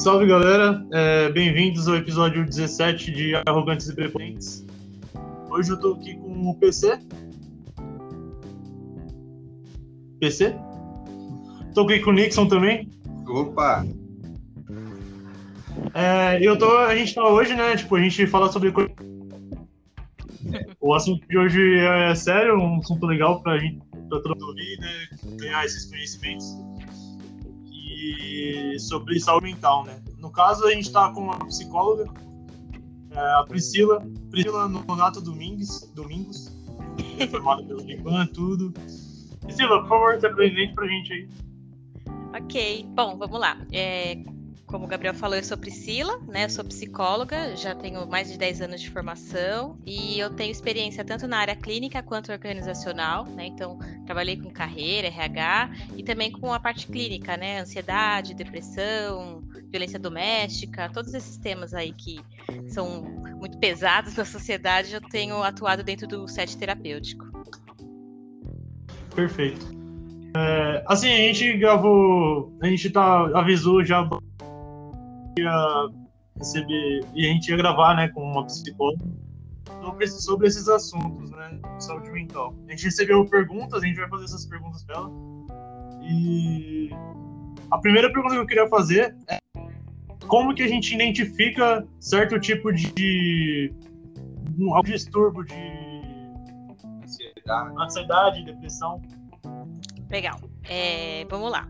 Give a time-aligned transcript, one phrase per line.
[0.00, 4.64] Salve galera, é, bem-vindos ao episódio 17 de Arrogantes e Prepotentes.
[5.50, 6.98] Hoje eu tô aqui com o PC.
[10.18, 10.56] PC?
[11.74, 12.88] Tô aqui com o Nixon também.
[13.28, 13.86] Opa!
[15.92, 17.76] É, eu tô, a gente tá hoje, né?
[17.76, 18.72] Tipo, a gente fala sobre.
[20.80, 24.78] O assunto de hoje é sério, um assunto legal pra gente, pra todo mundo ouvir,
[24.78, 25.36] né?
[25.36, 26.56] Ganhar esses conhecimentos.
[28.02, 30.02] E sobre saúde mental, né?
[30.18, 32.10] No caso, a gente tá com uma psicóloga,
[33.10, 36.50] é, a Priscila, Priscila Nonato Domingues, Domingos,
[37.18, 38.72] é formada pelo Liban, tudo.
[39.40, 41.28] Priscila, por favor, se apresente pra gente aí.
[42.40, 43.58] Ok, bom, vamos lá.
[43.70, 44.16] É,
[44.70, 46.48] como o Gabriel falou, eu sou Priscila, né?
[46.48, 51.26] Sou psicóloga, já tenho mais de 10 anos de formação e eu tenho experiência tanto
[51.26, 53.46] na área clínica quanto organizacional, né?
[53.46, 57.60] Então, trabalhei com carreira, RH e também com a parte clínica, né?
[57.60, 62.20] Ansiedade, depressão, violência doméstica, todos esses temas aí que
[62.68, 63.02] são
[63.36, 67.24] muito pesados na sociedade, eu tenho atuado dentro do set terapêutico.
[69.14, 69.80] Perfeito.
[70.36, 74.08] É, assim, a gente gravou, a gente tá, avisou já
[75.38, 75.88] ia
[76.36, 79.04] receber, e a gente ia gravar, né, com uma psicóloga
[79.82, 82.54] sobre, sobre esses assuntos, né, saúde mental.
[82.66, 85.10] A gente recebeu perguntas, a gente vai fazer essas perguntas pra ela.
[86.02, 86.90] E
[87.70, 89.38] a primeira pergunta que eu queria fazer é
[90.26, 93.72] como que a gente identifica certo tipo de
[94.58, 95.54] um distúrbio de
[97.02, 97.74] Ansiedade.
[97.78, 99.02] ansiedade, depressão.
[100.10, 100.38] Legal.
[100.68, 101.68] É, vamos lá.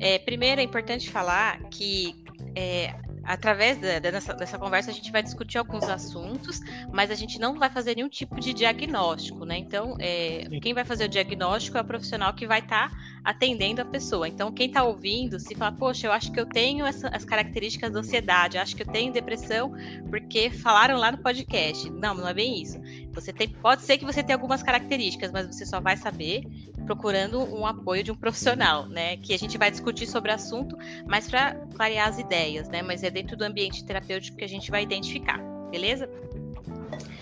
[0.00, 2.24] É, primeiro é importante falar que
[2.58, 2.92] é,
[3.22, 6.60] através da, dessa, dessa, conversa a gente vai discutir alguns assuntos,
[6.92, 9.56] mas a gente não vai fazer nenhum tipo de diagnóstico, né?
[9.56, 12.96] Então, é, quem vai fazer o diagnóstico é o profissional que vai estar tá
[13.28, 14.26] atendendo a pessoa.
[14.26, 17.92] Então, quem está ouvindo, se fala, poxa, eu acho que eu tenho essa, as características
[17.92, 19.70] da ansiedade, acho que eu tenho depressão,
[20.08, 21.90] porque falaram lá no podcast.
[21.90, 22.80] Não, não é bem isso.
[23.12, 26.42] Você tem, pode ser que você tenha algumas características, mas você só vai saber
[26.86, 29.18] procurando um apoio de um profissional, né?
[29.18, 30.74] Que a gente vai discutir sobre o assunto,
[31.06, 32.80] mas para clarear as ideias, né?
[32.80, 35.38] Mas é dentro do ambiente terapêutico que a gente vai identificar,
[35.70, 36.08] beleza?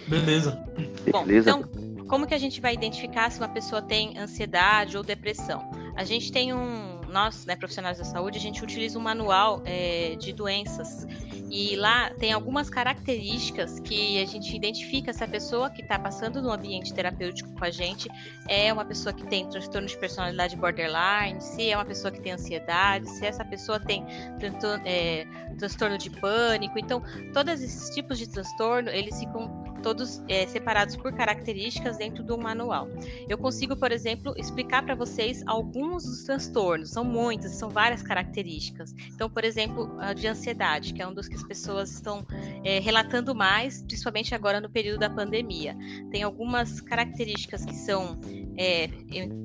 [0.07, 0.65] Beleza.
[1.11, 1.51] Bom, beleza.
[1.51, 5.69] então, como que a gente vai identificar se uma pessoa tem ansiedade ou depressão?
[5.97, 10.17] A gente tem um nós, né, profissionais da saúde, a gente utiliza um manual é,
[10.17, 11.07] de doenças
[11.51, 16.43] e lá tem algumas características que a gente identifica se a pessoa que está passando
[16.43, 18.09] no ambiente terapêutico com a gente
[18.49, 22.33] é uma pessoa que tem transtorno de personalidade borderline, se é uma pessoa que tem
[22.33, 24.05] ansiedade, se essa pessoa tem
[24.85, 25.27] é,
[25.59, 26.79] transtorno de pânico.
[26.79, 27.03] Então,
[27.33, 32.89] todos esses tipos de transtorno, eles ficam todos é, separados por características dentro do manual.
[33.29, 38.95] Eu consigo, por exemplo, explicar para vocês alguns dos transtornos, são muitas, são várias características.
[39.15, 42.27] Então, por exemplo, a de ansiedade, que é um dos que as pessoas estão
[42.65, 45.77] é, relatando mais, principalmente agora no período da pandemia.
[46.11, 48.19] Tem algumas características que são
[48.57, 48.89] é,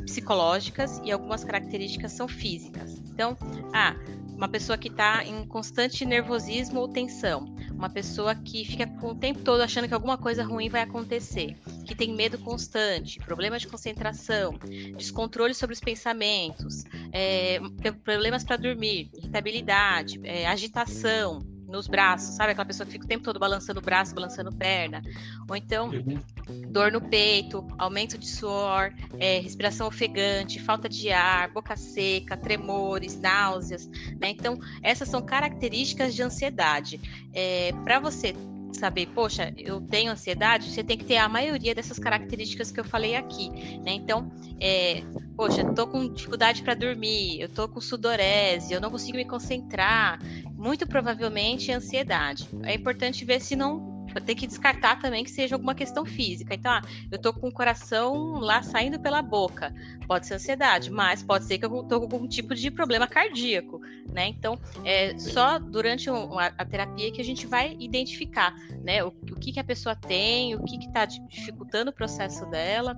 [0.05, 3.01] psicológicas e algumas características são físicas.
[3.13, 3.37] Então,
[3.73, 3.95] ah,
[4.41, 7.45] uma pessoa que está em constante nervosismo ou tensão,
[7.81, 11.95] uma pessoa que fica o tempo todo achando que alguma coisa ruim vai acontecer, que
[11.95, 14.53] tem medo constante, problemas de concentração,
[14.95, 17.59] descontrole sobre os pensamentos, é,
[18.03, 22.51] problemas para dormir, irritabilidade, é, agitação, nos braços, sabe?
[22.51, 25.01] Aquela pessoa que fica o tempo todo balançando o braço, balançando perna.
[25.49, 26.21] Ou então, uhum.
[26.69, 33.19] dor no peito, aumento de suor, é, respiração ofegante, falta de ar, boca seca, tremores,
[33.19, 33.87] náuseas,
[34.19, 34.29] né?
[34.29, 36.99] Então, essas são características de ansiedade.
[37.33, 38.35] É, Para você
[38.73, 42.83] saber, poxa, eu tenho ansiedade, você tem que ter a maioria dessas características que eu
[42.83, 43.49] falei aqui,
[43.79, 43.91] né?
[43.91, 45.03] Então, é,
[45.35, 50.19] poxa, tô com dificuldade para dormir, eu tô com sudorese, eu não consigo me concentrar,
[50.61, 52.47] muito provavelmente ansiedade.
[52.63, 56.53] É importante ver se não tem que descartar também que seja alguma questão física.
[56.53, 59.73] Então, ah, eu tô com o coração lá saindo pela boca.
[60.05, 63.79] Pode ser ansiedade, mas pode ser que eu tô com algum tipo de problema cardíaco,
[64.13, 64.27] né?
[64.27, 66.13] Então, é só durante a,
[66.57, 68.53] a terapia que a gente vai identificar,
[68.83, 69.03] né?
[69.03, 72.95] O, o que, que a pessoa tem, o que está dificultando o processo dela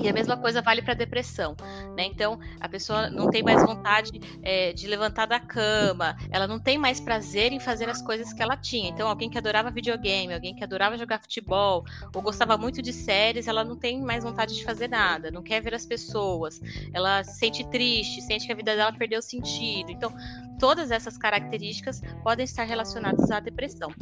[0.00, 1.54] e a mesma coisa vale para depressão,
[1.96, 2.04] né?
[2.04, 4.10] Então a pessoa não tem mais vontade
[4.42, 8.42] é, de levantar da cama, ela não tem mais prazer em fazer as coisas que
[8.42, 8.88] ela tinha.
[8.88, 11.84] Então alguém que adorava videogame, alguém que adorava jogar futebol
[12.14, 15.60] ou gostava muito de séries, ela não tem mais vontade de fazer nada, não quer
[15.60, 16.60] ver as pessoas,
[16.92, 19.90] ela se sente triste, sente que a vida dela perdeu sentido.
[19.90, 20.12] Então
[20.58, 23.94] todas essas características podem estar relacionadas à depressão.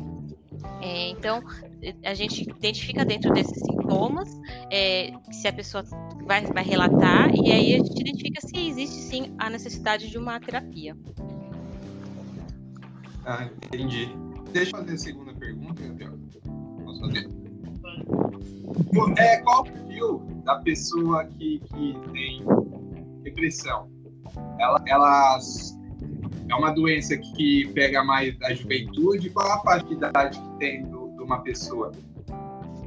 [0.81, 1.43] É, então,
[2.05, 4.28] a gente identifica dentro desses sintomas
[4.70, 5.84] é, se a pessoa
[6.25, 10.38] vai, vai relatar, e aí a gente identifica se existe sim a necessidade de uma
[10.40, 10.96] terapia.
[13.25, 14.08] Ah, entendi.
[14.52, 16.19] Deixa eu fazer a segunda pergunta, Gabriel.
[16.84, 17.28] Posso fazer?
[19.19, 22.43] É, qual o perfil da pessoa que, que tem
[23.22, 23.90] depressão?
[24.58, 25.77] Ela, elas
[26.48, 29.30] é uma doença que pega mais a juventude?
[29.30, 31.92] Qual a faixa de idade que tem de uma pessoa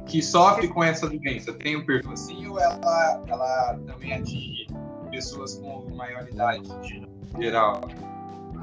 [0.06, 1.52] que sofre com essa doença?
[1.54, 4.66] Tem um perfil assim ou ela, ela também atinge
[5.10, 6.68] pessoas com maior idade
[7.40, 7.80] geral?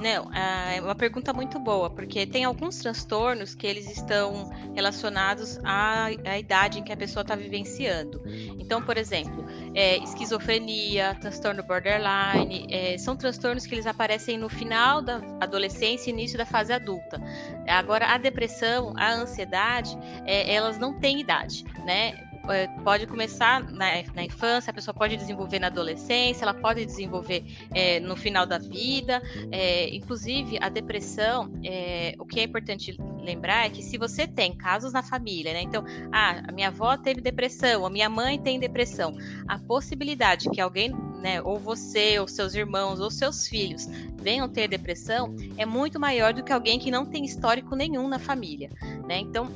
[0.01, 6.05] Não, é uma pergunta muito boa, porque tem alguns transtornos que eles estão relacionados à,
[6.05, 8.21] à idade em que a pessoa está vivenciando.
[8.57, 15.01] Então, por exemplo, é, esquizofrenia, transtorno borderline, é, são transtornos que eles aparecem no final
[15.01, 17.21] da adolescência e início da fase adulta.
[17.67, 22.28] Agora, a depressão, a ansiedade, é, elas não têm idade, né?
[22.49, 27.43] É, pode começar na, na, infância, a pessoa pode desenvolver na adolescência, ela pode desenvolver
[27.73, 29.21] é, no final da vida.
[29.51, 34.55] É, inclusive, a depressão, é, o que é importante lembrar é que se você tem
[34.55, 35.61] casos na família, né?
[35.61, 39.15] Então, ah, a minha avó teve depressão, a minha mãe tem depressão,
[39.47, 40.91] a possibilidade que alguém,
[41.21, 43.87] né, ou você, ou seus irmãos, ou seus filhos
[44.21, 48.19] venham ter depressão é muito maior do que alguém que não tem histórico nenhum na
[48.19, 48.69] família,
[49.07, 49.19] né?
[49.19, 49.49] Então,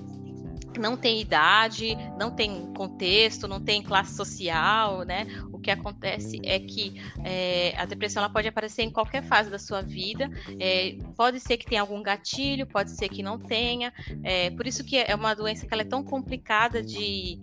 [0.79, 5.25] não tem idade, não tem contexto, não tem classe social, né?
[5.51, 9.59] O que acontece é que é, a depressão ela pode aparecer em qualquer fase da
[9.59, 10.29] sua vida.
[10.59, 13.93] É, pode ser que tenha algum gatilho, pode ser que não tenha.
[14.23, 17.39] É, por isso que é uma doença que ela é tão complicada de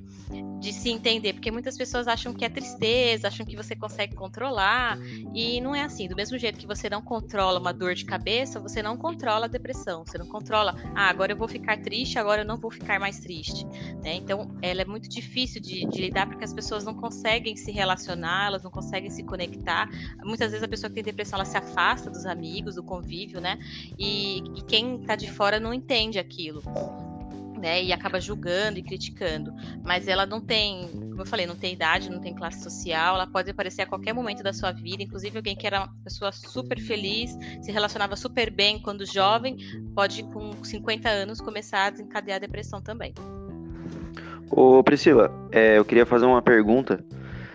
[0.61, 4.99] de se entender, porque muitas pessoas acham que é tristeza, acham que você consegue controlar,
[5.35, 6.07] e não é assim.
[6.07, 9.49] Do mesmo jeito que você não controla uma dor de cabeça, você não controla a
[9.49, 13.01] depressão, você não controla, ah, agora eu vou ficar triste, agora eu não vou ficar
[13.01, 13.65] mais triste.
[14.03, 14.15] Né?
[14.17, 18.47] Então, ela é muito difícil de, de, lidar porque as pessoas não conseguem se relacionar,
[18.49, 19.89] elas não conseguem se conectar.
[20.23, 23.59] Muitas vezes a pessoa que tem depressão, ela se afasta dos amigos, do convívio, né?
[23.99, 26.63] E, e quem está de fora não entende aquilo
[27.61, 27.83] né?
[27.83, 29.53] E acaba julgando e criticando.
[29.85, 33.27] Mas ela não tem, como eu falei, não tem idade, não tem classe social, ela
[33.27, 35.03] pode aparecer a qualquer momento da sua vida.
[35.03, 39.57] Inclusive, alguém que era uma pessoa super feliz, se relacionava super bem quando jovem,
[39.95, 43.15] pode, com 50 anos, começar a desencadear a depressão também.
[44.51, 47.05] Ô, Priscila, é, eu queria fazer uma pergunta.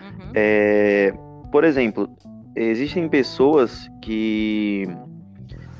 [0.00, 0.32] Uhum.
[0.34, 1.12] É,
[1.52, 2.08] por exemplo,
[2.54, 4.88] existem pessoas que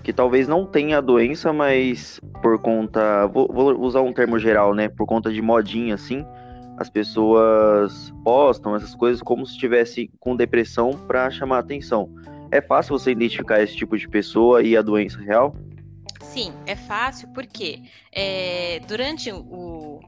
[0.07, 3.27] que talvez não tenha a doença, mas por conta.
[3.27, 4.89] Vou, vou, usar um termo geral, né?
[4.89, 6.25] Por conta de modinha, assim,
[6.79, 12.09] as pessoas postam essas coisas como se estivesse com depressão para chamar atenção.
[12.53, 15.57] É fácil você identificar esse tipo de pessoa e a doença real?
[16.21, 17.83] Sim, é fácil porque
[18.13, 19.99] é, durante o,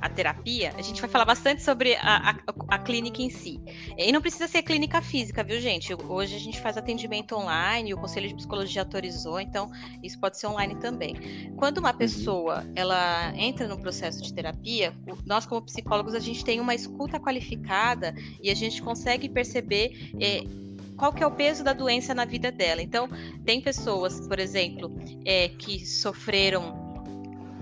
[0.00, 2.36] a terapia, a gente vai falar bastante sobre a, a,
[2.68, 3.60] a, clínica em si.
[3.96, 5.94] E não precisa ser clínica física, viu, gente?
[5.94, 9.70] Hoje a gente faz atendimento online, o Conselho de Psicologia autorizou, então
[10.02, 11.52] isso pode ser online também.
[11.56, 11.98] Quando uma uhum.
[11.98, 14.94] pessoa ela entra no processo de terapia,
[15.26, 20.44] nós como psicólogos a gente tem uma escuta qualificada e a gente consegue perceber é,
[20.96, 22.82] qual que é o peso da doença na vida dela.
[22.82, 23.08] Então,
[23.44, 24.94] tem pessoas, por exemplo,
[25.24, 26.89] é, que sofreram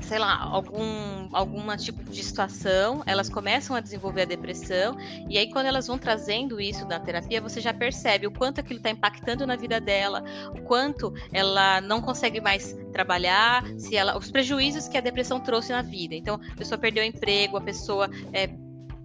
[0.09, 4.97] sei lá, algum alguma tipo de situação, elas começam a desenvolver a depressão,
[5.29, 8.79] e aí quando elas vão trazendo isso na terapia, você já percebe o quanto aquilo
[8.79, 10.25] está impactando na vida dela,
[10.55, 15.73] o quanto ela não consegue mais trabalhar, se ela, os prejuízos que a depressão trouxe
[15.73, 16.15] na vida.
[16.15, 18.49] Então, a pessoa perdeu o emprego, a pessoa é,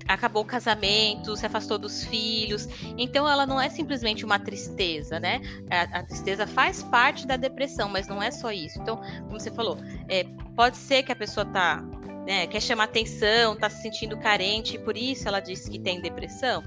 [0.07, 2.67] acabou o casamento, se afastou dos filhos.
[2.97, 5.41] Então ela não é simplesmente uma tristeza, né?
[5.69, 8.79] A, a tristeza faz parte da depressão, mas não é só isso.
[8.81, 11.83] Então, como você falou, é, pode ser que a pessoa tá
[12.25, 16.01] né, quer chamar atenção, está se sentindo carente, e por isso ela disse que tem
[16.01, 16.63] depressão.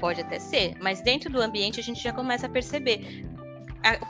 [0.00, 3.24] Pode até ser, mas dentro do ambiente a gente já começa a perceber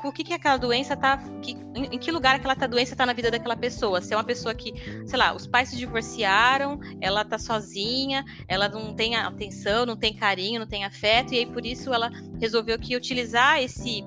[0.04, 1.18] o que, que aquela doença tá.
[1.42, 4.00] Que, em, em, que lugar aquela doença tá na vida daquela pessoa.
[4.00, 4.72] Se é uma pessoa que,
[5.06, 10.14] sei lá, os pais se divorciaram, ela tá sozinha, ela não tem atenção, não tem
[10.14, 12.10] carinho, não tem afeto, e aí por isso ela
[12.40, 14.04] resolveu que utilizar esse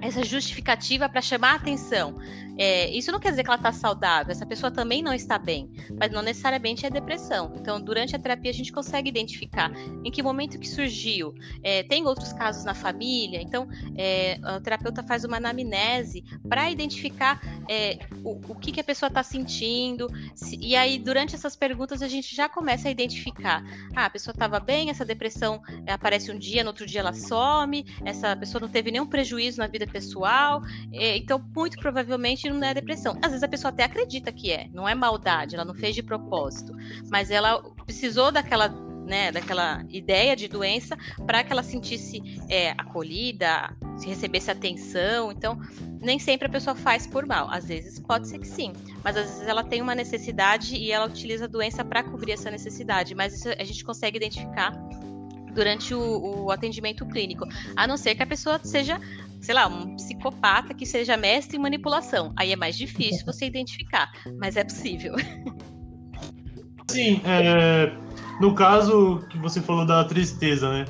[0.00, 2.16] essa justificativa para chamar a atenção.
[2.58, 5.70] É, isso não quer dizer que ela está saudável, essa pessoa também não está bem,
[5.96, 7.52] mas não necessariamente é depressão.
[7.54, 9.70] Então, durante a terapia, a gente consegue identificar
[10.04, 11.32] em que momento que surgiu.
[11.62, 17.40] É, tem outros casos na família, então é, o terapeuta faz uma anamnese para identificar
[17.68, 22.02] é, o, o, que, que a pessoa está sentindo, se, e aí, durante essas perguntas,
[22.02, 23.62] a gente já começa a identificar:
[23.94, 27.12] ah, a pessoa estava bem, essa depressão é, aparece um dia, no outro dia ela
[27.12, 32.66] some, essa pessoa não teve nenhum prejuízo na vida pessoal, é, então, muito provavelmente não
[32.66, 33.16] é depressão.
[33.22, 36.02] Às vezes a pessoa até acredita que é, não é maldade, ela não fez de
[36.02, 36.72] propósito,
[37.10, 38.68] mas ela precisou daquela
[39.08, 45.32] né, daquela ideia de doença para que ela sentisse é, acolhida, se recebesse atenção.
[45.32, 45.58] Então,
[46.00, 47.50] nem sempre a pessoa faz por mal.
[47.50, 51.06] Às vezes pode ser que sim, mas às vezes ela tem uma necessidade e ela
[51.06, 53.14] utiliza a doença para cobrir essa necessidade.
[53.14, 54.72] Mas isso a gente consegue identificar
[55.58, 59.00] durante o, o, atendimento clínico, a não ser que a pessoa seja,
[59.40, 62.32] sei lá, um psicopata que seja mestre em manipulação.
[62.36, 65.14] Aí é mais difícil você identificar, mas é possível.
[66.88, 67.92] Sim, é,
[68.40, 70.84] no caso que você falou da tristeza, né?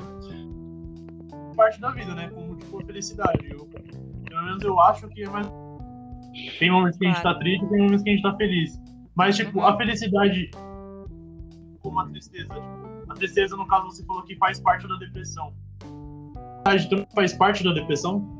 [1.57, 2.29] Parte da vida, né?
[2.29, 3.49] Como tipo felicidade.
[3.49, 3.67] Eu,
[4.23, 5.47] pelo menos eu acho que é mais.
[6.59, 8.79] Tem momentos que a gente tá triste, tem momentos que a gente tá feliz.
[9.15, 10.51] Mas, tipo, a felicidade
[11.81, 12.47] como a tristeza.
[12.53, 15.53] Tipo, a tristeza, no caso, você falou que faz parte da depressão.
[16.65, 18.39] A também faz parte da depressão?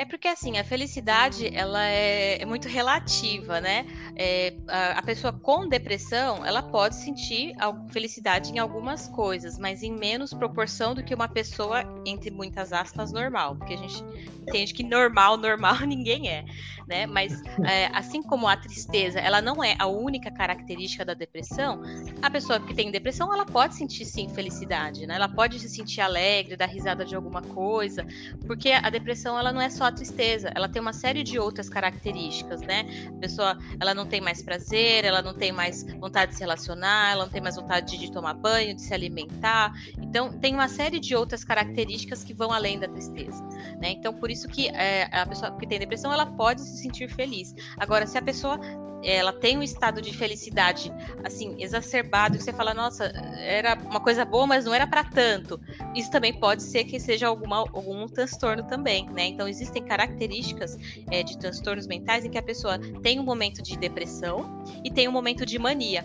[0.00, 3.84] É porque assim, a felicidade ela é, é muito relativa, né?
[4.16, 7.54] É, a, pessoa com depressão ela pode sentir
[7.90, 13.12] felicidade em algumas coisas, mas em menos proporção do que uma pessoa, entre muitas aspas,
[13.12, 13.56] normal.
[13.56, 14.04] Porque a gente
[14.42, 16.44] entende que normal, normal ninguém é,
[16.86, 17.06] né?
[17.06, 21.82] Mas é, assim como a tristeza ela não é a única característica da depressão,
[22.20, 25.14] a pessoa que tem depressão ela pode sentir sim felicidade, né?
[25.14, 28.06] Ela pode se sentir alegre, dar risada de alguma coisa,
[28.46, 31.68] porque a depressão ela não é só a tristeza, ela tem uma série de outras
[31.68, 32.84] características, né?
[33.08, 37.12] A pessoa, ela não tem mais prazer, ela não tem mais vontade de se relacionar,
[37.12, 39.72] ela não tem mais vontade de tomar banho, de se alimentar.
[39.98, 43.42] Então, tem uma série de outras características que vão além da tristeza,
[43.80, 43.90] né?
[43.90, 47.54] Então, por isso que é, a pessoa que tem depressão, ela pode se sentir feliz.
[47.78, 48.58] Agora, se a pessoa
[49.02, 50.92] ela tem um estado de felicidade
[51.24, 53.04] assim exacerbado que você fala nossa
[53.38, 55.60] era uma coisa boa mas não era para tanto.
[55.94, 59.26] Isso também pode ser que seja alguma, algum transtorno também né?
[59.26, 60.76] Então existem características
[61.10, 65.08] é, de transtornos mentais em que a pessoa tem um momento de depressão e tem
[65.08, 66.04] um momento de mania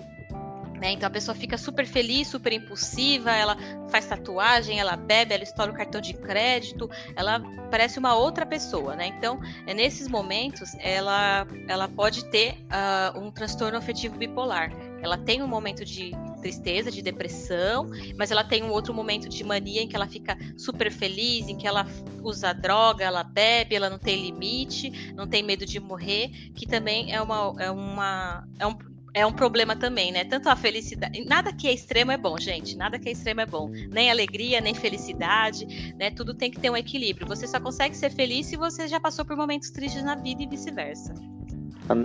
[0.79, 0.91] né?
[0.91, 3.57] Então a pessoa fica super feliz, super impulsiva, ela
[3.89, 8.95] faz tatuagem, ela bebe, ela estoura o cartão de crédito, ela parece uma outra pessoa,
[8.95, 9.07] né?
[9.07, 14.71] Então, é nesses momentos, ela, ela pode ter uh, um transtorno afetivo bipolar.
[15.01, 19.43] Ela tem um momento de tristeza, de depressão, mas ela tem um outro momento de
[19.43, 21.87] mania em que ela fica super feliz, em que ela
[22.23, 27.13] usa droga, ela bebe, ela não tem limite, não tem medo de morrer, que também
[27.13, 30.25] é uma, é uma é um é um problema também, né?
[30.25, 31.23] Tanto a felicidade.
[31.23, 32.75] Nada que é extremo é bom, gente.
[32.75, 33.69] Nada que é extremo é bom.
[33.89, 36.11] Nem alegria, nem felicidade, né?
[36.11, 37.25] Tudo tem que ter um equilíbrio.
[37.25, 40.47] Você só consegue ser feliz se você já passou por momentos tristes na vida e
[40.47, 41.13] vice-versa.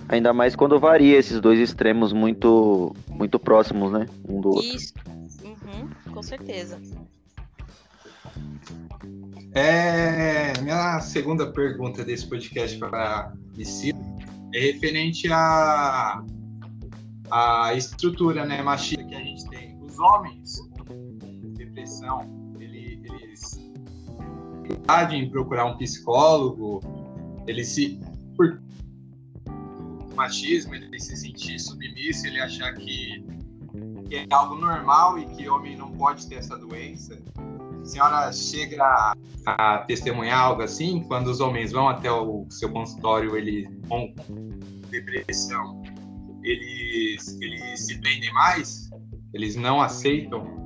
[0.09, 4.07] Ainda mais quando varia esses dois extremos muito, muito próximos, né?
[4.29, 4.76] Um do outro.
[4.76, 4.95] Isso.
[5.43, 6.81] Uhum, com certeza.
[9.52, 13.99] É, minha segunda pergunta desse podcast para Priscila
[14.55, 16.23] é referente a
[17.30, 19.78] a estrutura né, machista que a gente tem.
[19.82, 23.70] Os homens com depressão, ele, eles
[25.12, 26.80] em procurar um psicólogo,
[27.46, 28.00] ele se
[28.37, 28.60] por
[30.14, 33.25] machismo, ele se sentir submisso, ele achar que,
[34.08, 37.18] que é algo normal e que homem não pode ter essa doença.
[37.80, 39.14] A senhora chega a,
[39.46, 44.12] a testemunhar algo assim, quando os homens vão até o seu consultório, eles com
[44.90, 45.82] depressão,
[46.42, 48.90] eles, eles se prendem mais,
[49.32, 50.60] eles não aceitam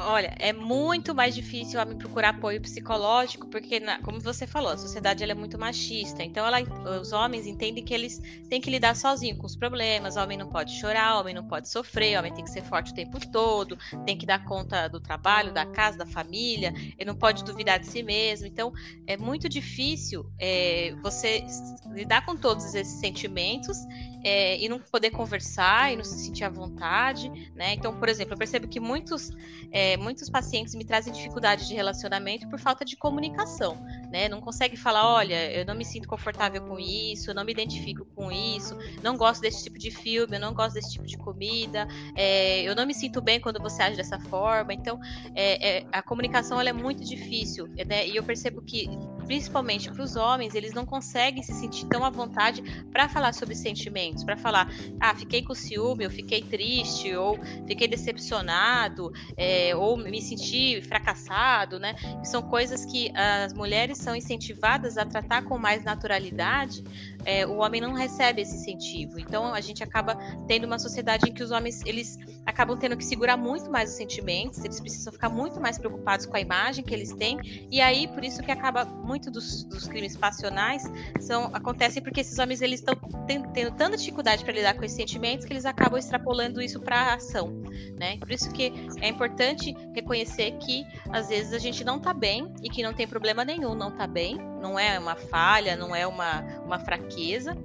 [0.00, 5.24] Olha, é muito mais difícil me procurar apoio psicológico, porque, como você falou, a sociedade
[5.24, 6.22] é muito machista.
[6.22, 6.58] Então, ela,
[7.00, 10.14] os homens entendem que eles têm que lidar sozinhos com os problemas.
[10.14, 12.62] O homem não pode chorar, o homem não pode sofrer, o homem tem que ser
[12.62, 13.76] forte o tempo todo,
[14.06, 17.86] tem que dar conta do trabalho, da casa, da família, ele não pode duvidar de
[17.86, 18.46] si mesmo.
[18.46, 18.72] Então,
[19.04, 21.44] é muito difícil é, você
[21.92, 23.76] lidar com todos esses sentimentos
[24.22, 27.74] é, e não poder conversar e não se sentir à vontade, né?
[27.74, 29.30] Então, por exemplo, eu percebo que muitos,
[29.70, 33.76] é, muitos pacientes me trazem dificuldade de relacionamento por falta de comunicação,
[34.10, 34.28] né?
[34.28, 38.04] Não consegue falar, olha, eu não me sinto confortável com isso, eu não me identifico
[38.14, 41.86] com isso, não gosto desse tipo de filme, eu não gosto desse tipo de comida,
[42.14, 44.72] é, eu não me sinto bem quando você age dessa forma.
[44.72, 44.98] Então,
[45.34, 48.06] é, é, a comunicação ela é muito difícil, né?
[48.06, 48.88] E eu percebo que
[49.28, 53.54] principalmente para os homens, eles não conseguem se sentir tão à vontade para falar sobre
[53.54, 59.96] sentimentos, para falar, ah, fiquei com ciúme, eu fiquei triste, ou fiquei decepcionado, é, ou
[59.96, 61.94] me senti fracassado, né?
[62.22, 66.82] São coisas que as mulheres são incentivadas a tratar com mais naturalidade
[67.24, 69.18] é, o homem não recebe esse incentivo.
[69.18, 73.04] Então a gente acaba tendo uma sociedade em que os homens eles acabam tendo que
[73.04, 76.94] segurar muito mais os sentimentos, eles precisam ficar muito mais preocupados com a imagem que
[76.94, 77.38] eles têm,
[77.70, 80.82] e aí por isso que acaba muito dos, dos crimes passionais
[81.20, 82.94] são acontecem porque esses homens eles estão
[83.26, 86.96] tendo, tendo tanta dificuldade para lidar com esses sentimentos que eles acabam extrapolando isso para
[86.96, 87.62] a ação,
[87.98, 88.16] né?
[88.18, 92.70] Por isso que é importante reconhecer que às vezes a gente não está bem e
[92.70, 96.40] que não tem problema nenhum não tá bem, não é uma falha, não é uma,
[96.64, 97.56] uma fraqueza, pesquisa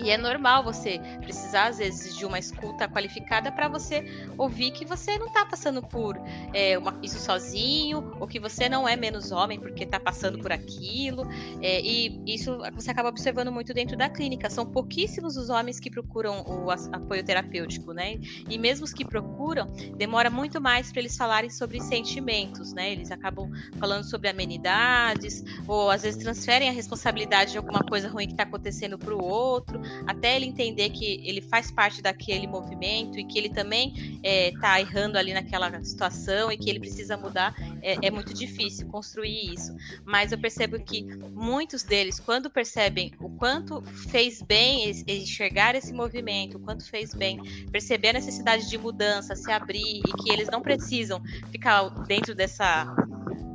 [0.00, 4.04] e é normal você precisar, às vezes, de uma escuta qualificada para você
[4.36, 6.16] ouvir que você não está passando por
[6.52, 10.52] é, uma, isso sozinho, ou que você não é menos homem porque está passando por
[10.52, 11.26] aquilo.
[11.60, 14.48] É, e isso você acaba observando muito dentro da clínica.
[14.48, 18.18] São pouquíssimos os homens que procuram o apoio terapêutico, né?
[18.48, 22.92] E mesmo os que procuram, demora muito mais para eles falarem sobre sentimentos, né?
[22.92, 28.26] Eles acabam falando sobre amenidades, ou às vezes transferem a responsabilidade de alguma coisa ruim
[28.26, 33.18] que está acontecendo para o outro até ele entender que ele faz parte daquele movimento
[33.18, 37.54] e que ele também está é, errando ali naquela situação e que ele precisa mudar,
[37.82, 39.74] é, é, muito difícil construir isso.
[40.04, 41.02] Mas eu percebo que
[41.32, 47.40] muitos deles, quando percebem o quanto fez bem enxergar esse movimento, o quanto fez bem
[47.70, 52.94] perceber a necessidade de mudança, se abrir e que eles não precisam ficar dentro dessa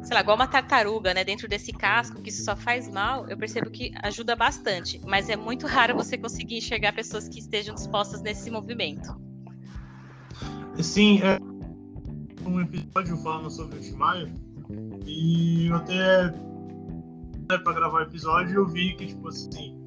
[0.03, 3.37] sei lá, igual uma tartaruga, né, dentro desse casco, que isso só faz mal, eu
[3.37, 4.99] percebo que ajuda bastante.
[5.05, 9.15] Mas é muito raro você conseguir enxergar pessoas que estejam dispostas nesse movimento.
[10.81, 11.39] Sim, é
[12.47, 14.33] um episódio falando sobre o Timaya,
[15.05, 16.33] e eu até
[17.49, 19.77] né, para gravar o episódio eu vi que, tipo assim,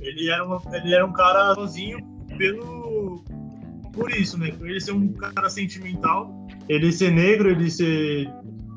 [0.00, 1.98] ele era, uma, ele era um cara sozinho
[2.36, 3.22] pelo.
[3.92, 4.50] Por isso, né?
[4.52, 8.28] Por ele ser um cara sentimental, ele ser negro, ele ser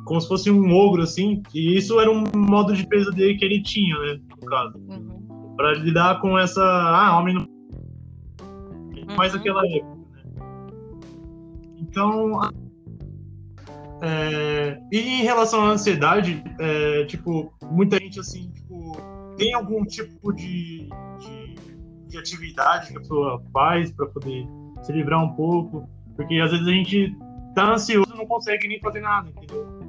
[0.06, 3.44] como se fosse um ogro, assim, e isso era um modo de peso dele que
[3.44, 4.78] ele tinha, né, no caso.
[4.78, 5.56] Uhum.
[5.58, 9.16] Pra lidar com essa, ah, homem não uhum.
[9.18, 10.46] mais aquela época, né.
[11.78, 12.40] Então,
[14.02, 18.96] é, e em relação à ansiedade, é, tipo, muita gente, assim, tipo,
[19.38, 20.88] tem algum tipo de,
[21.20, 21.56] de,
[22.08, 24.46] de atividade que a pessoa faz para poder
[24.84, 27.16] se livrar um pouco, porque às vezes a gente
[27.56, 29.85] tá ansioso e não consegue nem fazer nada, entendeu?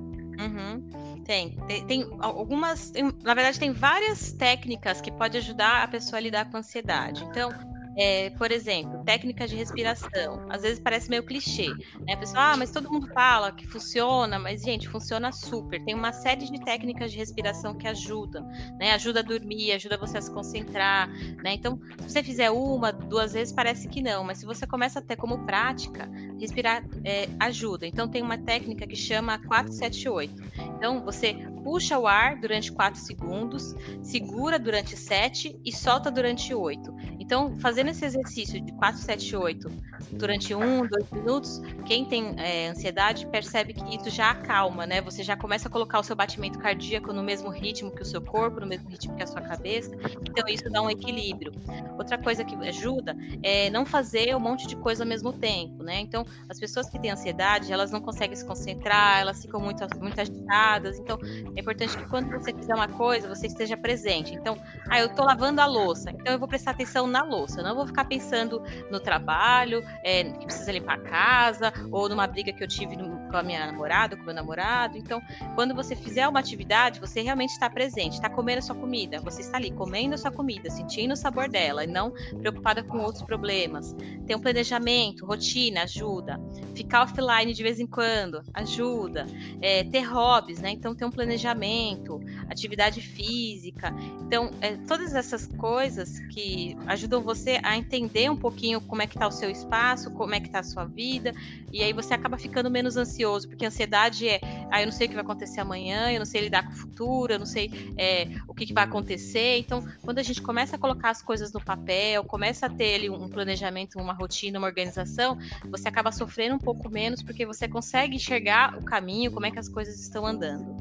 [0.47, 1.25] Uhum.
[1.25, 6.19] Tem, tem, tem, algumas, tem, na verdade, tem várias técnicas que podem ajudar a pessoa
[6.19, 7.25] a lidar com ansiedade.
[7.25, 7.51] Então,
[7.97, 10.47] é, por exemplo, técnicas de respiração.
[10.51, 11.69] Às vezes parece meio clichê,
[12.07, 12.13] né?
[12.13, 15.83] A pessoa, ah, mas todo mundo fala que funciona, mas, gente, funciona super.
[15.83, 18.47] Tem uma série de técnicas de respiração que ajudam,
[18.79, 18.93] né?
[18.93, 21.09] Ajuda a dormir, ajuda você a se concentrar,
[21.43, 21.55] né?
[21.55, 25.03] Então, se você fizer uma, duas vezes, parece que não, mas se você começa a
[25.03, 27.87] ter como prática, respirar é, ajuda.
[27.87, 30.35] Então, tem uma técnica que chama 478.
[30.77, 36.95] Então, você puxa o ar durante 4 segundos, segura durante 7 e solta durante 8.
[37.27, 39.69] Então, fazendo esse exercício de 4, 7, 8
[40.13, 45.01] durante um, dois minutos, quem tem é, ansiedade percebe que isso já acalma, né?
[45.01, 48.23] Você já começa a colocar o seu batimento cardíaco no mesmo ritmo que o seu
[48.23, 49.91] corpo, no mesmo ritmo que a sua cabeça.
[50.21, 51.53] Então, isso dá um equilíbrio.
[51.99, 55.99] Outra coisa que ajuda é não fazer um monte de coisa ao mesmo tempo, né?
[55.99, 60.21] Então, as pessoas que têm ansiedade, elas não conseguem se concentrar, elas ficam muito, muito
[60.21, 60.97] agitadas.
[61.01, 61.19] Então,
[61.57, 64.33] é importante que quando você fizer uma coisa, você esteja presente.
[64.33, 64.57] Então,
[64.89, 67.61] ah, eu tô lavando a louça, então eu vou prestar atenção na louça.
[67.61, 72.27] Eu não vou ficar pensando no trabalho, é, que precisa limpar a casa, ou numa
[72.27, 74.97] briga que eu tive no, com a minha namorada, com meu namorado.
[74.97, 75.21] Então,
[75.55, 79.41] quando você fizer uma atividade, você realmente está presente, está comendo a sua comida, você
[79.41, 83.23] está ali comendo a sua comida, sentindo o sabor dela, e não preocupada com outros
[83.23, 83.95] problemas.
[84.27, 86.41] Tem um planejamento, rotina, ajuda.
[86.75, 89.27] Ficar offline de vez em quando, ajuda.
[89.61, 90.71] É, ter hobbies, né?
[90.71, 93.95] Então, ter um planejamento, atividade física.
[94.21, 99.17] Então, é, todas essas coisas que ajudam você a entender um pouquinho como é que
[99.17, 101.33] está o seu espaço, como é que está a sua vida,
[101.73, 104.41] e aí você acaba ficando menos ansioso, porque a ansiedade é,
[104.71, 106.77] ah, eu não sei o que vai acontecer amanhã, eu não sei lidar com o
[106.77, 109.59] futuro, eu não sei é, o que, que, vai acontecer.
[109.59, 113.11] Então, quando a gente começa a colocar as coisas no papel, começa a ter ali
[113.11, 115.39] um planejamento, uma rotina, uma organização,
[115.71, 119.59] você acaba sofrendo um pouco menos, porque você consegue enxergar o caminho, como é que
[119.59, 120.77] as coisas estão andando.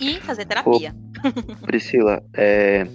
[0.00, 0.94] E fazer terapia.
[1.62, 2.86] Ô, Priscila, é,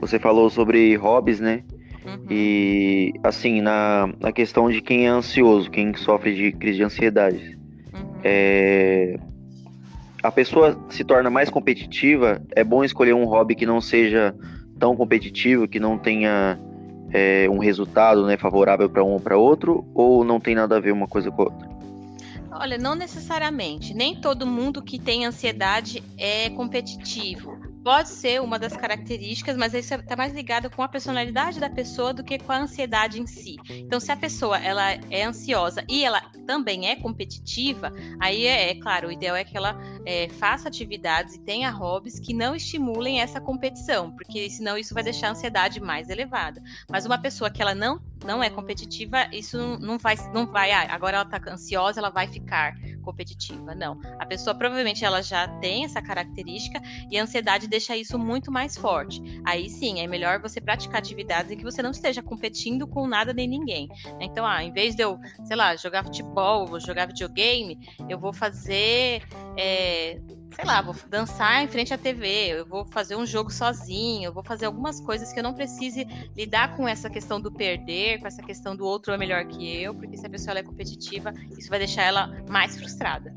[0.00, 1.62] você falou sobre hobbies, né?
[2.04, 2.26] Uhum.
[2.30, 7.58] E assim, na, na questão de quem é ansioso, quem sofre de crise de ansiedade,
[7.92, 8.20] uhum.
[8.24, 9.20] é,
[10.22, 14.34] a pessoa se torna mais competitiva, é bom escolher um hobby que não seja
[14.78, 16.58] tão competitivo, que não tenha
[17.12, 20.80] é, um resultado né, favorável para um ou para outro, ou não tem nada a
[20.80, 21.70] ver uma coisa com a outra?
[22.52, 23.94] Olha, não necessariamente.
[23.94, 29.94] Nem todo mundo que tem ansiedade é competitivo Pode ser uma das características, mas isso
[29.94, 33.56] está mais ligado com a personalidade da pessoa do que com a ansiedade em si.
[33.70, 38.74] Então, se a pessoa ela é ansiosa e ela também é competitiva, aí é, é
[38.74, 43.20] claro, o ideal é que ela é, faça atividades e tenha hobbies que não estimulem
[43.20, 46.62] essa competição, porque senão isso vai deixar a ansiedade mais elevada.
[46.88, 50.72] Mas uma pessoa que ela não não é competitiva, isso não vai, não vai.
[50.72, 53.74] Ah, agora ela está ansiosa, ela vai ficar competitiva.
[53.74, 53.98] Não.
[54.18, 56.80] A pessoa provavelmente ela já tem essa característica
[57.10, 59.20] e a ansiedade deixa isso muito mais forte.
[59.44, 63.32] Aí sim, é melhor você praticar atividades em que você não esteja competindo com nada
[63.32, 63.88] nem ninguém.
[64.20, 67.78] Então, ah, em vez de eu, sei lá, jogar futebol, jogar videogame,
[68.08, 69.22] eu vou fazer.
[69.56, 70.20] É,
[70.54, 74.32] sei lá, vou dançar em frente à TV, eu vou fazer um jogo sozinho, eu
[74.32, 78.26] vou fazer algumas coisas que eu não precise lidar com essa questão do perder, com
[78.26, 81.68] essa questão do outro é melhor que eu, porque se a pessoa é competitiva, isso
[81.68, 83.34] vai deixar ela mais frustrada.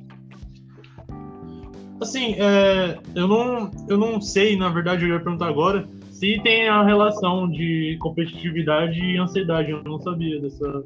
[2.02, 5.88] Assim, é, eu, não, eu não sei, na verdade, eu ia perguntar agora,
[6.24, 9.72] se tem a relação de competitividade e ansiedade.
[9.72, 10.82] Eu não sabia dessa.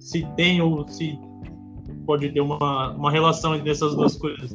[0.00, 1.16] Se tem ou se
[2.04, 4.52] pode ter uma, uma relação entre essas duas coisas.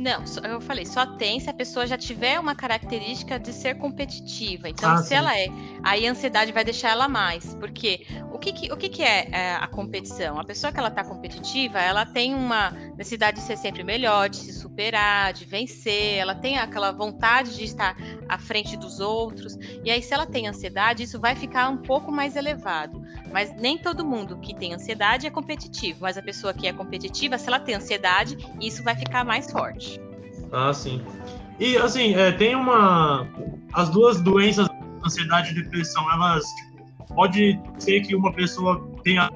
[0.00, 4.66] Não, eu falei, só tem se a pessoa já tiver uma característica de ser competitiva.
[4.66, 5.14] Então, ah, se sim.
[5.14, 5.48] ela é,
[5.82, 7.54] aí a ansiedade vai deixar ela mais.
[7.56, 10.40] Porque o que, que o que, que é, é, a competição?
[10.40, 14.38] A pessoa que ela está competitiva, ela tem uma necessidade de ser sempre melhor, de
[14.38, 17.94] se superar, de vencer, ela tem aquela vontade de estar
[18.26, 19.54] à frente dos outros.
[19.84, 22.99] E aí, se ela tem ansiedade, isso vai ficar um pouco mais elevado.
[23.32, 26.00] Mas nem todo mundo que tem ansiedade é competitivo.
[26.02, 30.00] Mas a pessoa que é competitiva, se ela tem ansiedade, isso vai ficar mais forte.
[30.52, 31.00] Ah, sim.
[31.58, 33.28] E assim, é, tem uma.
[33.72, 34.66] As duas doenças,
[35.04, 36.44] ansiedade e depressão, elas.
[36.44, 39.30] Tipo, pode ser que uma pessoa tenha.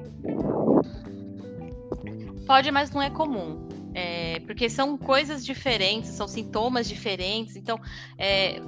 [2.45, 3.65] Pode, mas não é comum.
[3.93, 7.55] É, porque são coisas diferentes, são sintomas diferentes.
[7.55, 7.79] Então,
[8.17, 8.59] é,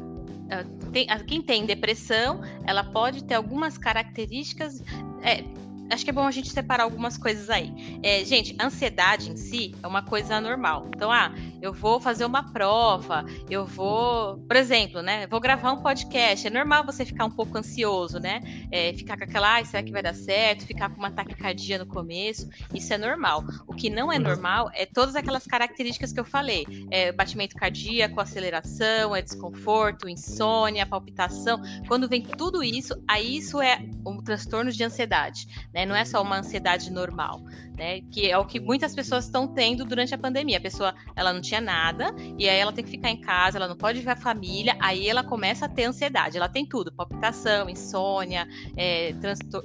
[0.92, 4.82] tem, quem tem depressão, ela pode ter algumas características.
[5.22, 5.44] É,
[5.90, 7.72] acho que é bom a gente separar algumas coisas aí.
[8.04, 10.88] É, gente, ansiedade em si é uma coisa normal.
[10.96, 11.32] Então, ah,
[11.68, 15.28] eu vou fazer uma prova, eu vou, por exemplo, né?
[15.28, 16.48] Vou gravar um podcast.
[16.48, 18.42] É normal você ficar um pouco ansioso, né?
[18.72, 20.66] É, ficar com aquela, ah, será que vai dar certo?
[20.66, 22.48] Ficar com uma taquicardia no começo.
[22.74, 23.44] Isso é normal.
[23.68, 24.24] O que não é uhum.
[24.24, 30.86] normal é todas aquelas características que eu falei: é, batimento cardíaco, aceleração, é desconforto, insônia,
[30.86, 31.62] palpitação.
[31.88, 35.86] Quando vem tudo isso, aí isso é um transtorno de ansiedade, né?
[35.86, 37.42] Não é só uma ansiedade normal,
[37.76, 38.00] né?
[38.10, 40.58] Que é o que muitas pessoas estão tendo durante a pandemia.
[40.58, 43.68] A pessoa, ela não tinha nada, e aí ela tem que ficar em casa, ela
[43.68, 46.38] não pode ver a família, aí ela começa a ter ansiedade.
[46.38, 49.14] Ela tem tudo: palpitação, insônia, é,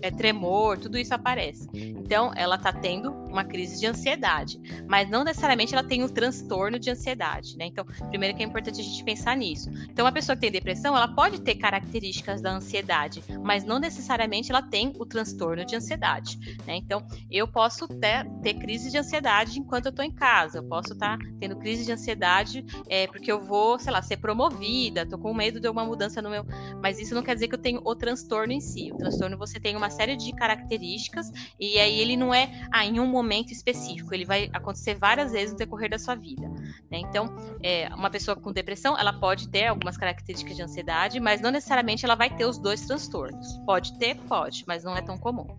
[0.03, 1.69] é, tremor, tudo isso aparece.
[1.75, 6.79] Então, ela está tendo uma crise de ansiedade, mas não necessariamente ela tem um transtorno
[6.79, 7.67] de ansiedade, né?
[7.67, 9.71] Então, primeiro que é importante a gente pensar nisso.
[9.91, 14.51] Então, uma pessoa que tem depressão, ela pode ter características da ansiedade, mas não necessariamente
[14.51, 16.77] ela tem o transtorno de ansiedade, né?
[16.77, 20.93] Então, eu posso ter, ter crise de ansiedade enquanto eu estou em casa, eu posso
[20.93, 25.07] estar tá tendo crise crise de ansiedade é, porque eu vou, sei lá, ser promovida,
[25.07, 26.45] tô com medo de uma mudança no meu.
[26.83, 28.93] Mas isso não quer dizer que eu tenho o transtorno em si.
[28.93, 33.01] O transtorno você tem uma série de características e aí ele não é ah, em
[33.01, 36.47] um momento específico, ele vai acontecer várias vezes no decorrer da sua vida.
[36.91, 36.99] Né?
[36.99, 41.51] Então, é, uma pessoa com depressão, ela pode ter algumas características de ansiedade, mas não
[41.51, 43.59] necessariamente ela vai ter os dois transtornos.
[43.65, 45.57] Pode ter, pode, mas não é tão comum.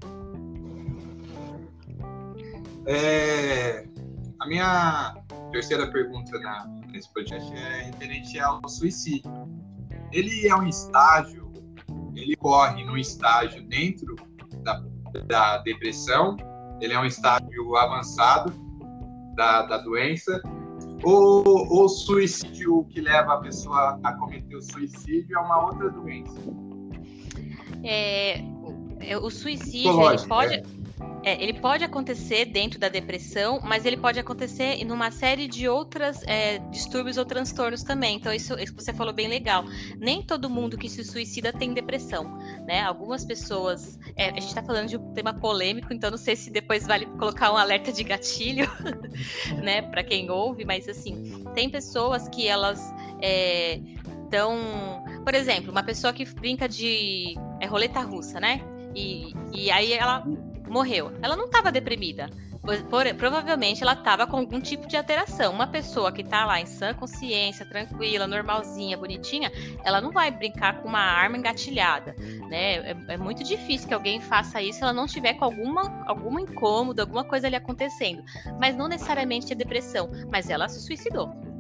[2.86, 3.86] É,
[4.44, 5.16] a minha
[5.54, 9.32] terceira pergunta na, nesse podcast é referente ao suicídio.
[10.12, 11.50] Ele é um estágio,
[12.14, 14.16] ele corre num estágio dentro
[14.62, 14.84] da,
[15.28, 16.36] da depressão,
[16.82, 18.54] ele é um estágio avançado
[19.36, 20.42] da, da doença,
[21.04, 26.38] ou o suicídio que leva a pessoa a cometer o suicídio é uma outra doença?
[27.82, 28.44] É,
[29.22, 30.56] o suicídio ele pode.
[30.56, 30.83] É
[31.24, 35.68] é, ele pode acontecer dentro da depressão, mas ele pode acontecer em uma série de
[35.68, 38.18] outras é, distúrbios ou transtornos também.
[38.18, 39.64] Então, isso, isso que você falou bem legal.
[39.98, 42.82] Nem todo mundo que se suicida tem depressão, né?
[42.82, 43.98] Algumas pessoas.
[44.18, 47.06] É, a gente está falando de um tema polêmico, então não sei se depois vale
[47.06, 48.68] colocar um alerta de gatilho,
[49.64, 52.80] né, para quem ouve, mas assim, tem pessoas que elas
[54.24, 55.04] estão.
[55.08, 58.62] É, por exemplo, uma pessoa que brinca de é, roleta russa, né?
[58.96, 60.24] E, e aí ela
[60.68, 61.12] morreu.
[61.22, 62.30] Ela não estava deprimida.
[62.90, 65.54] Por, provavelmente ela estava com algum tipo de alteração.
[65.54, 69.52] Uma pessoa que está lá em sã consciência, tranquila, normalzinha, bonitinha,
[69.84, 72.16] ela não vai brincar com uma arma engatilhada,
[72.48, 72.76] né?
[72.76, 76.40] É, é muito difícil que alguém faça isso se ela não tiver com alguma, alguma
[76.40, 78.24] incômodo, alguma coisa ali acontecendo.
[78.58, 81.53] Mas não necessariamente é depressão, mas ela se suicidou.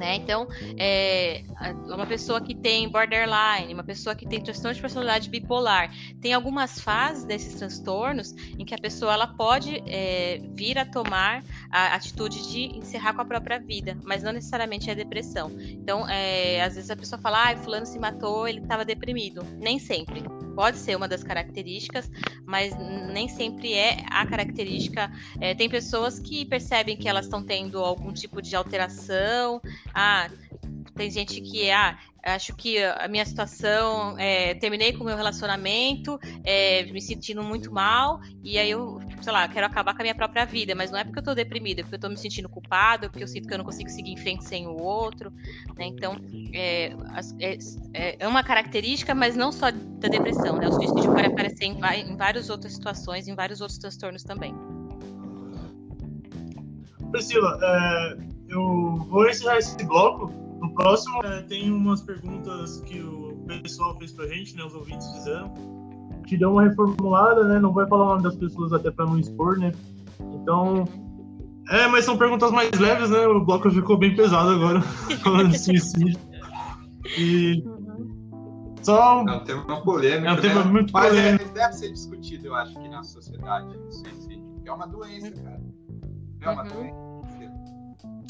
[0.00, 0.16] Né?
[0.16, 1.42] Então, é,
[1.84, 6.80] uma pessoa que tem borderline, uma pessoa que tem transtorno de personalidade bipolar, tem algumas
[6.80, 12.50] fases desses transtornos em que a pessoa ela pode é, vir a tomar a atitude
[12.50, 15.50] de encerrar com a própria vida, mas não necessariamente é depressão.
[15.60, 19.44] Então, é, às vezes a pessoa fala, ah, fulano se matou, ele estava deprimido.
[19.58, 20.24] Nem sempre.
[20.54, 22.10] Pode ser uma das características,
[22.44, 22.74] mas
[23.12, 25.10] nem sempre é a característica.
[25.40, 29.60] É, tem pessoas que percebem que elas estão tendo algum tipo de alteração.
[29.94, 30.28] Ah,
[30.96, 36.18] tem gente que ah, acho que a minha situação é, terminei com o meu relacionamento,
[36.44, 40.14] é, me sentindo muito mal, e aí eu, sei lá, quero acabar com a minha
[40.14, 42.48] própria vida, mas não é porque eu tô deprimida, é porque eu tô me sentindo
[42.48, 45.32] culpado, é porque eu sinto que eu não consigo seguir em frente sem o outro,
[45.76, 45.86] né?
[45.86, 46.16] Então,
[46.52, 46.92] é,
[47.94, 50.68] é, é uma característica, mas não só da depressão, né?
[50.68, 54.54] O suicídio pode aparecer em, em várias outras situações, em vários outros transtornos também.
[57.10, 63.42] Priscila, é, eu vou encerrar esse bloco no próximo, é, tem umas perguntas que o
[63.62, 64.64] pessoal fez pra gente, né?
[64.64, 65.54] Os ouvintes fizeram.
[66.26, 67.58] Te deu uma reformulada, né?
[67.58, 69.72] Não vai falar o nome das pessoas até pra não expor, né?
[70.20, 70.84] Então.
[71.70, 73.26] É, mas são perguntas mais leves, né?
[73.26, 74.80] O bloco ficou bem pesado agora,
[75.22, 76.18] falando de suicídio.
[77.18, 77.64] E.
[78.82, 79.26] Só...
[79.26, 80.26] É um tema polêmico.
[80.26, 80.70] É um tema né?
[80.70, 81.44] muito mas polêmico.
[81.44, 84.40] Mas é, deve ser discutido, eu acho, que na sociedade, o suicídio.
[84.64, 85.60] É uma doença, cara.
[86.40, 86.68] É uma uhum.
[86.68, 87.09] doença.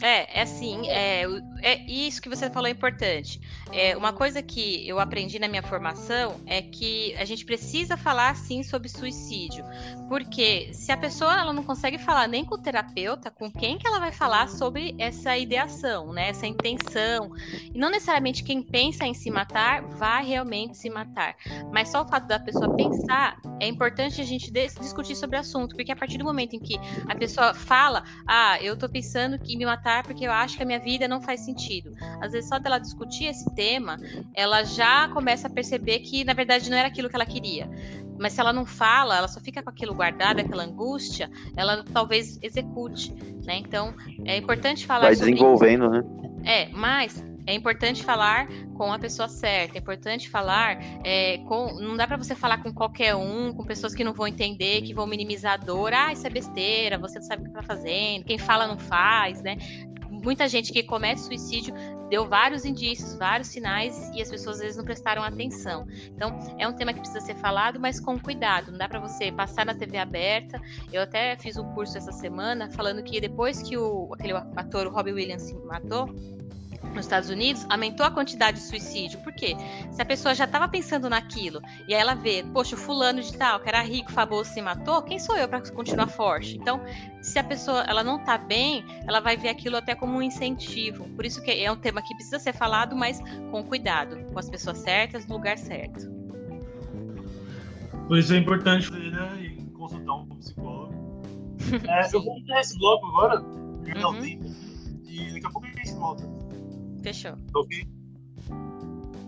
[0.03, 1.25] É, é assim, é,
[1.63, 3.41] é isso que você falou é importante.
[3.73, 8.35] É, uma coisa que eu aprendi na minha formação é que a gente precisa falar
[8.35, 9.65] sim sobre suicídio,
[10.09, 13.87] porque se a pessoa ela não consegue falar nem com o terapeuta, com quem que
[13.87, 17.31] ela vai falar sobre essa ideação, né, essa intenção?
[17.73, 21.37] E não necessariamente quem pensa em se matar vai realmente se matar,
[21.73, 25.77] mas só o fato da pessoa pensar é importante a gente discutir sobre o assunto,
[25.77, 29.57] porque a partir do momento em que a pessoa fala, ah, eu tô pensando que
[29.57, 31.93] me matar porque eu acho que a minha vida não faz sentido.
[32.21, 33.99] Às vezes, só dela discutir esse tema,
[34.35, 37.69] ela já começa a perceber que, na verdade, não era aquilo que ela queria.
[38.19, 42.39] Mas se ela não fala, ela só fica com aquilo guardado, aquela angústia, ela talvez
[42.41, 43.13] execute,
[43.45, 43.59] né?
[43.59, 43.95] Então,
[44.25, 46.03] é importante falar Vai desenvolvendo, né?
[46.43, 51.75] É, mas é importante falar com a pessoa certa, é importante falar é, com.
[51.81, 54.95] Não dá para você falar com qualquer um, com pessoas que não vão entender, que
[54.95, 55.93] vão minimizar a dor.
[55.93, 59.43] Ah, isso é besteira, você não sabe o que está fazendo, quem fala não faz,
[59.43, 59.57] né?
[60.11, 61.75] muita gente que comete suicídio
[62.11, 65.87] deu vários indícios, vários sinais e as pessoas às vezes não prestaram atenção.
[66.15, 68.73] Então, é um tema que precisa ser falado, mas com cuidado.
[68.73, 70.61] Não dá para você passar na TV aberta.
[70.93, 74.91] Eu até fiz um curso essa semana falando que depois que o aquele ator o
[74.91, 76.13] Robbie Williams se matou,
[76.83, 79.19] nos Estados Unidos, aumentou a quantidade de suicídio.
[79.21, 79.57] Por quê?
[79.91, 83.37] Se a pessoa já estava pensando naquilo e aí ela vê, poxa, o fulano de
[83.37, 86.57] tal, que era rico, famoso, se matou, quem sou eu para continuar forte?
[86.57, 86.81] Então,
[87.23, 91.05] se a pessoa ela não está bem, ela vai ver aquilo até como um incentivo.
[91.11, 94.49] Por isso que é um tema que precisa ser falado, mas com cuidado, com as
[94.49, 96.11] pessoas certas, no lugar certo.
[98.09, 101.01] Por isso é importante né, e consultar um psicólogo.
[101.87, 104.25] É, eu vou encerrar esse bloco agora, uhum.
[104.25, 106.40] e daqui a pouco a gente volta.
[107.03, 107.37] Fechou.
[107.55, 107.87] Ok?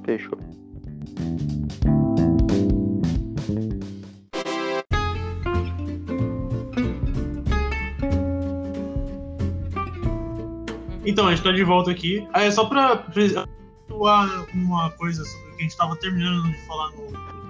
[0.04, 0.38] Fechou.
[11.04, 12.26] Então, a gente está de volta aqui.
[12.34, 13.04] É só para
[14.54, 17.41] uma coisa sobre o que a gente estava terminando de falar no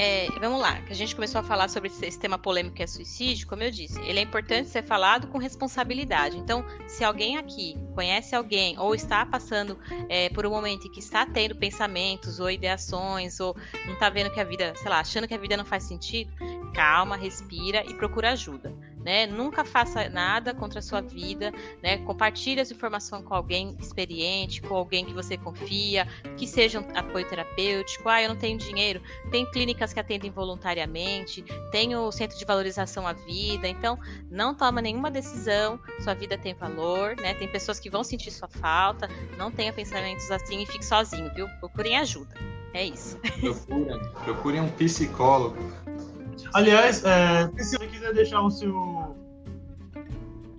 [0.00, 2.86] É, vamos lá, que a gente começou a falar sobre esse tema polêmico que é
[2.86, 6.38] suicídio, como eu disse, ele é importante ser falado com responsabilidade.
[6.38, 9.76] Então, se alguém aqui conhece alguém ou está passando
[10.08, 13.56] é, por um momento em que está tendo pensamentos ou ideações ou
[13.86, 16.30] não está vendo que a vida, sei lá, achando que a vida não faz sentido,
[16.72, 18.72] calma, respira e procura ajuda
[19.08, 19.26] né?
[19.26, 21.50] Nunca faça nada contra a sua vida,
[21.82, 21.96] né?
[21.96, 27.26] Compartilhe essa informação com alguém experiente, com alguém que você confia, que seja um apoio
[27.26, 28.06] terapêutico.
[28.06, 29.00] Ah, eu não tenho dinheiro.
[29.30, 31.42] Tem clínicas que atendem voluntariamente,
[31.72, 33.66] tem o Centro de Valorização à Vida.
[33.66, 33.98] Então,
[34.30, 35.80] não toma nenhuma decisão.
[36.00, 37.32] Sua vida tem valor, né?
[37.32, 39.08] Tem pessoas que vão sentir sua falta.
[39.38, 41.48] Não tenha pensamentos assim e fique sozinho, viu?
[41.60, 42.34] Procurem ajuda.
[42.74, 43.18] É isso.
[43.40, 45.56] Procurem, procurem um psicólogo.
[46.54, 48.97] Aliás, é, se você quiser deixar o seu.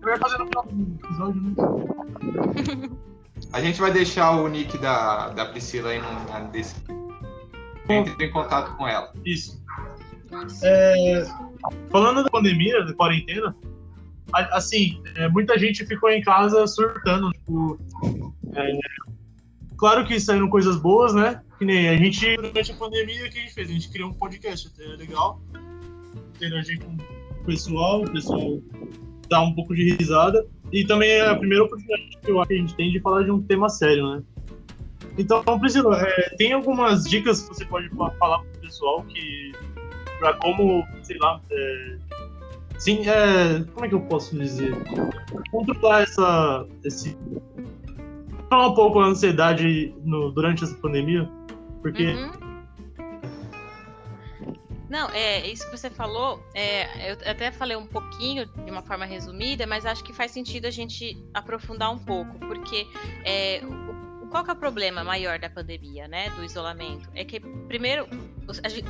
[0.02, 1.54] Eu ia fazer no final do episódio, né?
[3.54, 7.10] A gente vai deixar o nick da, da Priscila aí na descrição.
[7.88, 9.12] Entre em contato com ela.
[9.26, 9.60] Isso.
[10.62, 11.26] É,
[11.90, 13.56] falando da pandemia, da quarentena,
[14.52, 17.32] assim, é, muita gente ficou em casa surtando.
[17.32, 17.80] Tipo,
[18.56, 18.80] é,
[19.76, 21.42] claro que saíram coisas boas, né?
[21.58, 23.70] Que nem a gente, durante a pandemia, o que a gente fez?
[23.70, 25.42] A gente criou um podcast, até legal
[26.36, 28.62] interagir com o pessoal, o pessoal
[29.30, 30.46] dar um pouco de risada.
[30.72, 33.24] E também é a primeira oportunidade que eu acho que a gente tem de falar
[33.24, 34.24] de um tema sério, né?
[35.18, 39.52] Então, Priscila, é, tem algumas dicas que você pode falar pro pessoal que
[40.20, 41.98] para como, sei lá, é,
[42.78, 44.74] sim, é, como é que eu posso dizer,
[45.52, 47.18] controlar essa, esse,
[48.50, 51.30] falar um pouco a ansiedade no, durante essa pandemia,
[51.82, 52.59] porque uhum.
[54.89, 56.43] Não, é isso que você falou.
[56.54, 60.65] É, eu até falei um pouquinho de uma forma resumida, mas acho que faz sentido
[60.65, 62.88] a gente aprofundar um pouco, porque
[63.23, 63.62] é,
[64.30, 67.10] qual que é o problema maior da pandemia, né, do isolamento?
[67.13, 68.08] É que, primeiro,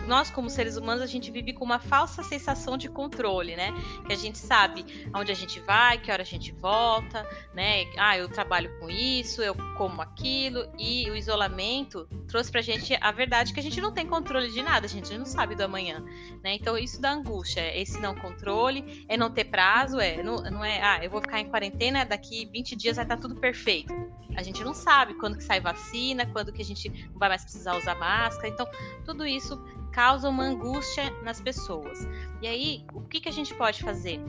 [0.08, 3.73] nós como seres humanos, a gente vive com uma falsa sensação de controle, né?
[4.06, 7.86] Que a gente sabe aonde a gente vai, que hora a gente volta, né?
[7.97, 13.12] Ah, eu trabalho com isso, eu como aquilo, e o isolamento trouxe pra gente a
[13.12, 16.04] verdade que a gente não tem controle de nada, a gente não sabe do amanhã,
[16.43, 16.54] né?
[16.54, 20.63] Então, isso dá angústia, é esse não controle, é não ter prazo, é, não, não
[20.63, 23.93] é, ah, eu vou ficar em quarentena, daqui 20 dias vai estar tudo perfeito.
[24.36, 27.43] A gente não sabe quando que sai vacina, quando que a gente não vai mais
[27.43, 28.47] precisar usar máscara.
[28.47, 28.67] Então,
[29.05, 29.61] tudo isso
[29.91, 32.07] causa uma angústia nas pessoas.
[32.41, 34.19] E aí, o que, que a gente pode fazer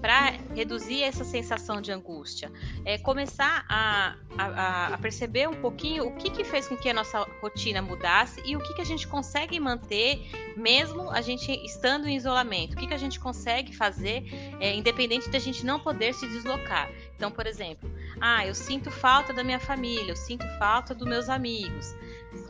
[0.00, 2.50] para reduzir essa sensação de angústia?
[2.84, 6.94] É começar a, a, a, perceber um pouquinho o que, que fez com que a
[6.94, 12.08] nossa rotina mudasse e o que, que a gente consegue manter mesmo a gente estando
[12.08, 12.74] em isolamento.
[12.74, 14.24] O que, que a gente consegue fazer,
[14.60, 16.90] é, independente da gente não poder se deslocar.
[17.16, 21.28] Então, por exemplo, ah, eu sinto falta da minha família, eu sinto falta dos meus
[21.28, 21.94] amigos.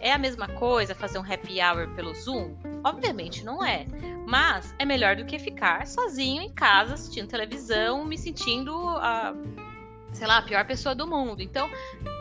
[0.01, 2.57] É a mesma coisa fazer um happy hour pelo Zoom?
[2.85, 3.87] Obviamente não é.
[4.27, 9.35] Mas é melhor do que ficar sozinho em casa assistindo televisão, me sentindo a,
[10.12, 11.40] sei lá, a pior pessoa do mundo.
[11.40, 11.70] Então,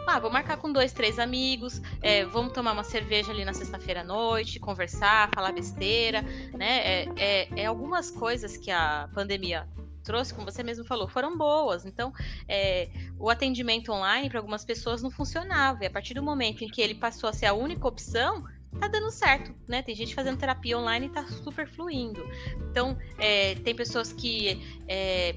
[0.07, 4.01] ah, vou marcar com dois, três amigos, é, vamos tomar uma cerveja ali na sexta-feira
[4.01, 6.21] à noite, conversar, falar besteira,
[6.53, 6.79] né?
[6.79, 9.67] É, é, é algumas coisas que a pandemia
[10.07, 11.85] trouxe, como você mesmo falou, foram boas.
[11.85, 12.13] Então,
[12.47, 12.89] é,
[13.19, 15.83] o atendimento online para algumas pessoas não funcionava.
[15.83, 18.45] E a partir do momento em que ele passou a ser a única opção,
[18.79, 19.81] tá dando certo, né?
[19.81, 22.25] Tem gente fazendo terapia online e tá super fluindo.
[22.71, 25.35] Então, é, tem pessoas que é,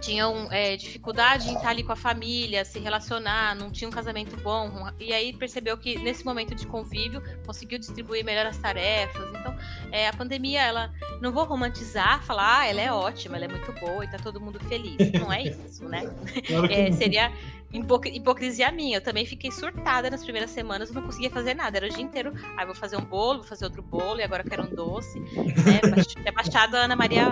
[0.00, 4.36] tinham é, dificuldade em estar ali com a família, se relacionar, não tinha um casamento
[4.42, 9.28] bom, e aí percebeu que nesse momento de convívio conseguiu distribuir melhor as tarefas.
[9.30, 9.56] Então,
[9.90, 13.72] é, a pandemia, ela não vou romantizar, falar, ah, ela é ótima, ela é muito
[13.72, 14.96] boa e tá todo mundo feliz.
[15.12, 16.02] Não é isso, né?
[16.46, 17.32] Claro é, seria
[17.72, 18.98] hipocrisia minha.
[18.98, 21.78] Eu também fiquei surtada nas primeiras semanas, eu não conseguia fazer nada.
[21.78, 24.44] Era o dia inteiro, ah, vou fazer um bolo, vou fazer outro bolo, e agora
[24.44, 25.20] quero um doce.
[25.62, 25.80] Né?
[26.24, 27.28] É baixado a Ana Maria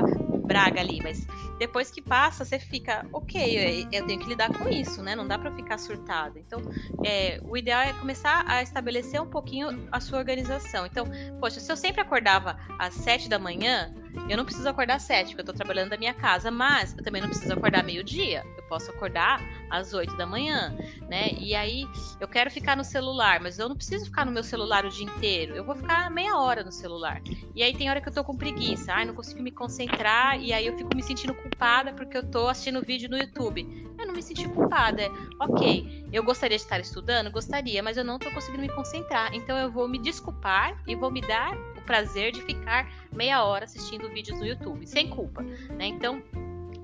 [0.50, 1.28] Braga ali, mas
[1.60, 5.14] depois que passa, você fica, ok, eu tenho que lidar com isso, né?
[5.14, 6.40] Não dá para ficar surtada.
[6.40, 6.60] Então,
[7.04, 10.84] é, o ideal é começar a estabelecer um pouquinho a sua organização.
[10.84, 11.06] Então,
[11.38, 13.94] poxa, se eu sempre acordava às sete da manhã,
[14.28, 17.02] eu não preciso acordar às sete, porque eu tô trabalhando da minha casa, mas eu
[17.02, 18.44] também não preciso acordar meio-dia.
[18.56, 20.76] Eu posso acordar às oito da manhã,
[21.08, 21.32] né?
[21.38, 21.84] E aí
[22.20, 25.04] eu quero ficar no celular, mas eu não preciso ficar no meu celular o dia
[25.04, 25.54] inteiro.
[25.54, 27.20] Eu vou ficar meia hora no celular.
[27.54, 30.52] E aí tem hora que eu tô com preguiça, ai, não consigo me concentrar, e
[30.52, 33.66] aí eu fico me sentindo culpada porque eu tô assistindo vídeo no YouTube.
[33.98, 35.02] Eu não me senti culpada.
[35.02, 37.30] É, ok, eu gostaria de estar estudando?
[37.30, 39.34] Gostaria, mas eu não tô conseguindo me concentrar.
[39.34, 43.64] Então eu vou me desculpar e vou me dar o prazer de ficar meia hora
[43.64, 45.86] assistindo vídeos no YouTube, sem culpa, né?
[45.86, 46.22] Então,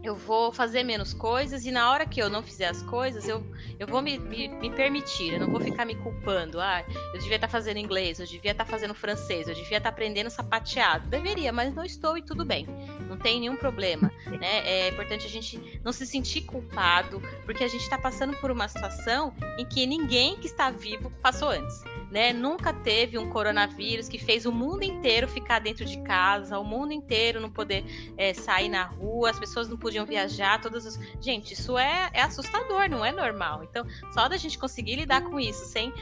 [0.07, 3.45] eu vou fazer menos coisas e na hora que eu não fizer as coisas, eu,
[3.79, 6.61] eu vou me, me, me permitir, eu não vou ficar me culpando.
[6.61, 10.31] Ah, eu devia estar fazendo inglês, eu devia estar fazendo francês, eu devia estar aprendendo
[10.31, 11.09] sapateado.
[11.09, 12.67] Deveria, mas não estou e tudo bem.
[13.09, 14.13] Não tem nenhum problema.
[14.27, 14.61] Né?
[14.65, 18.69] É importante a gente não se sentir culpado, porque a gente está passando por uma
[18.69, 22.33] situação em que ninguém que está vivo passou antes né?
[22.33, 26.93] Nunca teve um coronavírus que fez o mundo inteiro ficar dentro de casa, o mundo
[26.93, 27.85] inteiro não poder
[28.17, 30.99] é, sair na rua, as pessoas não podiam viajar, todas as...
[31.21, 33.65] Gente, isso é, é assustador, não é normal.
[33.65, 35.93] Então, só da gente conseguir lidar com isso sem,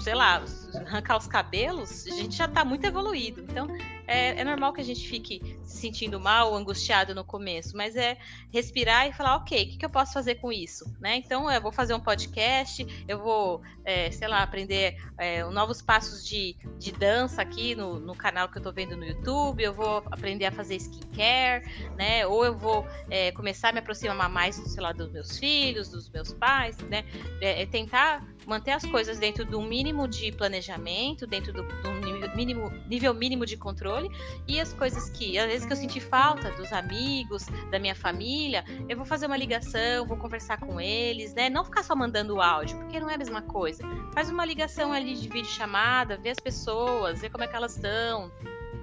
[0.00, 0.42] sei lá,
[0.86, 3.42] arrancar os cabelos, a gente já está muito evoluído.
[3.42, 3.68] Então,
[4.06, 8.18] é, é, normal que a gente fique se sentindo mal, angustiado no começo, mas é
[8.52, 10.84] respirar e falar, ok, o que, que eu posso fazer com isso?
[11.00, 11.16] Né?
[11.16, 16.26] Então, eu vou fazer um podcast, eu vou, é, sei lá, aprender é, novos passos
[16.26, 19.98] de, de dança aqui no, no canal que eu tô vendo no YouTube, eu vou
[20.10, 21.64] aprender a fazer skincare,
[21.96, 22.26] né?
[22.26, 26.08] Ou eu vou é, começar a me aproximar mais, sei lá, dos meus filhos, dos
[26.10, 27.04] meus pais, né?
[27.40, 31.90] É, é tentar manter as coisas dentro do mínimo de planejamento, dentro do, do
[32.34, 34.10] mínimo, nível mínimo de controle,
[34.46, 38.64] e as coisas que, às vezes que eu senti falta dos amigos, da minha família,
[38.88, 41.48] eu vou fazer uma ligação, vou conversar com eles, né?
[41.48, 43.82] Não ficar só mandando áudio, porque não é a mesma coisa.
[44.14, 47.76] Faz uma ligação ali de vídeo chamada, vê as pessoas, vê como é que elas
[47.76, 48.30] estão,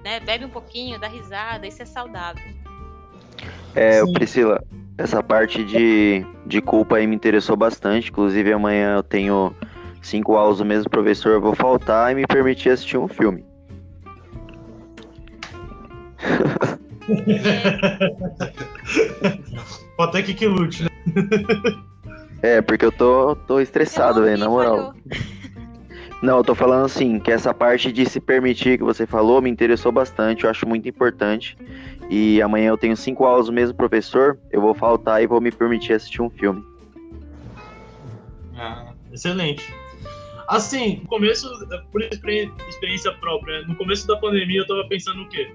[0.04, 0.20] né?
[0.20, 2.44] Bebe um pouquinho, dá risada, isso é saudável.
[3.76, 4.64] É, Priscila,
[4.98, 8.10] essa parte de, de culpa aí me interessou bastante.
[8.10, 9.56] Inclusive, amanhã eu tenho
[10.02, 13.46] cinco aulas do mesmo professor, eu vou faltar e me permitir assistir um filme.
[19.98, 20.90] Pode até que que lute, né?
[22.42, 24.94] É, porque eu tô, tô estressado, velho, na moral.
[26.22, 29.50] Não, eu tô falando assim, que essa parte de se permitir que você falou me
[29.50, 31.58] interessou bastante, eu acho muito importante.
[32.10, 35.52] E amanhã eu tenho cinco aulas do mesmo professor, eu vou faltar e vou me
[35.52, 36.62] permitir assistir um filme.
[38.58, 39.74] Ah, excelente.
[40.50, 41.48] Assim, no começo,
[41.92, 45.54] por experiência própria, no começo da pandemia eu tava pensando o quê?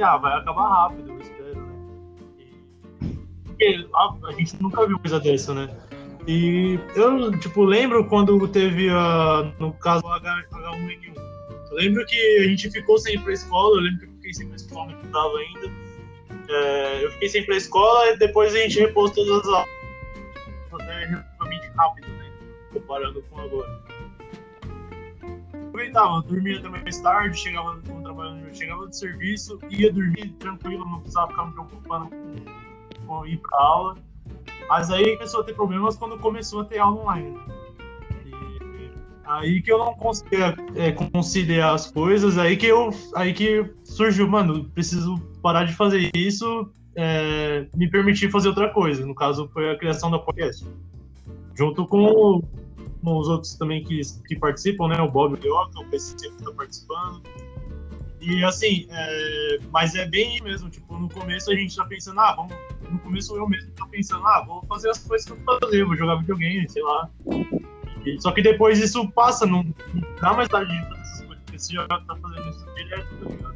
[0.00, 3.14] Ah, vai acabar rápido, eu espero, né?
[3.44, 5.68] Porque a, a gente nunca viu coisa dessa, né?
[6.26, 11.14] E eu, tipo, lembro quando teve, uh, no caso, H1N1.
[11.70, 14.32] Eu lembro que a gente ficou sem ir pra escola, eu lembro que eu fiquei
[14.32, 15.70] sem ir pra escola, não estudava ainda.
[16.48, 19.68] É, eu fiquei sem ir pra escola e depois a gente repôs todas as aulas.
[20.72, 22.32] Até relativamente rápido, né?
[22.72, 23.91] Comparando com agora.
[25.72, 31.00] Aproveitava, eu dormia também mais tarde, chegava, trabalhando, chegava do serviço, ia dormir tranquilo, não
[31.00, 33.96] precisava ficar me preocupando com, com ir pra aula.
[34.68, 37.38] Mas aí começou a ter problemas quando começou a ter aula online.
[38.26, 38.90] E
[39.24, 44.28] aí que eu não conseguia é, conciliar as coisas, aí que eu aí que surgiu,
[44.28, 49.06] mano, preciso parar de fazer isso, é, me permitir fazer outra coisa.
[49.06, 50.66] No caso, foi a criação da podcast.
[51.54, 52.42] Junto com,
[53.02, 55.00] com os outros também que, que participam, né?
[55.00, 57.22] O Bob Lioca, o PC que está participando.
[58.20, 62.34] E assim, é, mas é bem mesmo, tipo, no começo a gente tá pensando, ah,
[62.36, 62.54] vamos.
[62.88, 65.96] No começo eu mesmo tô pensando, ah, vou fazer as coisas que eu fazer, vou
[65.96, 67.10] jogar videogame, sei lá.
[68.06, 71.44] E, só que depois isso passa, não, não dá mais tarde de fazer essas coisas,
[71.44, 73.52] porque você já tá fazendo isso direto, tá ligado?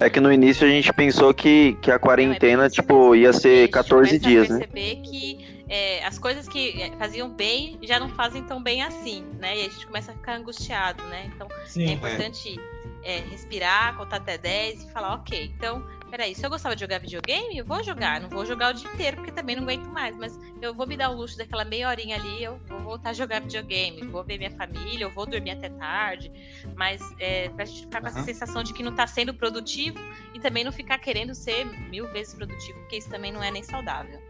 [0.00, 3.32] É que no início a gente pensou que, que a quarentena, não, é tipo, ia
[3.32, 4.58] ser 14 dias, né?
[4.58, 9.22] perceber que é, as coisas que é, faziam bem já não fazem tão bem assim,
[9.38, 9.58] né?
[9.58, 11.30] E a gente começa a ficar angustiado, né?
[11.34, 16.34] Então Sim, é importante é é, respirar, contar até 10 e falar, ok, então, peraí,
[16.34, 19.18] se eu gostava de jogar videogame, eu vou jogar, não vou jogar o dia inteiro,
[19.18, 22.16] porque também não aguento mais, mas eu vou me dar o luxo daquela meia horinha
[22.16, 25.68] ali, eu vou voltar a jogar videogame, vou ver minha família, eu vou dormir até
[25.68, 26.32] tarde,
[26.74, 29.98] mas é, pra gente ficar com essa sensação de que não tá sendo produtivo
[30.34, 33.62] e também não ficar querendo ser mil vezes produtivo, porque isso também não é nem
[33.62, 34.20] saudável.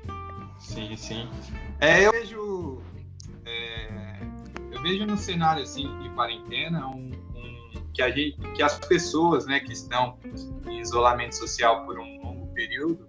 [0.59, 1.29] Sim, sim.
[1.81, 2.83] É, eu vejo.
[3.45, 4.21] É,
[4.73, 7.11] eu vejo no cenário assim de quarentena um,
[7.93, 10.19] que, a gente, que as pessoas né, que estão
[10.67, 13.07] em isolamento social por um longo período,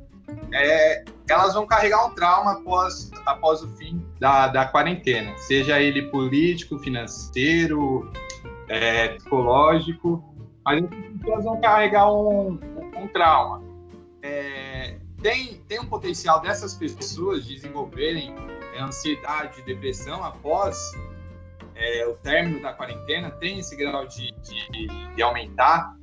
[0.51, 6.03] é, elas vão carregar um trauma após, após o fim da, da quarentena, seja ele
[6.03, 8.11] político, financeiro,
[8.69, 10.23] é, psicológico,
[10.65, 13.61] mas as pessoas vão carregar um, um, um trauma.
[14.21, 18.33] É, tem, tem um potencial dessas pessoas desenvolverem
[18.73, 20.77] é, ansiedade, depressão após
[21.75, 25.95] é, o término da quarentena tem esse grau de, de, de aumentar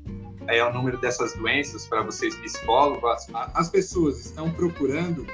[0.47, 3.05] é, o número dessas doenças para vocês psicólogos?
[3.05, 5.27] As, as, pessoas estão procurando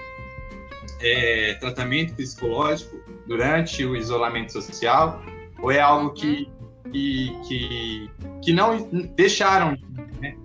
[1.01, 5.23] é, tratamento psicológico durante o isolamento social?
[5.61, 6.51] Ou é algo que,
[6.91, 8.11] que, que,
[8.43, 9.77] que não deixaram
[10.21, 10.37] né?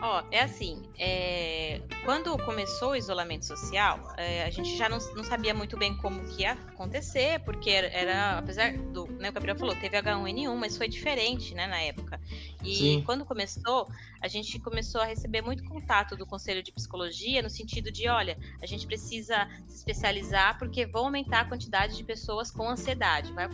[0.00, 5.22] Ó, é assim, é, quando começou o isolamento social, é, a gente já não, não,
[5.22, 9.56] sabia muito bem como que ia acontecer, porque era, era apesar do, né, o Gabriel
[9.56, 12.20] falou, teve H1N1, mas foi diferente, né, na época.
[12.64, 13.02] E Sim.
[13.06, 13.88] quando começou,
[14.20, 18.36] a gente começou a receber muito contato do Conselho de Psicologia, no sentido de, olha,
[18.60, 23.44] a gente precisa se especializar porque vão aumentar a quantidade de pessoas com ansiedade, vai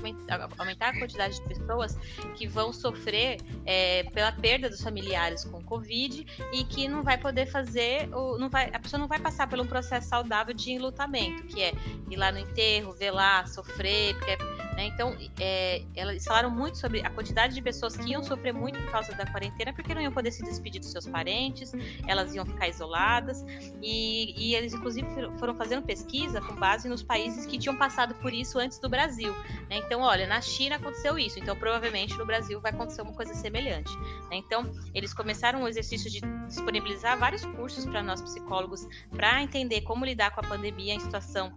[0.59, 1.99] aumentar a quantidade de pessoas
[2.37, 7.34] que vão sofrer é, pela perda dos familiares com Covid e que não vai poder
[7.47, 8.09] fazer,
[8.39, 11.73] não vai, a pessoa não vai passar por um processo saudável de enlutamento, que é
[12.11, 14.37] ir lá no enterro, lá, sofrer, porque,
[14.75, 18.81] né, então é, elas falaram muito sobre a quantidade de pessoas que iam sofrer muito
[18.81, 21.73] por causa da quarentena, porque não iam poder se despedir dos seus parentes,
[22.07, 23.45] elas iam ficar isoladas,
[23.83, 25.07] e, e eles inclusive
[25.39, 29.33] foram fazendo pesquisa com base nos países que tinham passado por isso antes do Brasil.
[29.69, 29.79] Né?
[29.79, 33.97] Então, olha, na China aconteceu isso, então provavelmente no Brasil vai acontecer uma coisa semelhante.
[34.31, 34.37] Né?
[34.37, 40.05] Então, eles começaram um exercício de disponibilizar vários cursos para nós psicólogos para entender como
[40.05, 41.53] lidar com a pandemia em situação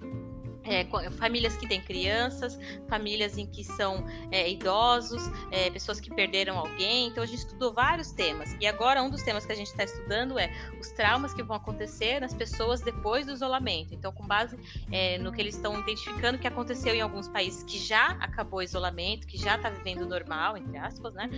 [0.68, 6.58] é, famílias que têm crianças, famílias em que são é, idosos, é, pessoas que perderam
[6.58, 7.08] alguém.
[7.08, 8.56] Então a gente estudou vários temas.
[8.60, 11.56] E agora um dos temas que a gente está estudando é os traumas que vão
[11.56, 13.94] acontecer nas pessoas depois do isolamento.
[13.94, 14.58] Então, com base
[14.92, 18.64] é, no que eles estão identificando que aconteceu em alguns países que já acabou o
[18.64, 21.30] isolamento, que já está vivendo normal, entre aspas, né?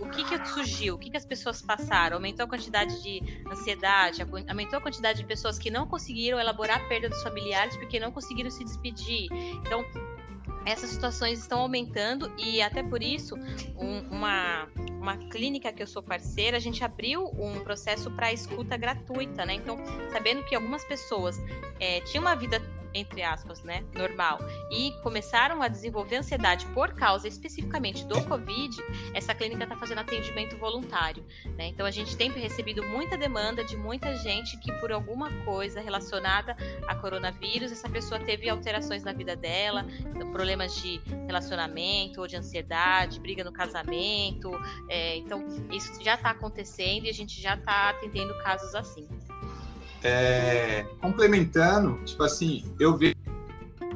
[0.00, 0.94] O que, que surgiu?
[0.94, 2.16] O que, que as pessoas passaram?
[2.16, 6.88] Aumentou a quantidade de ansiedade, aumentou a quantidade de pessoas que não conseguiram elaborar a
[6.88, 9.28] perda dos familiares porque não conseguiram se despedir.
[9.64, 9.84] Então,
[10.64, 13.34] essas situações estão aumentando e até por isso
[13.76, 14.68] um, uma,
[15.00, 19.54] uma clínica que eu sou parceira, a gente abriu um processo para escuta gratuita, né?
[19.54, 19.78] Então,
[20.12, 21.38] sabendo que algumas pessoas
[21.78, 22.60] é, tinham uma vida
[22.94, 24.38] entre aspas, né, normal,
[24.70, 28.76] e começaram a desenvolver ansiedade por causa especificamente do Covid,
[29.14, 31.24] essa clínica está fazendo atendimento voluntário.
[31.56, 31.68] Né?
[31.68, 36.56] Então a gente tem recebido muita demanda de muita gente que por alguma coisa relacionada
[36.86, 42.36] a coronavírus, essa pessoa teve alterações na vida dela, então, problemas de relacionamento ou de
[42.36, 44.50] ansiedade, briga no casamento.
[44.88, 49.06] É, então isso já está acontecendo e a gente já está atendendo casos assim.
[50.02, 53.16] É, complementando, tipo assim, eu vejo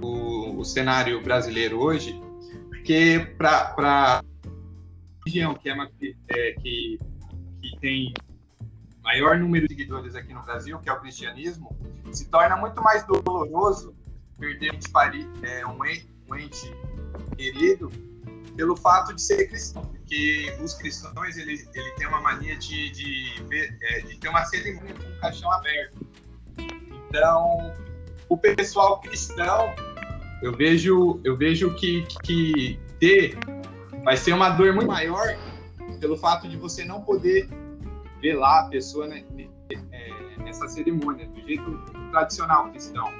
[0.03, 2.21] o, o cenário brasileiro hoje,
[2.69, 4.23] porque para
[5.25, 5.91] região que, é uma,
[6.29, 6.99] é, que,
[7.63, 8.13] que tem
[9.03, 11.75] maior número de seguidores aqui no Brasil, que é o cristianismo,
[12.13, 13.95] se torna muito mais doloroso
[14.39, 14.79] perder um,
[15.43, 15.67] é,
[16.29, 16.71] um ente
[17.37, 17.91] querido
[18.57, 23.43] pelo fato de ser cristão, porque os cristãos ele, ele tem uma mania de, de,
[23.49, 26.07] ver, é, de ter uma cerimônia com o caixão aberto.
[27.09, 27.73] Então,
[28.29, 29.75] o pessoal cristão,
[30.43, 33.37] eu vejo, eu vejo que, que ter
[34.05, 35.37] vai ser uma dor muito maior
[35.99, 37.49] pelo fato de você não poder
[38.21, 39.25] ver lá a pessoa né,
[39.71, 41.79] é, nessa cerimônia, do jeito
[42.11, 43.11] tradicional cristão.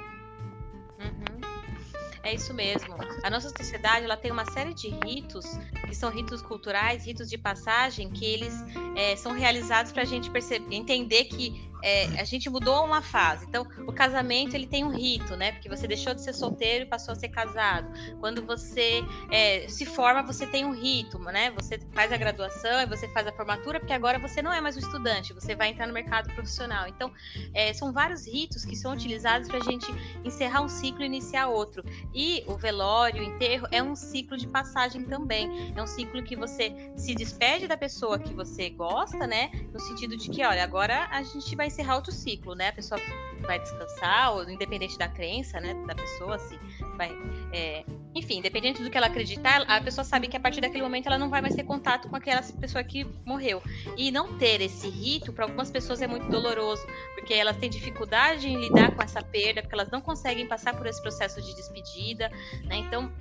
[2.25, 2.95] É isso mesmo.
[3.23, 5.45] A nossa sociedade ela tem uma série de ritos
[5.87, 8.51] que são ritos culturais, ritos de passagem, que eles
[8.95, 11.53] é, são realizados para a gente perceber, entender que
[11.85, 13.45] é, a gente mudou uma fase.
[13.45, 15.51] Então, o casamento ele tem um rito, né?
[15.51, 17.87] Porque você deixou de ser solteiro e passou a ser casado.
[18.19, 21.51] Quando você é, se forma, você tem um rito, né?
[21.51, 24.75] Você faz a graduação e você faz a formatura, porque agora você não é mais
[24.75, 26.87] um estudante, você vai entrar no mercado profissional.
[26.87, 27.11] Então,
[27.53, 29.85] é, são vários ritos que são utilizados para a gente
[30.23, 31.83] encerrar um ciclo e iniciar outro.
[32.15, 35.71] E o velório, o enterro, é um ciclo de passagem também.
[35.75, 39.51] É um ciclo que você se despede da pessoa que você gosta, né?
[39.71, 42.69] No sentido de que, olha, agora a gente vai encerrar outro ciclo, né?
[42.69, 42.99] A pessoa
[43.41, 46.57] vai descansar, ou independente da crença, né, da pessoa, se
[46.95, 47.11] vai,
[47.51, 47.83] é,
[48.15, 51.17] enfim, independente do que ela acreditar, a pessoa sabe que a partir daquele momento ela
[51.17, 53.61] não vai mais ter contato com aquela pessoa que morreu.
[53.97, 58.47] E não ter esse rito para algumas pessoas é muito doloroso, porque elas têm dificuldade
[58.47, 62.29] em lidar com essa perda, porque elas não conseguem passar por esse processo de despedida,
[62.63, 62.77] né?
[62.77, 63.11] Então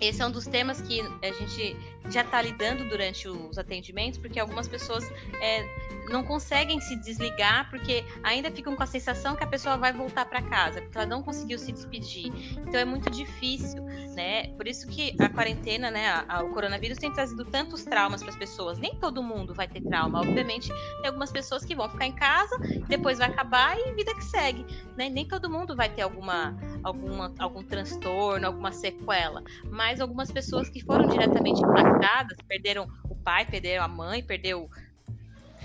[0.00, 1.76] esse é um dos temas que a gente
[2.10, 5.04] já está lidando durante os atendimentos, porque algumas pessoas
[5.40, 5.64] é,
[6.10, 10.26] não conseguem se desligar, porque ainda ficam com a sensação que a pessoa vai voltar
[10.26, 12.32] para casa, porque ela não conseguiu se despedir.
[12.58, 13.82] Então é muito difícil,
[14.14, 14.48] né?
[14.48, 18.30] Por isso que a quarentena, né, a, a, o coronavírus tem trazido tantos traumas para
[18.30, 18.78] as pessoas.
[18.78, 20.68] Nem todo mundo vai ter trauma, obviamente.
[21.00, 24.64] Tem algumas pessoas que vão ficar em casa, depois vai acabar e vida que segue,
[24.96, 25.08] né?
[25.08, 30.80] Nem todo mundo vai ter alguma, alguma algum transtorno, alguma sequela, mas algumas pessoas que
[30.80, 34.68] foram diretamente impactadas, perderam o pai, perderam a mãe, perdeu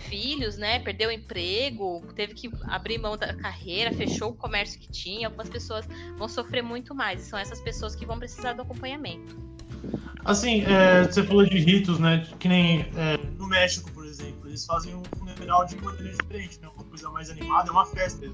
[0.07, 0.79] filhos, né?
[0.79, 5.27] Perdeu emprego, teve que abrir mão da carreira, fechou o comércio que tinha.
[5.27, 7.21] Algumas pessoas vão sofrer muito mais.
[7.21, 9.37] E são essas pessoas que vão precisar do acompanhamento.
[10.25, 12.27] Assim, é, você falou de ritos, né?
[12.39, 16.67] Que nem é, no México, por exemplo, eles fazem um funeral de maneira diferente, né?
[16.75, 18.33] Uma coisa mais animada, é uma festa né?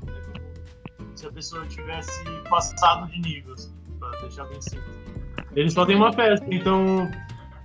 [1.16, 5.05] Se a pessoa tivesse passado de nível, assim, pra deixar bem simples.
[5.56, 7.10] Eles só têm uma festa, então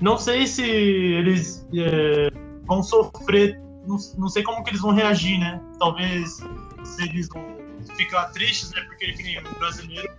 [0.01, 2.31] não sei se eles é,
[2.67, 5.61] vão sofrer não, não sei como que eles vão reagir, né?
[5.79, 6.43] Talvez
[6.85, 7.45] se eles vão
[7.97, 8.83] ficar tristes, né?
[8.83, 10.13] Porque que nem o brasileiro,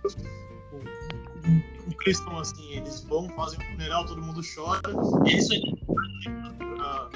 [0.72, 4.80] o, o cristão, assim, eles vão, fazem o funeral, todo mundo chora,
[5.26, 5.74] e isso aí
[6.76, 7.08] pra,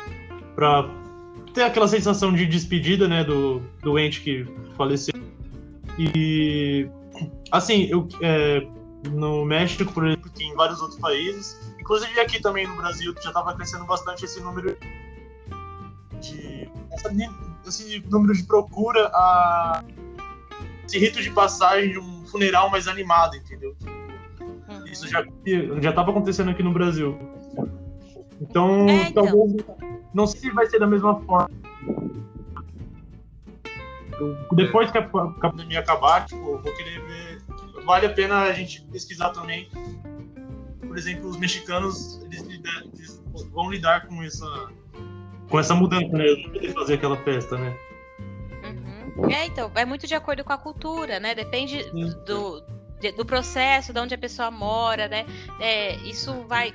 [0.54, 0.90] pra
[1.52, 5.14] ter aquela sensação de despedida, né, do, do ente que faleceu.
[5.98, 6.88] E,
[7.50, 8.66] assim, eu, é,
[9.06, 13.54] no México, por exemplo, em vários outros países, inclusive aqui também no Brasil, já estava
[13.54, 14.76] crescendo bastante esse número
[16.20, 16.68] de
[17.66, 19.84] esse número de procura a
[20.86, 23.76] esse rito de passagem de um funeral mais animado, entendeu?
[23.90, 24.86] Uhum.
[24.86, 25.24] Isso já
[25.80, 27.18] já estava acontecendo aqui no Brasil.
[28.40, 29.64] Então, é, então, talvez
[30.12, 31.50] não sei se vai ser da mesma forma.
[34.52, 37.35] depois que a, a pandemia acabar, tipo, vou querer ver.
[37.86, 39.70] Vale a pena a gente pesquisar também.
[40.80, 43.22] Por exemplo, os mexicanos eles, eles
[43.52, 44.68] vão lidar com essa
[45.48, 46.24] com essa mudança, né?
[46.60, 47.76] De fazer aquela festa, né?
[48.64, 49.30] Uhum.
[49.30, 51.36] É, então, é muito de acordo com a cultura, né?
[51.36, 51.88] Depende
[52.26, 52.60] do,
[53.16, 55.24] do processo, de onde a pessoa mora, né?
[55.60, 56.72] É, isso vai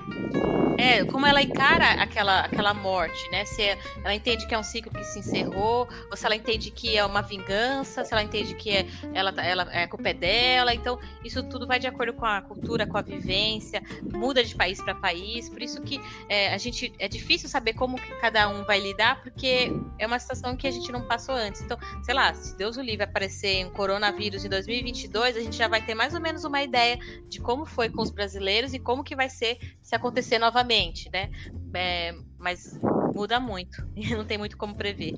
[0.82, 3.46] é, como ela encara aquela, aquela morte, né?
[3.46, 3.62] Se
[4.04, 7.06] ela entende que é um ciclo que se encerrou, ou se ela entende que é
[7.06, 10.74] uma vingança, se ela entende que é, ela, tá, ela, é a culpa é dela.
[10.74, 14.82] Então, isso tudo vai de acordo com a cultura, com a vivência, muda de país
[14.82, 15.48] para país.
[15.50, 19.72] Por isso que é, a gente é difícil saber como cada um vai lidar, porque
[20.00, 21.62] é uma situação que a gente não passou antes.
[21.62, 25.68] Então, sei lá, se Deus o livre aparecer um coronavírus em 2022, a gente já
[25.68, 26.98] vai ter mais ou menos uma ideia
[27.30, 30.71] de como foi com os brasileiros e como que vai ser se acontecer novamente,
[31.12, 31.30] né?
[31.74, 32.80] É, mas
[33.14, 35.14] muda muito e não tem muito como prever.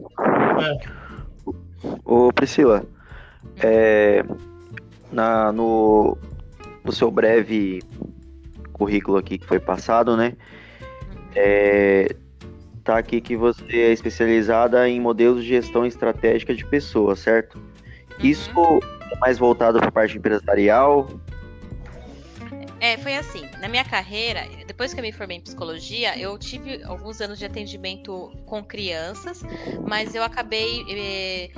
[0.62, 1.04] É.
[2.04, 2.86] Ô Priscila,
[3.44, 3.50] hum.
[3.62, 4.24] é,
[5.12, 6.18] na, no,
[6.84, 7.82] no seu breve
[8.72, 10.36] currículo aqui que foi passado, né?
[10.82, 11.22] Uhum.
[11.36, 12.16] É,
[12.84, 17.58] tá aqui que você é especializada em modelos de gestão estratégica de pessoas, certo?
[17.58, 18.26] Uhum.
[18.26, 18.52] Isso
[19.12, 21.08] é mais voltado para a parte empresarial,
[22.84, 23.44] é, foi assim.
[23.62, 27.46] Na minha carreira, depois que eu me formei em psicologia, eu tive alguns anos de
[27.46, 29.42] atendimento com crianças,
[29.88, 30.84] mas eu acabei.
[30.90, 31.50] Eh,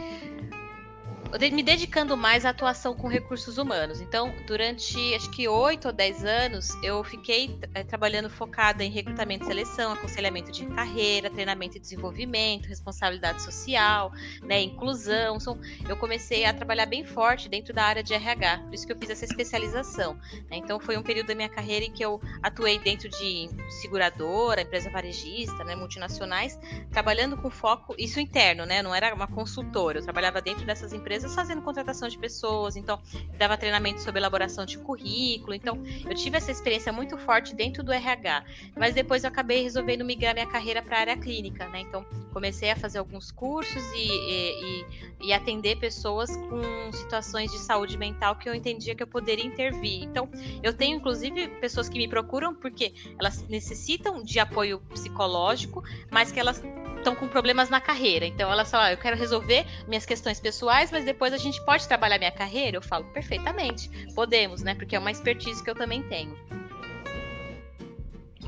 [1.52, 4.00] me dedicando mais à atuação com recursos humanos.
[4.00, 9.44] Então, durante acho que oito ou dez anos, eu fiquei é, trabalhando focada em recrutamento
[9.44, 14.12] e seleção, aconselhamento de carreira, treinamento e desenvolvimento, responsabilidade social,
[14.42, 15.38] né, inclusão.
[15.38, 18.94] Então, eu comecei a trabalhar bem forte dentro da área de RH, por isso que
[18.94, 20.16] eu fiz essa especialização.
[20.50, 20.58] Né?
[20.58, 23.50] Então, foi um período da minha carreira em que eu atuei dentro de
[23.82, 26.58] seguradora, empresa varejista, né, multinacionais,
[26.92, 31.15] trabalhando com foco, isso interno, né, não era uma consultora, eu trabalhava dentro dessas empresas
[31.16, 33.00] empresas fazendo contratação de pessoas, então
[33.38, 35.54] dava treinamento sobre elaboração de currículo.
[35.54, 38.44] Então, eu tive essa experiência muito forte dentro do RH,
[38.76, 41.80] mas depois eu acabei resolvendo migrar minha carreira para a área clínica, né?
[41.80, 44.86] Então, comecei a fazer alguns cursos e, e,
[45.28, 50.04] e, atender pessoas com situações de saúde mental que eu entendia que eu poderia intervir.
[50.04, 50.30] Então,
[50.62, 56.40] eu tenho inclusive pessoas que me procuram porque elas necessitam de apoio psicológico, mas que
[56.40, 56.62] elas
[57.06, 58.26] estão com problemas na carreira.
[58.26, 61.88] Então elas falam, ah, eu quero resolver minhas questões pessoais, mas depois a gente pode
[61.88, 62.78] trabalhar minha carreira?
[62.78, 64.76] Eu falo, perfeitamente, podemos, né?
[64.76, 66.36] Porque é uma expertise que eu também tenho.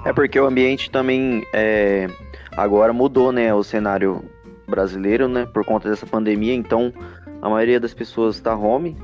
[0.05, 2.07] É porque o ambiente também é,
[2.51, 3.53] agora mudou, né?
[3.53, 4.23] O cenário
[4.67, 5.45] brasileiro, né?
[5.45, 6.93] Por conta dessa pandemia, então
[7.41, 8.97] a maioria das pessoas está home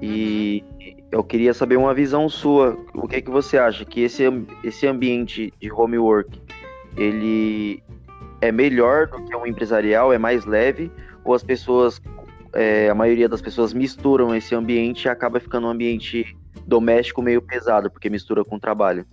[0.00, 0.96] e uhum.
[1.12, 2.78] eu queria saber uma visão sua.
[2.94, 4.24] O que é que você acha que esse,
[4.64, 6.40] esse ambiente de home work
[6.96, 7.82] ele
[8.40, 10.90] é melhor do que um empresarial, é mais leve,
[11.24, 12.00] ou as pessoas,
[12.56, 16.36] é, a maioria das pessoas misturam esse ambiente e acaba ficando um ambiente
[16.66, 19.06] doméstico meio pesado, porque mistura com o trabalho?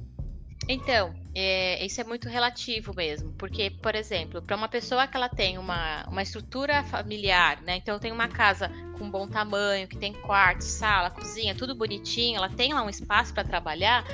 [0.67, 5.27] Então, é, isso é muito relativo mesmo, porque, por exemplo, para uma pessoa que ela
[5.27, 7.75] tem uma, uma estrutura familiar, né?
[7.75, 12.49] Então tem uma casa com bom tamanho, que tem quarto, sala, cozinha, tudo bonitinho, ela
[12.49, 14.05] tem lá um espaço para trabalhar,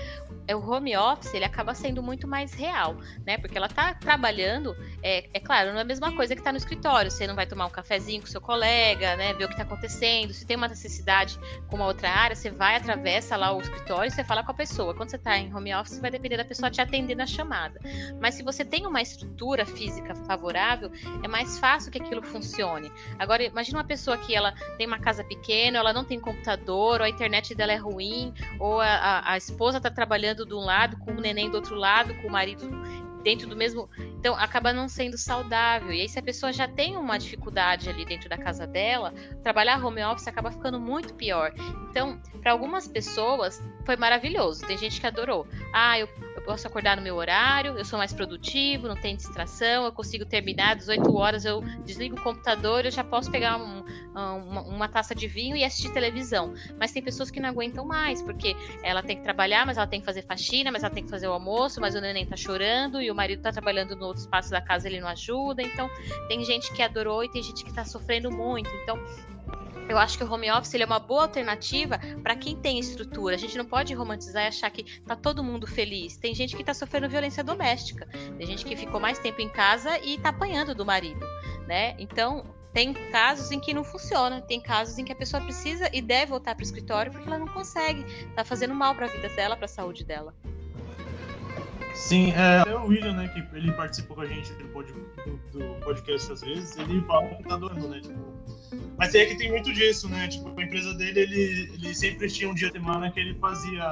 [0.56, 2.96] o home office ele acaba sendo muito mais real,
[3.26, 3.38] né?
[3.38, 6.58] Porque ela tá trabalhando, é, é claro, não é a mesma coisa que tá no
[6.58, 7.12] escritório.
[7.12, 9.34] Você não vai tomar um cafezinho com seu colega, né?
[9.34, 10.34] Ver o que tá acontecendo.
[10.34, 14.12] Se tem uma necessidade com uma outra área, você vai, atravessa lá o escritório e
[14.12, 14.94] você fala com a pessoa.
[14.94, 17.80] Quando você tá em home office, vai depender da pessoa te atender na chamada.
[18.20, 20.92] Mas se você tem uma estrutura física favorável,
[21.24, 22.92] é mais fácil que aquilo funcione.
[23.18, 27.06] Agora, imagina uma pessoa que ela tem uma casa pequena, ela não tem computador, ou
[27.06, 30.98] a internet dela é ruim, ou a, a, a esposa tá trabalhando de um lado,
[31.00, 32.70] com o neném do outro lado, com o marido
[33.24, 33.90] dentro do mesmo.
[34.18, 35.92] Então, acaba não sendo saudável.
[35.92, 39.14] E aí, se a pessoa já tem uma dificuldade ali dentro da casa dela,
[39.44, 41.54] trabalhar home office acaba ficando muito pior.
[41.90, 44.66] Então, para algumas pessoas, foi maravilhoso.
[44.66, 45.48] Tem gente que adorou.
[45.74, 46.08] Ah, eu,
[46.50, 50.26] eu, posso acordar no meu horário, eu sou mais produtivo, não tem distração, eu consigo
[50.26, 55.14] terminar 18 horas, eu desligo o computador, eu já posso pegar um, uma, uma, taça
[55.14, 56.54] de vinho e assistir televisão.
[56.80, 60.00] Mas tem pessoas que não aguentam mais, porque ela tem que trabalhar, mas ela tem
[60.00, 63.02] que fazer faxina, mas ela tem que fazer o almoço, mas o neném tá chorando
[63.02, 65.62] e o marido tá trabalhando no outro espaço da casa, ele não ajuda.
[65.62, 65.90] Então,
[66.28, 68.70] tem gente que adorou e tem gente que tá sofrendo muito.
[68.82, 68.98] Então,
[69.90, 73.36] eu acho que o home office é uma boa alternativa para quem tem estrutura.
[73.36, 76.16] A gente não pode romantizar e achar que tá todo mundo feliz.
[76.16, 78.08] Tem gente que está sofrendo violência doméstica.
[78.38, 81.26] Tem gente que ficou mais tempo em casa e está apanhando do marido,
[81.68, 81.96] né?
[81.98, 86.02] Então, tem casos em que não funciona, tem casos em que a pessoa precisa e
[86.02, 89.28] deve voltar para o escritório porque ela não consegue, tá fazendo mal para a vida
[89.30, 90.36] dela, para a saúde dela.
[92.00, 94.68] Sim, é, é, o William, né, que ele participou com a gente do,
[95.52, 98.20] do podcast às vezes, ele fala que tá doendo, né, tipo,
[98.98, 102.50] mas é que tem muito disso, né, tipo, a empresa dele, ele, ele sempre tinha
[102.50, 103.86] um dia de semana que ele fazia,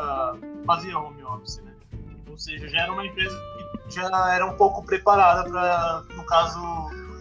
[0.66, 1.74] fazia home office, né,
[2.30, 3.38] ou seja, já era uma empresa
[3.88, 6.60] que já era um pouco preparada para, no caso,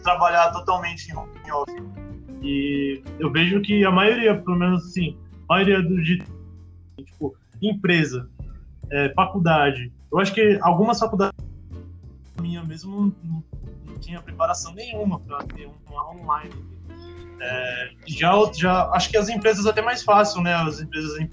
[0.04, 1.82] trabalhar totalmente em home office.
[2.42, 5.18] E eu vejo que a maioria, pelo menos assim,
[5.48, 6.22] a maioria do de
[7.04, 8.30] tipo, empresa,
[8.90, 11.36] é, faculdade, eu acho que algumas faculdades
[12.40, 13.44] minha mesmo não,
[13.84, 16.54] não tinha preparação nenhuma para ter uma online.
[17.40, 20.54] É, já, já acho que as empresas até mais fácil, né?
[20.54, 21.30] As empresas em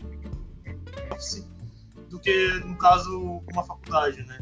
[2.09, 4.39] do que no caso uma faculdade, né?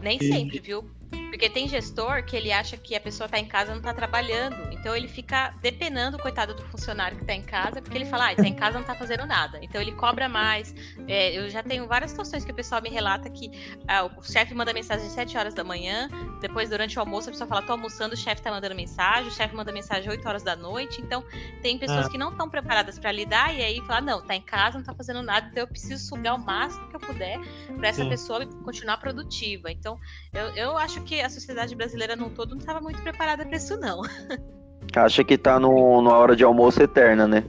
[0.00, 0.32] Nem e...
[0.32, 0.88] sempre, viu?
[1.10, 3.92] Porque tem gestor que ele acha que a pessoa está em casa e não está
[3.92, 4.56] trabalhando.
[4.88, 8.28] Então ele fica depenando o coitado do funcionário que está em casa, porque ele fala,
[8.28, 9.58] ah, está em casa não está fazendo nada.
[9.60, 10.74] Então ele cobra mais.
[11.06, 13.50] É, eu já tenho várias situações que o pessoal me relata que
[13.86, 16.08] ah, o chefe manda mensagem às 7 horas da manhã,
[16.40, 19.30] depois durante o almoço a pessoa fala, tô almoçando, o chefe está mandando mensagem, o
[19.30, 21.02] chefe manda mensagem às 8 horas da noite.
[21.02, 21.22] Então
[21.60, 22.08] tem pessoas é.
[22.08, 24.94] que não estão preparadas para lidar e aí fala, não, está em casa, não está
[24.94, 27.38] fazendo nada, então eu preciso sugar o máximo que eu puder
[27.76, 28.08] para essa Sim.
[28.08, 29.70] pessoa continuar produtiva.
[29.70, 30.00] Então
[30.32, 33.76] eu, eu acho que a sociedade brasileira no todo não estava muito preparada para isso,
[33.76, 34.00] não.
[34.94, 37.44] Acha que está no, numa hora de almoço eterna, né?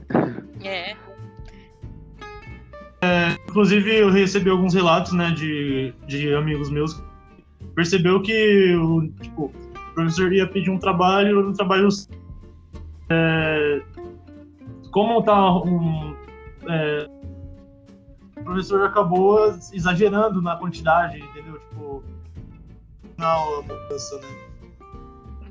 [0.62, 0.94] É.
[3.00, 3.36] é.
[3.48, 7.02] Inclusive, eu recebi alguns relatos, né, de, de amigos meus
[7.74, 11.88] percebeu que o, tipo, o professor ia pedir um trabalho, um trabalho
[13.08, 13.82] é,
[14.90, 16.14] como tá um,
[16.68, 17.06] é,
[18.36, 21.58] o professor acabou exagerando na quantidade, entendeu?
[21.58, 22.02] Tipo,
[23.14, 24.28] final a mudança, né?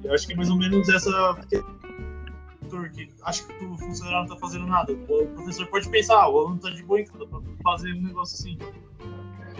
[0.03, 1.37] Eu acho que é mais ou menos essa.
[2.69, 4.93] Porque acho que o funcionário não tá fazendo nada.
[4.93, 8.01] O professor pode pensar, ah, o aluno tá de boa em casa pra fazer um
[8.01, 8.57] negócio assim.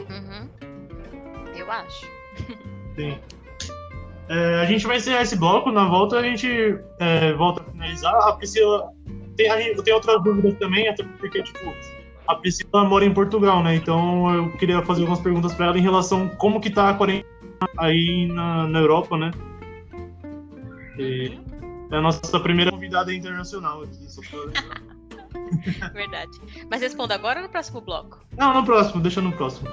[0.10, 0.50] Uhum.
[1.56, 2.06] Eu acho.
[2.96, 3.20] Sim.
[4.30, 6.48] É, a gente vai encerrar esse bloco, na volta a gente
[7.00, 8.14] é, volta a finalizar.
[8.14, 8.92] A Priscila.
[9.36, 11.74] Tem, a gente, eu tenho outras dúvidas também, até porque, tipo,
[12.28, 13.76] a Priscila mora em Portugal, né?
[13.76, 16.94] Então eu queria fazer algumas perguntas para ela em relação a como que tá a
[16.94, 17.26] quarentena
[17.78, 19.32] aí na, na Europa, né?
[21.00, 21.40] E
[21.92, 26.32] é a nossa primeira convidada internacional aqui, só pra Verdade.
[26.70, 28.20] Mas responda agora ou no próximo bloco?
[28.38, 29.68] Não, no próximo, deixa no próximo.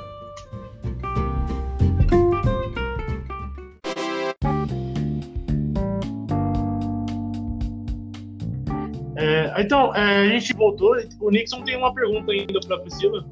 [9.17, 10.95] É, então, é, a gente voltou.
[11.21, 13.25] O Nixon tem uma pergunta ainda para a Priscila.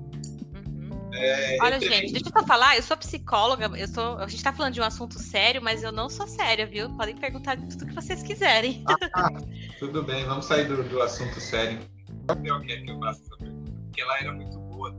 [1.17, 4.19] É, Olha, gente, deixa eu só falar, eu sou psicóloga, eu sou.
[4.19, 6.91] A gente tá falando de um assunto sério, mas eu não sou séria, viu?
[6.97, 8.85] Podem perguntar tudo que vocês quiserem.
[9.13, 9.31] Ah,
[9.79, 11.79] tudo bem, vamos sair do, do assunto sério.
[12.29, 14.97] Eu que eu faço essa pergunta, porque ela era muito boa.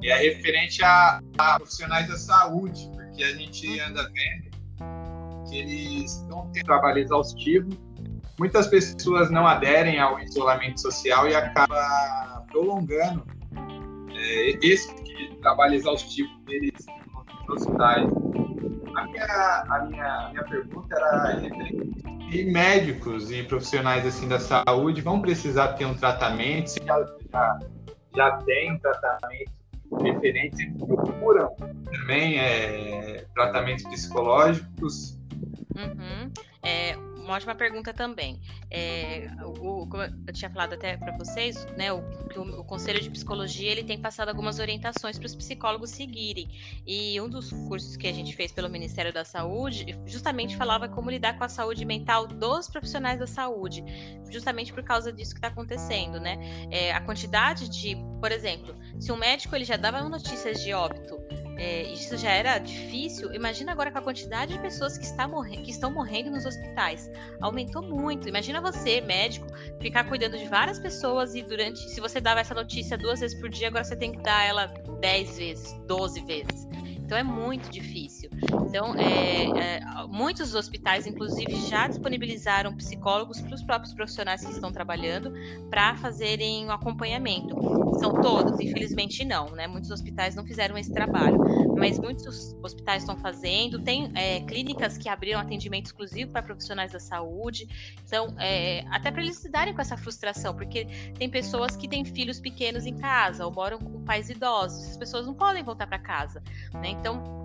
[0.00, 6.12] E é referente a, a profissionais da saúde, porque a gente anda vendo que eles
[6.12, 7.68] estão tendo trabalho exaustivo.
[8.38, 13.24] Muitas pessoas não aderem ao isolamento social e acaba prolongando
[14.26, 14.94] é, esse
[15.40, 16.72] trabalho exaustivo deles
[17.48, 18.08] nos hospitais.
[18.96, 21.40] A minha, a minha, a minha pergunta era
[22.30, 27.58] e médicos e profissionais assim da saúde vão precisar ter um tratamento, se já, já,
[28.14, 29.52] já tem tratamento
[30.02, 31.54] referente, e procuram
[31.84, 35.18] também é, tratamentos psicológicos.
[35.76, 36.32] Uhum.
[36.62, 36.96] É,
[37.26, 38.40] uma ótima pergunta também.
[38.70, 41.98] É, o, como eu tinha falado até para vocês, né, o,
[42.36, 46.48] o, o, Conselho de Psicologia ele tem passado algumas orientações para os psicólogos seguirem.
[46.86, 51.10] E um dos cursos que a gente fez pelo Ministério da Saúde justamente falava como
[51.10, 53.84] lidar com a saúde mental dos profissionais da saúde,
[54.30, 56.38] justamente por causa disso que está acontecendo, né?
[56.70, 61.16] É, a quantidade de, por exemplo, se um médico ele já dava notícias de óbito
[61.56, 63.32] é, isso já era difícil.
[63.32, 67.10] Imagina agora com a quantidade de pessoas que, está morre que estão morrendo nos hospitais.
[67.40, 68.28] Aumentou muito.
[68.28, 69.46] Imagina você, médico,
[69.80, 71.78] ficar cuidando de várias pessoas e durante.
[71.88, 74.66] Se você dava essa notícia duas vezes por dia, agora você tem que dar ela
[75.00, 76.66] dez vezes, doze vezes.
[77.06, 78.28] Então é muito difícil.
[78.68, 84.72] Então, é, é, muitos hospitais, inclusive, já disponibilizaram psicólogos para os próprios profissionais que estão
[84.72, 85.32] trabalhando
[85.70, 87.54] para fazerem o um acompanhamento.
[88.00, 89.68] São todos, infelizmente não, né?
[89.68, 91.38] Muitos hospitais não fizeram esse trabalho,
[91.76, 93.80] mas muitos hospitais estão fazendo.
[93.82, 97.68] Tem é, clínicas que abriram atendimento exclusivo para profissionais da saúde.
[98.04, 100.86] Então, é, até para eles lidarem com essa frustração, porque
[101.16, 104.82] tem pessoas que têm filhos pequenos em casa ou moram com pais idosos.
[104.82, 106.42] Essas pessoas não podem voltar para casa,
[106.74, 106.95] né?
[107.00, 107.36] Então,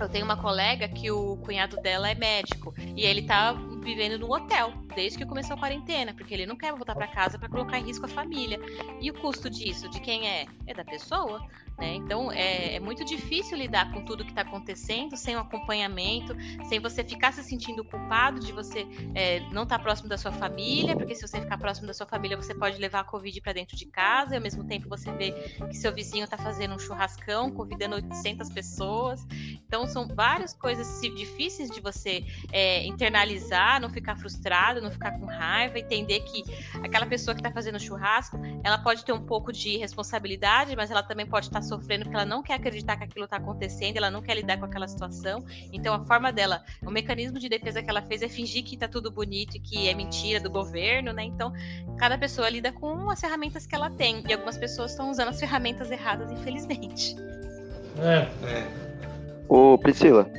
[0.00, 4.32] eu tenho uma colega que o cunhado dela é médico e ele tá vivendo no
[4.32, 7.78] hotel desde que começou a quarentena, porque ele não quer voltar para casa para colocar
[7.78, 8.58] em risco a família.
[9.00, 10.46] E o custo disso, de quem é?
[10.66, 11.46] É da pessoa.
[11.82, 11.96] Né?
[11.96, 16.32] Então é, é, muito difícil lidar com tudo que está acontecendo sem o um acompanhamento,
[16.68, 20.30] sem você ficar se sentindo culpado de você é, não estar tá próximo da sua
[20.30, 23.52] família, porque se você ficar próximo da sua família, você pode levar a Covid para
[23.52, 25.32] dentro de casa e ao mesmo tempo você vê
[25.68, 29.26] que seu vizinho está fazendo um churrascão, convidando 800 pessoas.
[29.66, 35.26] Então são várias coisas difíceis de você é, internalizar não ficar frustrado, não ficar com
[35.26, 36.44] raiva, entender que
[36.80, 41.02] aquela pessoa que está fazendo churrasco, ela pode ter um pouco de responsabilidade, mas ela
[41.02, 44.10] também pode estar tá sofrendo porque ela não quer acreditar que aquilo está acontecendo, ela
[44.10, 45.44] não quer lidar com aquela situação.
[45.72, 48.86] Então, a forma dela, o mecanismo de defesa que ela fez é fingir que está
[48.86, 51.24] tudo bonito e que é mentira do governo, né?
[51.24, 51.52] Então,
[51.98, 54.22] cada pessoa lida com as ferramentas que ela tem.
[54.28, 57.16] E algumas pessoas estão usando as ferramentas erradas, infelizmente.
[57.98, 58.28] É.
[58.46, 58.66] É.
[59.48, 60.30] Ô, Priscila.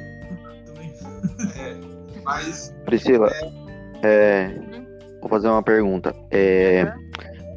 [1.58, 1.76] É,
[2.24, 2.74] mas.
[2.86, 3.32] Priscila,
[4.04, 4.50] é,
[5.20, 6.16] vou fazer uma pergunta.
[6.30, 6.94] É,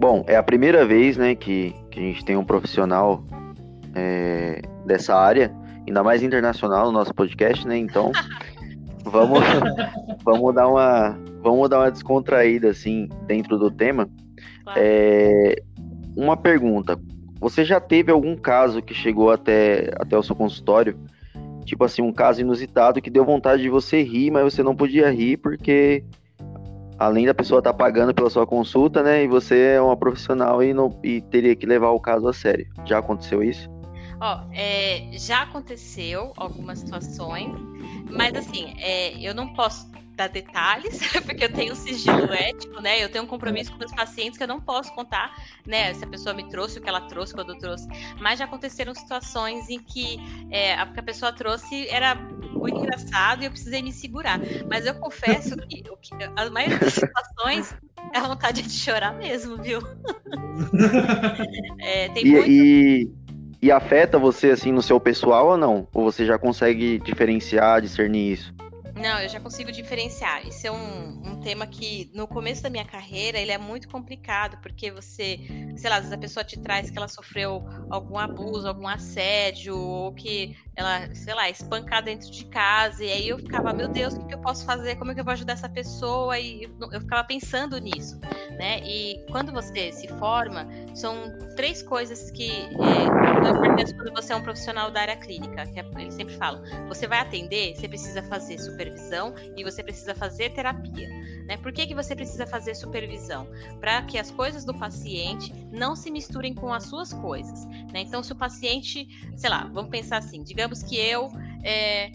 [0.00, 3.22] bom, é a primeira vez, né, que, que a gente tem um profissional
[3.96, 5.50] é, dessa área,
[5.86, 7.78] ainda mais internacional no nosso podcast, né?
[7.78, 8.12] Então,
[9.02, 9.40] vamos,
[10.22, 14.08] vamos dar uma, vamos dar uma descontraída assim dentro do tema.
[14.62, 14.80] Claro.
[14.80, 15.56] É,
[16.14, 16.98] uma pergunta:
[17.40, 20.98] você já teve algum caso que chegou até, até o seu consultório?
[21.64, 25.10] Tipo assim, um caso inusitado que deu vontade de você rir, mas você não podia
[25.10, 26.04] rir porque
[26.98, 29.24] além da pessoa estar tá pagando pela sua consulta, né?
[29.24, 32.66] E você é uma profissional e, não, e teria que levar o caso a sério.
[32.84, 33.68] Já aconteceu isso?
[34.20, 37.52] Ó, é, já aconteceu algumas situações,
[38.10, 43.04] mas assim, é, eu não posso dar detalhes, porque eu tenho um sigilo ético, né?
[43.04, 45.36] Eu tenho um compromisso com meus pacientes que eu não posso contar,
[45.66, 45.92] né?
[45.92, 47.86] Se a pessoa me trouxe o que ela trouxe, quando eu trouxe.
[48.18, 50.18] Mas já aconteceram situações em que
[50.50, 54.40] é, a que a pessoa trouxe era muito engraçado e eu precisei me segurar.
[54.68, 57.76] Mas eu confesso que, que a maioria das situações
[58.14, 59.80] é a vontade de chorar mesmo, viu?
[61.78, 62.50] é, tem e, muito...
[62.50, 63.15] e,
[63.60, 65.86] e afeta você assim no seu pessoal ou não?
[65.92, 68.54] Ou você já consegue diferenciar, discernir isso?
[68.96, 70.46] Não, eu já consigo diferenciar.
[70.46, 74.58] Isso é um, um tema que no começo da minha carreira ele é muito complicado,
[74.62, 75.38] porque você,
[75.76, 79.76] sei lá, às vezes a pessoa te traz que ela sofreu algum abuso, algum assédio,
[79.76, 84.14] ou que ela, sei lá, espancada dentro de casa, e aí eu ficava, meu Deus,
[84.14, 84.96] o que, eu posso fazer?
[84.96, 86.38] Como é que eu vou ajudar essa pessoa?
[86.38, 88.18] E eu, ficava pensando nisso,
[88.58, 88.80] né?
[88.84, 91.14] E quando você se forma, são
[91.54, 93.06] três coisas que é,
[93.96, 97.18] quando você é um profissional da área clínica, que é, eles sempre falam, você vai
[97.20, 101.08] atender, você precisa fazer supervisão e você precisa fazer terapia.
[101.46, 101.56] Né?
[101.56, 103.48] Por que, que você precisa fazer supervisão?
[103.80, 107.64] Para que as coisas do paciente não se misturem com as suas coisas.
[107.92, 108.00] Né?
[108.00, 111.28] Então, se o paciente, sei lá, vamos pensar assim, digamos que eu
[111.64, 112.12] é,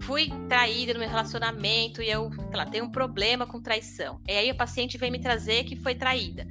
[0.00, 4.20] fui traída no meu relacionamento e eu, lá, tenho um problema com traição.
[4.28, 6.46] E aí o paciente vem me trazer que foi traída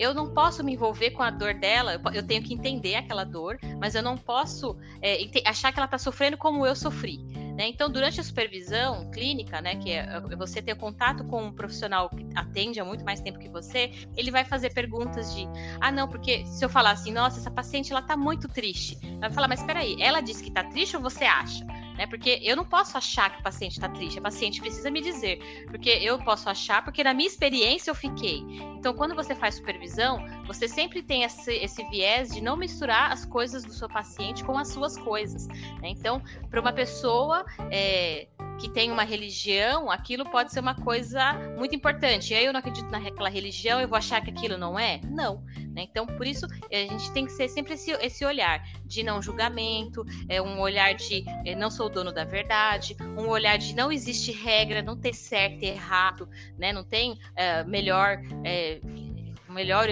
[0.00, 3.58] eu não posso me envolver com a dor dela, eu tenho que entender aquela dor,
[3.78, 7.20] mas eu não posso é, achar que ela está sofrendo como eu sofri.
[7.60, 7.68] Né?
[7.68, 12.08] Então, durante a supervisão clínica, né, que é, é você ter contato com um profissional
[12.08, 15.46] que atende há muito mais tempo que você, ele vai fazer perguntas de,
[15.78, 19.18] ah, não, porque se eu falar assim, nossa, essa paciente ela tá muito triste, ela
[19.18, 21.66] vai falar, mas peraí, ela disse que tá triste ou você acha?
[22.00, 22.06] Né?
[22.06, 25.66] Porque eu não posso achar que o paciente está triste, o paciente precisa me dizer,
[25.66, 28.42] porque eu posso achar, porque na minha experiência eu fiquei.
[28.74, 33.26] Então, quando você faz supervisão, você sempre tem esse, esse viés de não misturar as
[33.26, 35.46] coisas do seu paciente com as suas coisas.
[35.46, 35.90] Né?
[35.90, 38.26] Então, para uma pessoa é,
[38.60, 42.32] que tem uma religião, aquilo pode ser uma coisa muito importante.
[42.32, 45.00] E aí eu não acredito naquela religião, eu vou achar que aquilo não é?
[45.04, 45.42] Não.
[45.74, 45.86] Né?
[45.90, 50.04] Então, por isso, a gente tem que ser sempre esse, esse olhar de não julgamento,
[50.28, 53.90] é um olhar de é, não sou o dono da verdade, um olhar de não
[53.90, 56.72] existe regra, não ter certo e errado, né?
[56.72, 58.20] não tem é, melhor.
[58.44, 58.80] É,
[59.50, 59.88] melhor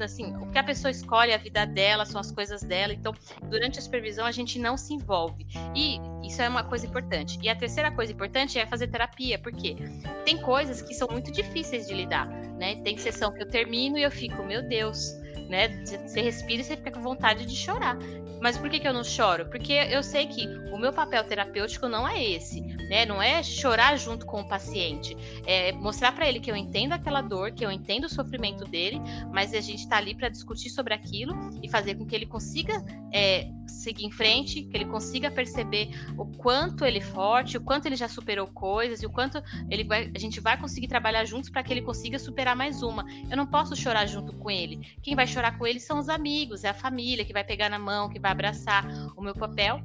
[0.00, 2.92] assim, o que a pessoa escolhe a vida dela, são as coisas dela.
[2.92, 3.12] Então,
[3.48, 5.46] durante a supervisão a gente não se envolve.
[5.74, 7.38] E isso é uma coisa importante.
[7.42, 9.76] E a terceira coisa importante é fazer terapia, porque
[10.24, 12.76] tem coisas que são muito difíceis de lidar, né?
[12.82, 15.12] Tem sessão que eu termino e eu fico, meu Deus,
[15.48, 15.84] né?
[15.84, 17.96] Você respira e você fica com vontade de chorar.
[18.40, 19.46] Mas por que, que eu não choro?
[19.46, 23.06] Porque eu sei que o meu papel terapêutico não é esse, né?
[23.06, 25.16] Não é chorar junto com o paciente,
[25.46, 29.00] é mostrar para ele que eu entendo aquela dor, que eu entendo o sofrimento dele,
[29.32, 32.84] mas a gente está ali para discutir sobre aquilo e fazer com que ele consiga
[33.12, 37.86] é, seguir em frente, que ele consiga perceber o quanto ele é forte, o quanto
[37.86, 41.50] ele já superou coisas e o quanto ele vai, a gente vai conseguir trabalhar juntos
[41.50, 43.04] para que ele consiga superar mais uma.
[43.30, 44.80] Eu não posso chorar junto com ele.
[45.02, 47.78] Quem vai chorar com ele são os amigos, é a família que vai pegar na
[47.78, 48.86] mão, que vai abraçar.
[49.16, 49.82] O meu papel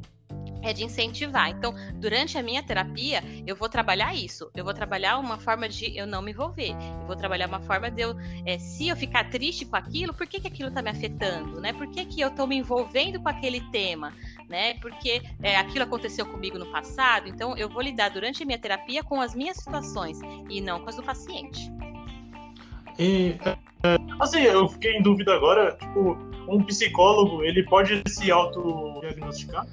[0.61, 1.49] é de incentivar.
[1.49, 4.51] Então, durante a minha terapia, eu vou trabalhar isso.
[4.55, 6.71] Eu vou trabalhar uma forma de eu não me envolver.
[7.01, 10.27] Eu vou trabalhar uma forma de eu, é, se eu ficar triste com aquilo, por
[10.27, 11.73] que, que aquilo está me afetando, né?
[11.73, 14.13] Por que, que eu estou me envolvendo com aquele tema,
[14.47, 14.75] né?
[14.75, 17.27] Porque é, aquilo aconteceu comigo no passado.
[17.27, 20.19] Então, eu vou lidar durante a minha terapia com as minhas situações
[20.49, 21.71] e não com as do paciente.
[22.99, 23.37] E,
[23.83, 26.17] é, assim, eu fiquei em dúvida agora, tipo,
[26.49, 29.65] um psicólogo, ele pode se autodiagnosticar?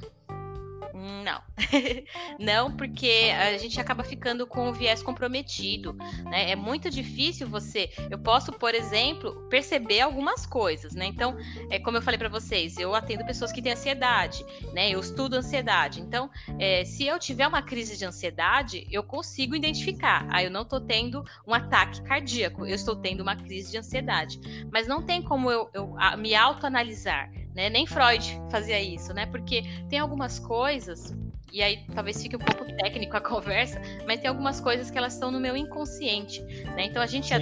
[1.25, 1.41] Não.
[2.39, 5.93] não, porque a gente acaba ficando com o viés comprometido.
[6.25, 6.51] Né?
[6.51, 7.91] É muito difícil você.
[8.11, 11.07] Eu posso, por exemplo, perceber algumas coisas, né?
[11.07, 11.37] Então,
[11.71, 14.91] é como eu falei para vocês, eu atendo pessoas que têm ansiedade, né?
[14.91, 16.01] Eu estudo ansiedade.
[16.01, 16.29] Então,
[16.59, 20.27] é, se eu tiver uma crise de ansiedade, eu consigo identificar.
[20.31, 24.41] Ah, eu não estou tendo um ataque cardíaco, eu estou tendo uma crise de ansiedade.
[24.73, 27.31] Mas não tem como eu, eu me autoanalisar.
[27.57, 27.71] Né?
[27.71, 29.25] Nem Freud fazia isso, né?
[29.25, 31.17] Porque tem algumas coisas
[31.51, 35.15] e aí talvez fique um pouco técnico a conversa, mas tem algumas coisas que elas
[35.15, 36.85] estão no meu inconsciente, né?
[36.85, 37.33] Então a gente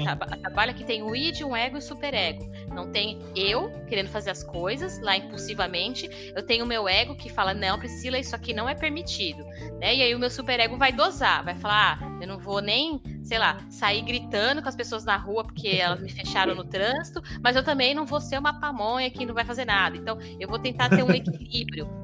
[0.40, 2.48] trabalha que tem o id, um ego e o superego.
[2.72, 7.28] Não tem eu querendo fazer as coisas lá impulsivamente, eu tenho o meu ego que
[7.28, 9.44] fala não, Priscila, isso aqui não é permitido,
[9.80, 9.96] né?
[9.96, 13.38] E aí o meu superego vai dosar, vai falar, ah, eu não vou nem sei
[13.38, 17.56] lá, sair gritando com as pessoas na rua porque elas me fecharam no trânsito, mas
[17.56, 19.96] eu também não vou ser uma pamonha que não vai fazer nada.
[19.96, 22.03] Então, eu vou tentar ter um equilíbrio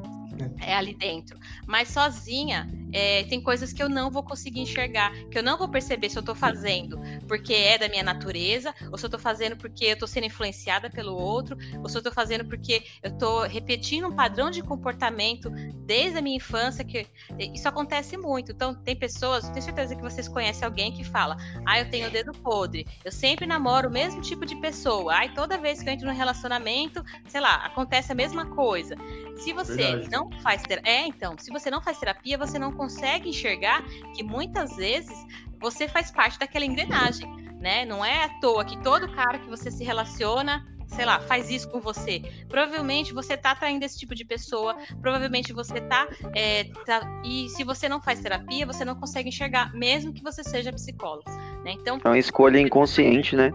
[0.61, 1.39] é ali dentro.
[1.67, 5.69] Mas sozinha, é, tem coisas que eu não vou conseguir enxergar, que eu não vou
[5.69, 9.57] perceber se eu tô fazendo porque é da minha natureza, ou se eu tô fazendo
[9.57, 13.43] porque eu tô sendo influenciada pelo outro, ou se eu tô fazendo porque eu tô
[13.45, 15.51] repetindo um padrão de comportamento
[15.85, 17.07] desde a minha infância, que
[17.55, 18.53] isso acontece muito.
[18.53, 21.37] Então, tem pessoas, tenho certeza que vocês conhecem alguém que fala:
[21.67, 25.33] ah, eu tenho o dedo podre, eu sempre namoro o mesmo tipo de pessoa, ai,
[25.35, 28.97] toda vez que eu entro no relacionamento, sei lá, acontece a mesma coisa.
[29.41, 30.11] Se você Verdade.
[30.11, 33.83] não faz terapia, é, então, se você não faz terapia, você não consegue enxergar
[34.15, 35.17] que muitas vezes
[35.59, 37.29] você faz parte daquela engrenagem,
[37.59, 37.85] né?
[37.85, 41.69] Não é à toa que todo cara que você se relaciona sei lá, faz isso
[41.71, 42.21] com você.
[42.49, 47.65] Provavelmente você tá atraindo esse tipo de pessoa, provavelmente você tá, é, tá, E se
[47.65, 51.31] você não faz terapia, você não consegue enxergar, mesmo que você seja psicólogo.
[51.65, 51.73] Né?
[51.81, 53.53] Então, é uma escolha inconsciente, né?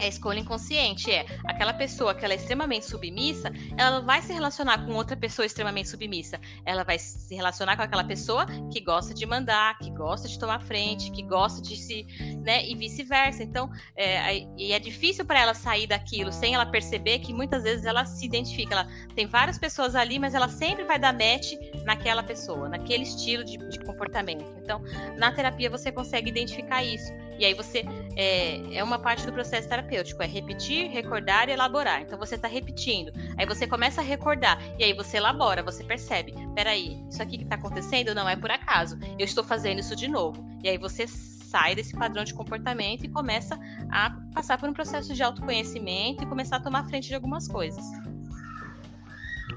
[0.00, 4.86] É escolha inconsciente, é aquela pessoa que ela é extremamente submissa, ela vai se relacionar
[4.86, 6.40] com outra pessoa extremamente submissa.
[6.64, 10.60] Ela vai se relacionar com aquela pessoa que gosta de mandar, que gosta de tomar
[10.60, 12.06] frente, que gosta de se,
[12.42, 13.42] né, e vice-versa.
[13.42, 17.84] Então, é, e é difícil para ela sair daquilo sem ela perceber que muitas vezes
[17.84, 18.74] ela se identifica.
[18.74, 21.52] Ela tem várias pessoas ali, mas ela sempre vai dar match
[21.84, 24.44] naquela pessoa, naquele estilo de, de comportamento.
[24.62, 24.82] Então,
[25.16, 27.12] na terapia você consegue identificar isso.
[27.40, 27.82] E aí você
[28.16, 32.02] é, é uma parte do processo terapêutico, é repetir, recordar e elaborar.
[32.02, 36.34] Então você está repetindo, aí você começa a recordar, e aí você elabora, você percebe,
[36.54, 40.06] peraí, isso aqui que está acontecendo não é por acaso, eu estou fazendo isso de
[40.06, 40.46] novo.
[40.62, 43.58] E aí você sai desse padrão de comportamento e começa
[43.90, 47.82] a passar por um processo de autoconhecimento e começar a tomar frente de algumas coisas.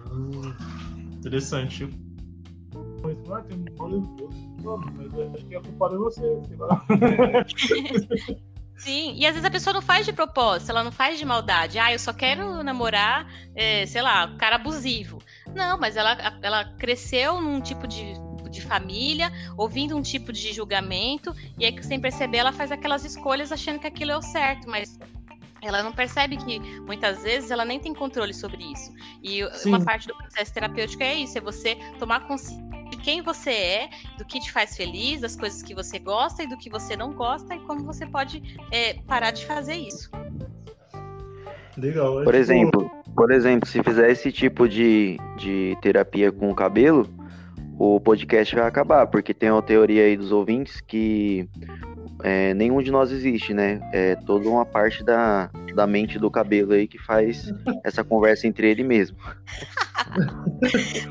[0.09, 0.55] Hum,
[1.11, 1.89] interessante
[3.31, 3.65] ah, tem um
[4.64, 6.41] É você.
[8.76, 11.80] Sim, e às vezes a pessoa não faz de propósito, ela não faz de maldade.
[11.80, 15.20] Ah, eu só quero namorar, é, sei lá, cara abusivo.
[15.55, 18.14] Não, mas ela, ela cresceu num tipo de,
[18.49, 23.51] de família, ouvindo um tipo de julgamento, e aí, sem perceber, ela faz aquelas escolhas
[23.51, 24.99] achando que aquilo é o certo, mas
[25.68, 28.91] ela não percebe que muitas vezes ela nem tem controle sobre isso.
[29.22, 29.70] E Sim.
[29.70, 33.89] uma parte do processo terapêutico é isso, é você tomar consciência de quem você é,
[34.18, 37.14] do que te faz feliz, das coisas que você gosta e do que você não
[37.14, 40.11] gosta e como você pode é, parar de fazer isso.
[41.76, 42.22] Legal.
[42.22, 42.38] É por tipo...
[42.38, 47.09] exemplo, por exemplo, se fizer esse tipo de, de terapia com o cabelo,
[47.80, 51.49] o podcast vai acabar, porque tem uma teoria aí dos ouvintes que
[52.24, 53.82] é, nenhum de nós existe, né?
[53.91, 57.53] É toda uma parte da, da mente do cabelo aí que faz
[57.84, 59.17] essa conversa entre ele mesmo.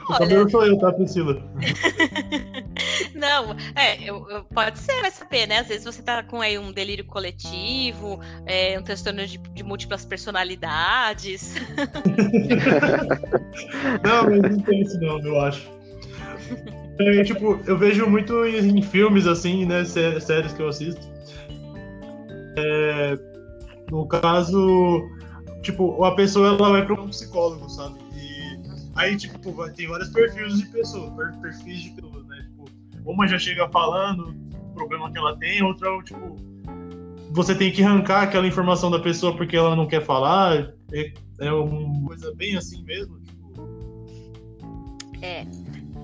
[0.08, 1.40] o cabelo sou eu, tá, Priscila?
[3.14, 5.58] Não, é, eu, eu, pode ser, vai saber, né?
[5.58, 10.04] Às vezes você tá com aí um delírio coletivo, é, um transtorno de, de múltiplas
[10.04, 11.54] personalidades.
[14.02, 15.70] não, mas não tem isso não, eu acho.
[16.98, 19.84] É, tipo, eu vejo muito em filmes, assim, né?
[19.84, 21.00] Séries que eu assisto.
[22.56, 23.18] É,
[23.90, 25.08] no caso,
[25.62, 27.98] tipo, a pessoa ela vai para um psicólogo, sabe?
[28.14, 28.58] E
[28.94, 29.38] aí, tipo,
[29.70, 32.46] tem vários perfis de pessoas, perfis de pessoas, né?
[32.48, 36.36] Tipo, uma já chega falando o problema que ela tem, outra, tipo,
[37.32, 40.74] você tem que arrancar aquela informação da pessoa porque ela não quer falar.
[40.92, 43.18] É, é uma coisa bem assim mesmo.
[43.20, 43.68] Tipo...
[45.22, 45.46] É,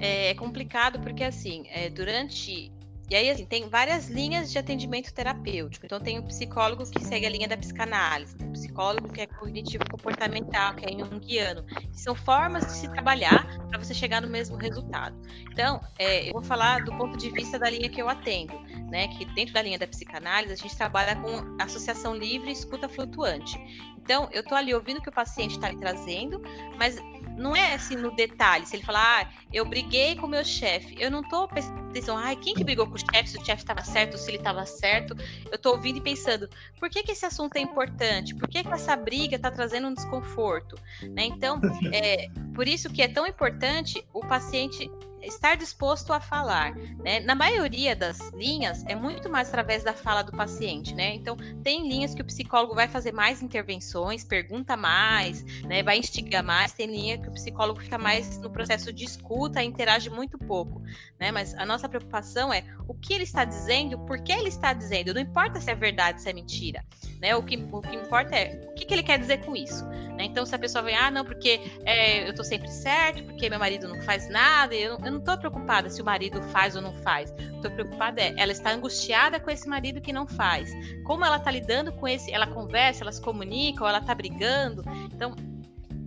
[0.00, 2.72] é complicado porque, assim, é, durante.
[3.10, 5.86] E aí, assim, tem várias linhas de atendimento terapêutico.
[5.86, 10.74] Então, tem o psicólogo que segue a linha da psicanálise, o psicólogo que é cognitivo-comportamental,
[10.74, 11.64] que é junguiano.
[11.90, 15.16] São formas de se trabalhar para você chegar no mesmo resultado.
[15.50, 18.52] Então, é, eu vou falar do ponto de vista da linha que eu atendo,
[18.90, 19.08] né?
[19.08, 23.58] Que dentro da linha da psicanálise, a gente trabalha com associação livre e escuta flutuante.
[23.96, 26.42] Então, eu estou ali ouvindo o que o paciente está me trazendo,
[26.78, 26.98] mas
[27.38, 28.66] não é assim no detalhe.
[28.66, 32.54] Se ele falar, ah, eu briguei com meu chefe, eu não tô pensando, ah, quem
[32.54, 35.16] que brigou com o chefe, se o chefe estava certo, se ele estava certo.
[35.50, 38.34] Eu tô ouvindo e pensando, por que, que esse assunto é importante?
[38.34, 40.76] Por que, que essa briga está trazendo um desconforto?
[41.02, 41.26] Né?
[41.26, 41.60] Então,
[41.92, 44.90] é, por isso que é tão importante o paciente
[45.22, 46.74] estar disposto a falar.
[46.74, 47.20] Né?
[47.20, 51.14] Na maioria das linhas, é muito mais através da fala do paciente, né?
[51.14, 55.82] Então, tem linhas que o psicólogo vai fazer mais intervenções, pergunta mais, né?
[55.82, 60.10] vai instigar mais, tem linha que o psicólogo fica mais no processo de escuta, interage
[60.10, 60.82] muito pouco,
[61.18, 61.30] né?
[61.30, 65.14] Mas a nossa preocupação é o que ele está dizendo, por que ele está dizendo,
[65.14, 66.84] não importa se é verdade, se é mentira,
[67.20, 67.34] né?
[67.36, 70.24] O que, o que importa é o que, que ele quer dizer com isso, né?
[70.24, 73.58] Então, se a pessoa vem, ah, não, porque é, eu estou sempre certo, porque meu
[73.58, 76.92] marido não faz nada, eu, eu não estou preocupada se o marido faz ou não
[77.02, 77.32] faz.
[77.38, 80.70] Estou preocupada é, ela está angustiada com esse marido que não faz.
[81.04, 84.84] Como ela está lidando com esse, ela conversa, ela se comunica, ou ela está brigando.
[85.12, 85.34] Então,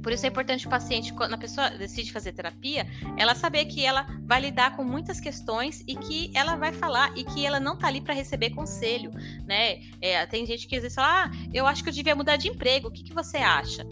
[0.02, 2.86] por isso é importante o paciente, quando a pessoa decide fazer terapia,
[3.18, 7.24] ela saber que ela vai lidar com muitas questões e que ela vai falar e
[7.24, 9.12] que ela não tá ali para receber conselho,
[9.46, 9.82] né?
[10.02, 12.48] É, tem gente que às vezes fala, ah, eu acho que eu devia mudar de
[12.48, 13.86] emprego, o que, que você acha?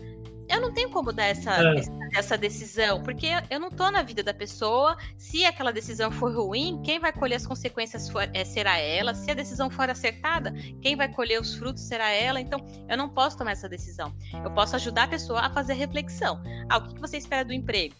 [0.49, 1.81] eu não tenho como dar essa, é.
[2.13, 4.97] Essa decisão, porque eu não tô na vida da pessoa.
[5.17, 9.13] Se aquela decisão for ruim, quem vai colher as consequências for, é, será ela.
[9.13, 12.39] Se a decisão for acertada, quem vai colher os frutos será ela.
[12.39, 14.13] Então, eu não posso tomar essa decisão.
[14.43, 16.41] Eu posso ajudar a pessoa a fazer reflexão.
[16.69, 17.95] Ah, o que você espera do emprego?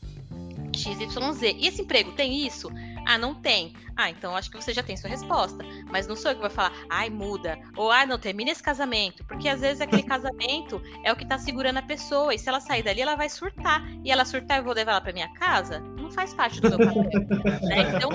[0.76, 1.42] XYZ.
[1.58, 2.70] E esse emprego tem isso?
[3.10, 3.74] Ah, não tem.
[3.98, 5.66] Ah, então acho que você já tem sua resposta.
[5.92, 7.58] Mas não sou eu que vou falar, ai, muda.
[7.76, 9.26] Ou, ah, não, termina esse casamento.
[9.26, 12.36] Porque às vezes aquele casamento é o que tá segurando a pessoa.
[12.36, 13.82] E se ela sair dali, ela vai surtar.
[14.06, 15.80] E ela surtar, eu vou levar ela pra minha casa?
[15.80, 17.04] Não faz parte do meu papel.
[17.64, 17.96] né?
[17.96, 18.12] Então,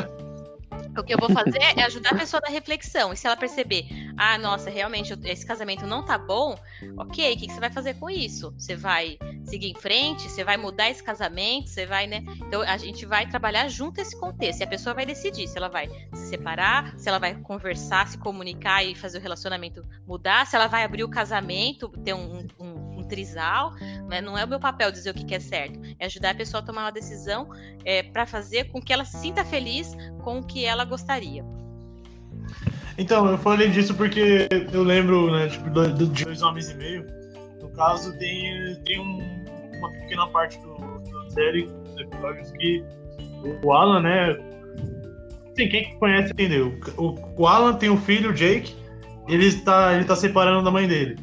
[0.97, 3.13] o que eu vou fazer é ajudar a pessoa na reflexão.
[3.13, 6.57] E se ela perceber, ah, nossa, realmente esse casamento não tá bom,
[6.97, 8.55] ok, o que, você vai fazer com isso?
[8.59, 10.29] Você vai seguir em frente?
[10.29, 11.71] Você vai mudar esse casamento?
[11.71, 12.25] Você vai, né?
[12.47, 14.61] Então a gente vai trabalhar junto esse contexto.
[14.61, 18.19] E a pessoa vai decidir se ela vai se separar, se ela vai conversar, se
[18.19, 22.74] comunicar e fazer o relacionamento mudar, se ela vai abrir o casamento, ter um um
[23.07, 23.75] trisal,
[24.09, 24.21] né?
[24.21, 26.65] não é o meu papel dizer o que, é certo, é ajudar a pessoa a
[26.65, 27.49] tomar uma decisão
[27.85, 31.45] é, para fazer com que ela se sinta feliz com o que ela gostaria.
[32.97, 37.07] Então, eu falei disso porque eu lembro, né, tipo, de dois homens e meio.
[37.61, 39.45] No caso, tem, tem um,
[39.79, 42.85] uma pequena parte do, da série, dos episódios, que
[43.63, 44.37] o Alan, né?
[45.55, 46.79] Tem quem conhece entendeu.
[46.97, 48.75] O, o Alan tem um filho, o Jake,
[49.29, 51.17] ele está, ele tá separando da mãe dele.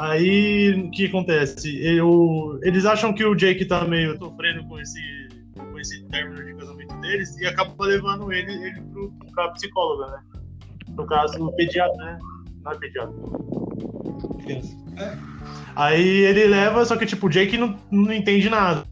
[0.00, 1.78] Aí, o que acontece?
[1.84, 6.54] Eu, eles acham que o Jake tá meio sofrendo com esse, com esse término de
[6.54, 10.22] casamento deles e acaba levando ele, ele pro, pra psicóloga, né?
[10.96, 12.18] No caso, o pediatra, né?
[12.64, 13.14] Não é pediatra.
[14.42, 14.74] Criança.
[14.96, 15.18] É.
[15.76, 18.84] Aí ele leva, só que tipo, o Jake não, não entende nada.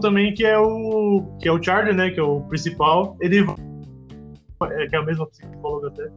[0.00, 2.10] Também que é o que é o Charlie, né?
[2.10, 3.18] Que é o principal.
[3.20, 3.44] Ele
[4.62, 6.10] é, que é a mesma psicóloga até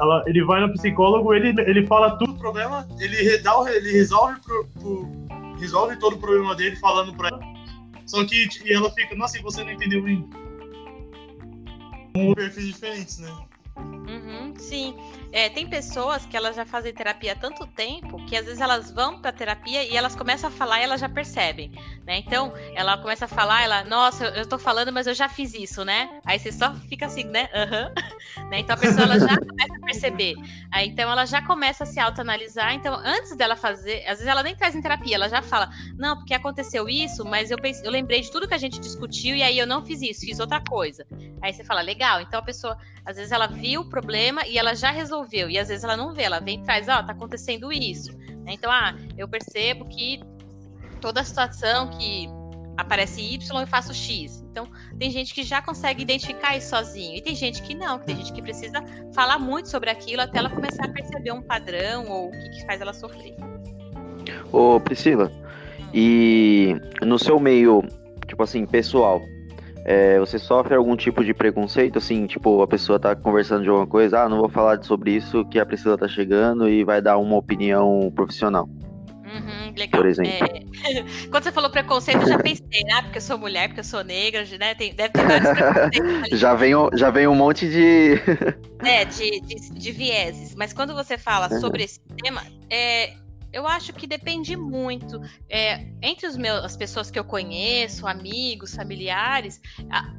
[0.00, 4.40] ela, ele vai no psicólogo, ele, ele fala tudo o problema, ele, redá, ele resolve,
[4.40, 5.08] pro, pro,
[5.58, 7.40] resolve todo o problema dele falando pra ela.
[8.06, 10.26] Só que e ela fica, nossa, você não entendeu ainda.
[12.14, 13.30] Com perfis diferentes, né?
[13.76, 14.96] Uhum, sim.
[15.32, 18.90] É, tem pessoas que elas já fazem terapia há tanto tempo que às vezes elas
[18.90, 21.70] vão para terapia e elas começam a falar e elas já percebem,
[22.04, 22.18] né?
[22.18, 25.54] Então, ela começa a falar, ela, nossa, eu, eu tô falando, mas eu já fiz
[25.54, 26.20] isso, né?
[26.24, 27.48] Aí você só fica assim, né?
[27.54, 27.94] Uhum.
[28.50, 28.60] Né?
[28.60, 30.34] Então a pessoa ela já começa a perceber.
[30.72, 32.74] Aí então ela já começa a se autoanalisar.
[32.74, 36.16] Então, antes dela fazer, às vezes ela nem traz em terapia, ela já fala, não,
[36.16, 39.42] porque aconteceu isso, mas eu pensei, eu lembrei de tudo que a gente discutiu e
[39.42, 41.06] aí eu não fiz isso, fiz outra coisa.
[41.42, 42.20] Aí você fala, legal.
[42.20, 45.50] Então a pessoa, às vezes ela viu o problema e ela já resolveu resolveu.
[45.50, 48.16] E às vezes ela não vê, ela vem e traz, ó, oh, tá acontecendo isso.
[48.44, 48.54] Né?
[48.54, 50.20] Então, ah, eu percebo que
[51.00, 52.28] toda a situação que
[52.80, 54.44] aparece Y eu faço X.
[54.50, 54.66] Então,
[54.98, 57.16] tem gente que já consegue identificar isso sozinho.
[57.16, 58.82] E tem gente que não, que tem gente que precisa
[59.14, 62.66] falar muito sobre aquilo até ela começar a perceber um padrão ou o que, que
[62.66, 63.36] faz ela sofrer.
[64.52, 65.30] Ô, Priscila,
[65.94, 67.82] e no seu meio,
[68.26, 69.22] tipo assim, pessoal,
[69.84, 73.86] é, você sofre algum tipo de preconceito, assim, tipo, a pessoa tá conversando de alguma
[73.86, 77.18] coisa, ah, não vou falar sobre isso, que a Priscila tá chegando e vai dar
[77.18, 78.68] uma opinião profissional.
[79.32, 80.02] Uhum, legal.
[80.02, 80.32] Por exemplo.
[80.32, 81.26] É...
[81.30, 83.02] Quando você falou preconceito, eu já pensei, né?
[83.02, 84.74] Porque eu sou mulher, porque eu sou negra, né?
[84.74, 85.50] Tem, deve ter vários
[85.90, 86.38] preconceitos.
[86.38, 88.14] já, vem, já vem um monte de.
[88.84, 90.54] é, de, de, de, vieses.
[90.54, 91.60] Mas quando você fala uhum.
[91.60, 93.14] sobre esse tema, é,
[93.52, 95.20] eu acho que depende muito.
[95.48, 99.60] É, entre os meus, as pessoas que eu conheço, amigos, familiares,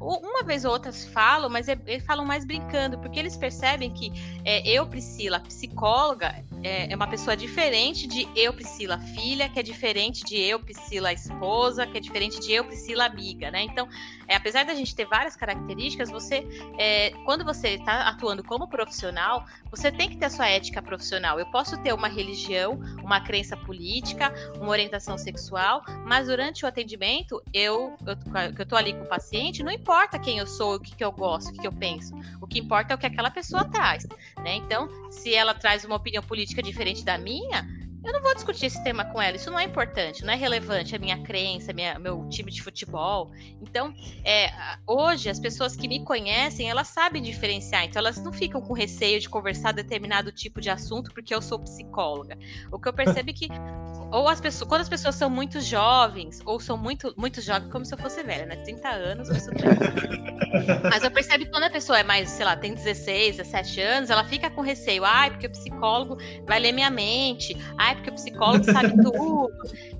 [0.00, 4.12] uma vez ou outra falam, mas é, eles falam mais brincando, porque eles percebem que
[4.44, 9.62] é, eu, Priscila, psicóloga, é, é, uma pessoa diferente de eu, Priscila, filha, que é
[9.62, 13.62] diferente de eu, Priscila, esposa, que é diferente de eu, Priscila, amiga, né?
[13.62, 13.88] Então,
[14.26, 16.46] é, apesar da gente ter várias características, você,
[16.78, 21.38] é, quando você está atuando como profissional, você tem que ter a sua ética profissional.
[21.38, 27.42] Eu posso ter uma religião, uma crença política, uma orientação sexual, mas durante o atendimento,
[27.52, 28.16] eu, eu,
[28.58, 31.12] eu tô ali com o paciente, não importa quem eu sou, o que, que eu
[31.12, 32.14] gosto, o que, que eu penso.
[32.40, 34.06] O que importa é o que aquela pessoa traz,
[34.38, 34.56] né?
[34.56, 37.66] Então, se ela traz uma opinião política diferente da minha,
[38.04, 39.36] eu não vou discutir esse tema com ela.
[39.36, 43.30] Isso não é importante, não é relevante a minha crença, minha, meu time de futebol.
[43.60, 44.50] Então, é,
[44.86, 47.84] hoje as pessoas que me conhecem, elas sabem diferenciar.
[47.84, 51.58] Então, elas não ficam com receio de conversar determinado tipo de assunto porque eu sou
[51.58, 52.36] psicóloga.
[52.70, 53.48] O que eu percebo é que
[54.12, 57.82] ou as pessoas, quando as pessoas são muito jovens, ou são muito, muito jovens, como
[57.82, 58.56] se eu fosse velha, né?
[58.56, 59.54] 30 anos, mas eu,
[60.90, 64.10] mas eu percebo que quando a pessoa é mais, sei lá, tem 16, 17 anos,
[64.10, 65.02] ela fica com receio.
[65.02, 67.56] Ai, porque o psicólogo vai ler minha mente.
[67.78, 69.50] Ai, porque o psicólogo sabe tudo.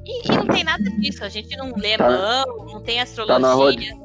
[0.04, 1.24] E, e não tem nada disso.
[1.24, 3.94] A gente não lê tá, mão, não tem astrologia.
[3.94, 4.02] Tá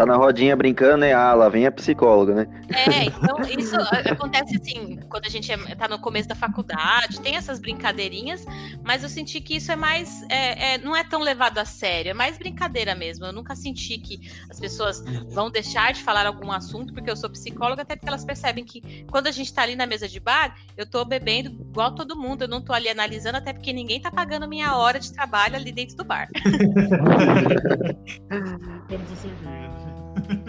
[0.00, 1.12] tá na rodinha brincando, né?
[1.12, 2.46] Ah, lá vem a psicóloga, né?
[2.70, 3.76] É, então isso
[4.10, 8.46] acontece assim, quando a gente é, tá no começo da faculdade, tem essas brincadeirinhas,
[8.82, 10.22] mas eu senti que isso é mais.
[10.30, 13.26] É, é, não é tão levado a sério, é mais brincadeira mesmo.
[13.26, 17.28] Eu nunca senti que as pessoas vão deixar de falar algum assunto porque eu sou
[17.28, 20.56] psicóloga, até porque elas percebem que quando a gente tá ali na mesa de bar,
[20.76, 24.10] eu tô bebendo igual todo mundo, eu não tô ali analisando, até porque ninguém tá
[24.10, 26.28] pagando minha hora de trabalho ali dentro do bar.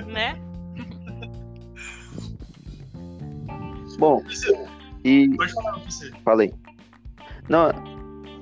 [0.08, 0.40] né?
[3.98, 4.22] Bom,
[5.04, 5.30] e.
[5.36, 6.12] Pode falar você.
[6.24, 6.54] Falei.
[7.48, 7.72] Não,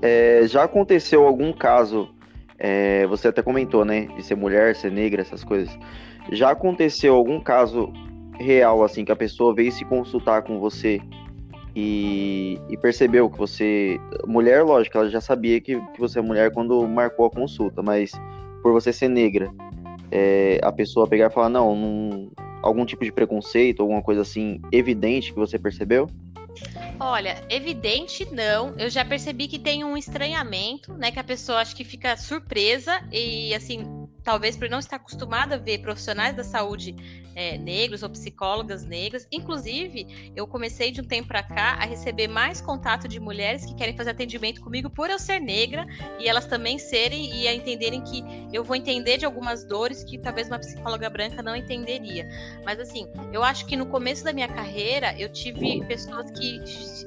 [0.01, 2.09] é, já aconteceu algum caso,
[2.57, 4.07] é, você até comentou, né?
[4.15, 5.77] De ser mulher, ser negra, essas coisas.
[6.31, 7.91] Já aconteceu algum caso
[8.39, 11.01] real, assim, que a pessoa veio se consultar com você
[11.75, 13.99] e, e, percebeu que você.
[14.25, 18.11] Mulher, lógico, ela já sabia que, que você é mulher quando marcou a consulta, mas
[18.61, 19.51] por você ser negra,
[20.11, 22.31] é, a pessoa pegar e falar, não, não,
[22.61, 26.07] algum tipo de preconceito, alguma coisa assim evidente que você percebeu?
[26.99, 28.73] Olha, evidente não.
[28.77, 31.11] Eu já percebi que tem um estranhamento, né?
[31.11, 35.57] Que a pessoa acho que fica surpresa e assim, talvez por não estar acostumada a
[35.57, 36.95] ver profissionais da saúde
[37.35, 39.27] é, negros ou psicólogas negras.
[39.31, 43.73] Inclusive, eu comecei de um tempo para cá a receber mais contato de mulheres que
[43.75, 45.85] querem fazer atendimento comigo por eu ser negra
[46.19, 50.17] e elas também serem e a entenderem que eu vou entender de algumas dores que
[50.17, 52.27] talvez uma psicóloga branca não entenderia.
[52.65, 56.61] Mas assim, eu acho que no começo da minha carreira eu tive pessoas que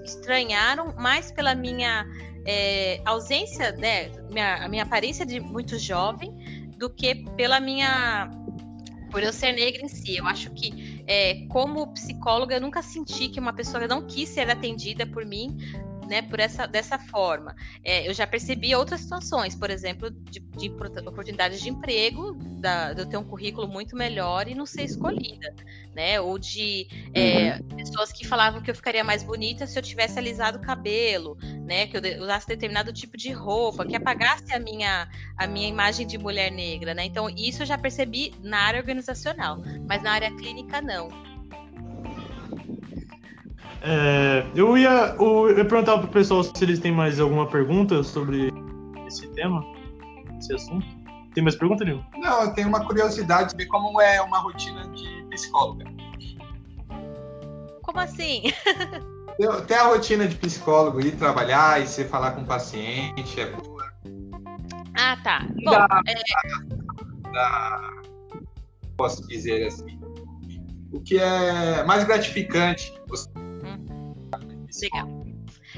[0.05, 2.06] estranharam mais pela minha
[2.44, 6.34] é, ausência, né, minha, a minha aparência de muito jovem,
[6.82, 8.28] do que pela minha
[9.12, 10.16] por eu ser negra em si.
[10.16, 14.50] Eu acho que, é, como psicóloga, eu nunca senti que uma pessoa não quis ser
[14.50, 15.56] atendida por mim
[16.06, 17.54] né, por essa, dessa forma.
[17.84, 20.70] É, eu já percebi outras situações, por exemplo, de, de
[21.06, 25.54] oportunidades de emprego, da, de eu ter um currículo muito melhor e não ser escolhida,
[25.94, 26.20] né?
[26.20, 27.76] Ou de é, uhum.
[27.76, 31.86] pessoas que falavam que eu ficaria mais bonita se eu tivesse alisado o cabelo, né?
[31.86, 36.18] Que eu usasse determinado tipo de roupa, que apagasse a minha, a minha imagem de
[36.18, 37.04] mulher negra, né?
[37.04, 39.58] Então, isso eu já percebi na área organizacional,
[39.88, 41.31] mas na área clínica, não.
[43.84, 48.52] É, eu, ia, eu ia perguntar pro pessoal se eles têm mais alguma pergunta sobre
[49.09, 49.64] esse tema,
[50.38, 50.86] esse assunto.
[51.34, 52.04] Tem mais pergunta, Nil?
[52.16, 55.84] Não, eu tenho uma curiosidade de ver como é uma rotina de psicóloga.
[57.82, 58.42] Como assim?
[59.66, 63.90] Tem a rotina de psicólogo, ir trabalhar e você falar com o paciente, é boa.
[64.94, 65.46] Ah, tá.
[65.64, 67.32] Bom, da, é...
[67.32, 67.90] da,
[68.96, 69.98] posso dizer assim,
[70.92, 73.28] o que é mais gratificante, você
[74.80, 75.08] Legal.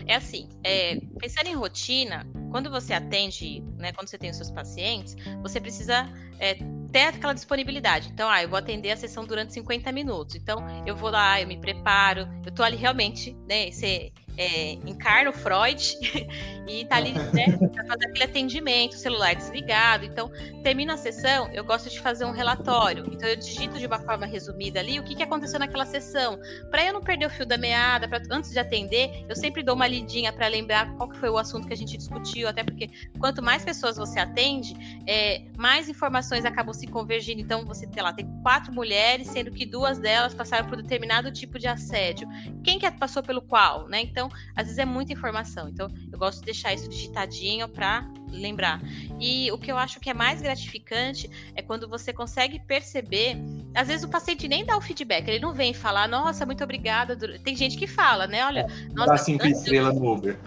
[0.07, 4.51] É assim, é, pensando em rotina, quando você atende, né, quando você tem os seus
[4.51, 6.09] pacientes, você precisa
[6.39, 6.55] é,
[6.93, 8.09] ter aquela disponibilidade.
[8.13, 10.35] Então, ah, eu vou atender a sessão durante 50 minutos.
[10.35, 15.31] Então, eu vou lá, eu me preparo, eu tô ali realmente, né, você é, encarna
[15.31, 15.99] o Freud
[16.67, 20.05] e tá ali, né, para fazer aquele atendimento, celular desligado.
[20.05, 20.31] Então,
[20.63, 23.07] termina a sessão, eu gosto de fazer um relatório.
[23.13, 26.39] Então, eu digito de uma forma resumida ali o que, que aconteceu naquela sessão,
[26.71, 29.75] para eu não perder o fio da meada, pra, antes de atender, eu sempre dou
[29.75, 32.89] uma lidinha para lembrar qual que foi o assunto que a gente discutiu, até porque
[33.19, 34.75] quanto mais pessoas você atende,
[35.07, 37.41] é, mais informações acabam se convergindo.
[37.41, 41.59] Então, você tem lá, tem quatro mulheres, sendo que duas delas passaram por determinado tipo
[41.59, 42.29] de assédio.
[42.63, 44.01] Quem que passou pelo qual, né?
[44.01, 44.24] Então,
[44.55, 45.69] às vezes é muita informação.
[45.69, 48.81] Então, eu gosto de deixar isso digitadinho para lembrar.
[49.21, 53.37] E o que eu acho que é mais gratificante é quando você consegue perceber
[53.75, 57.17] às vezes o paciente nem dá o feedback, ele não vem falar, nossa, muito obrigada.
[57.41, 58.45] Tem gente que fala, né?
[58.47, 59.11] Olha, nossa.
[59.11, 60.39] Dá cinco estrelas no Uber.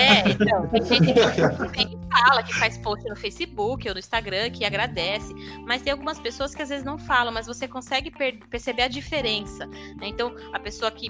[0.00, 4.64] É, então, tem gente que fala, que faz post no Facebook ou no Instagram, que
[4.64, 5.34] agradece.
[5.66, 8.88] Mas tem algumas pessoas que às vezes não falam, mas você consegue per perceber a
[8.88, 9.66] diferença.
[9.66, 10.06] Né?
[10.06, 11.08] Então, a pessoa que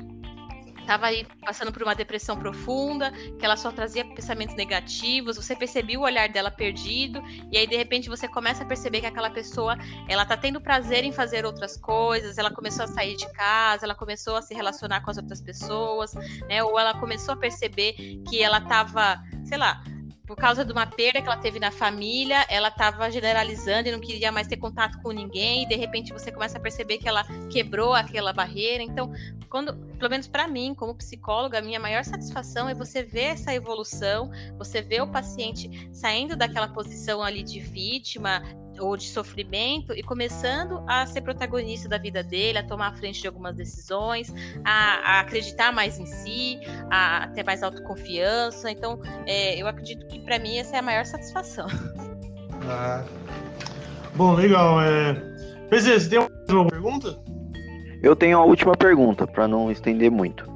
[0.82, 5.98] estava aí passando por uma depressão profunda, que ela só trazia pensamentos negativos, você percebia
[5.98, 9.76] o olhar dela perdido, e aí de repente você começa a perceber que aquela pessoa,
[10.08, 13.94] ela tá tendo prazer em fazer outras coisas, ela começou a sair de casa, ela
[13.94, 16.12] começou a se relacionar com as outras pessoas,
[16.48, 16.62] né?
[16.62, 17.94] Ou ela começou a perceber
[18.28, 19.82] que ela tava, sei lá,
[20.26, 24.00] por causa de uma perda que ela teve na família, ela estava generalizando e não
[24.00, 27.24] queria mais ter contato com ninguém, e de repente você começa a perceber que ela
[27.50, 28.82] quebrou aquela barreira.
[28.82, 29.12] Então,
[29.48, 33.52] quando, pelo menos para mim, como psicóloga, a minha maior satisfação é você ver essa
[33.52, 38.42] evolução, você ver o paciente saindo daquela posição ali de vítima,
[38.78, 43.20] ou de sofrimento e começando a ser protagonista da vida dele, a tomar a frente
[43.20, 44.32] de algumas decisões,
[44.64, 48.70] a, a acreditar mais em si, a, a, ter mais autoconfiança.
[48.70, 51.66] Então, é, eu acredito que para mim essa é a maior satisfação.
[52.64, 53.04] Ah.
[54.14, 54.80] Bom, legal.
[54.80, 55.14] É...
[55.68, 56.18] PC, você tem
[56.48, 57.18] uma pergunta?
[58.00, 60.48] Eu tenho a última pergunta, para não estender muito.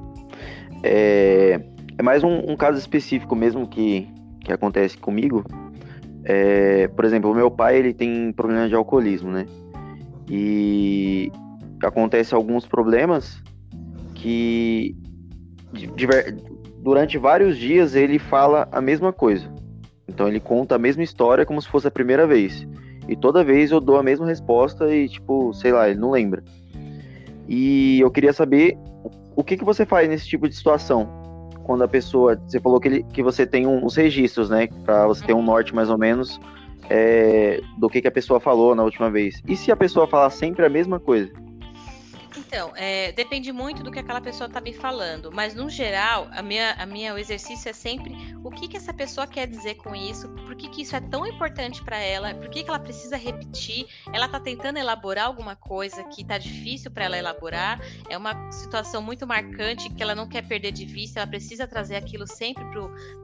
[0.85, 1.61] É,
[1.99, 4.09] é mais um, um caso específico mesmo que,
[4.41, 5.45] que acontece comigo
[6.29, 9.47] é, por exemplo, o meu pai ele tem problema de alcoolismo, né?
[10.29, 11.31] E
[11.81, 13.41] acontece alguns problemas
[14.13, 14.97] que
[16.83, 19.49] durante vários dias ele fala a mesma coisa.
[20.09, 22.67] Então ele conta a mesma história como se fosse a primeira vez.
[23.09, 26.43] E toda vez eu dou a mesma resposta e tipo, sei lá, ele não lembra.
[27.47, 28.77] E eu queria saber
[29.37, 31.26] o que, que você faz nesse tipo de situação
[31.67, 32.41] quando a pessoa.
[32.47, 34.69] Você falou que, ele, que você tem uns registros, né?
[34.85, 36.41] Para você ter um norte mais ou menos
[36.89, 39.43] é, do que, que a pessoa falou na última vez.
[39.47, 41.31] E se a pessoa falar sempre a mesma coisa?
[42.37, 46.43] Então, é, depende muito do que aquela pessoa está me falando, mas no geral, a
[46.43, 48.15] minha, a minha, o exercício é sempre
[48.45, 51.27] o que, que essa pessoa quer dizer com isso, por que, que isso é tão
[51.27, 56.05] importante para ela, por que, que ela precisa repetir, ela está tentando elaborar alguma coisa
[56.05, 60.47] que está difícil para ela elaborar, é uma situação muito marcante que ela não quer
[60.47, 62.65] perder de vista, ela precisa trazer aquilo sempre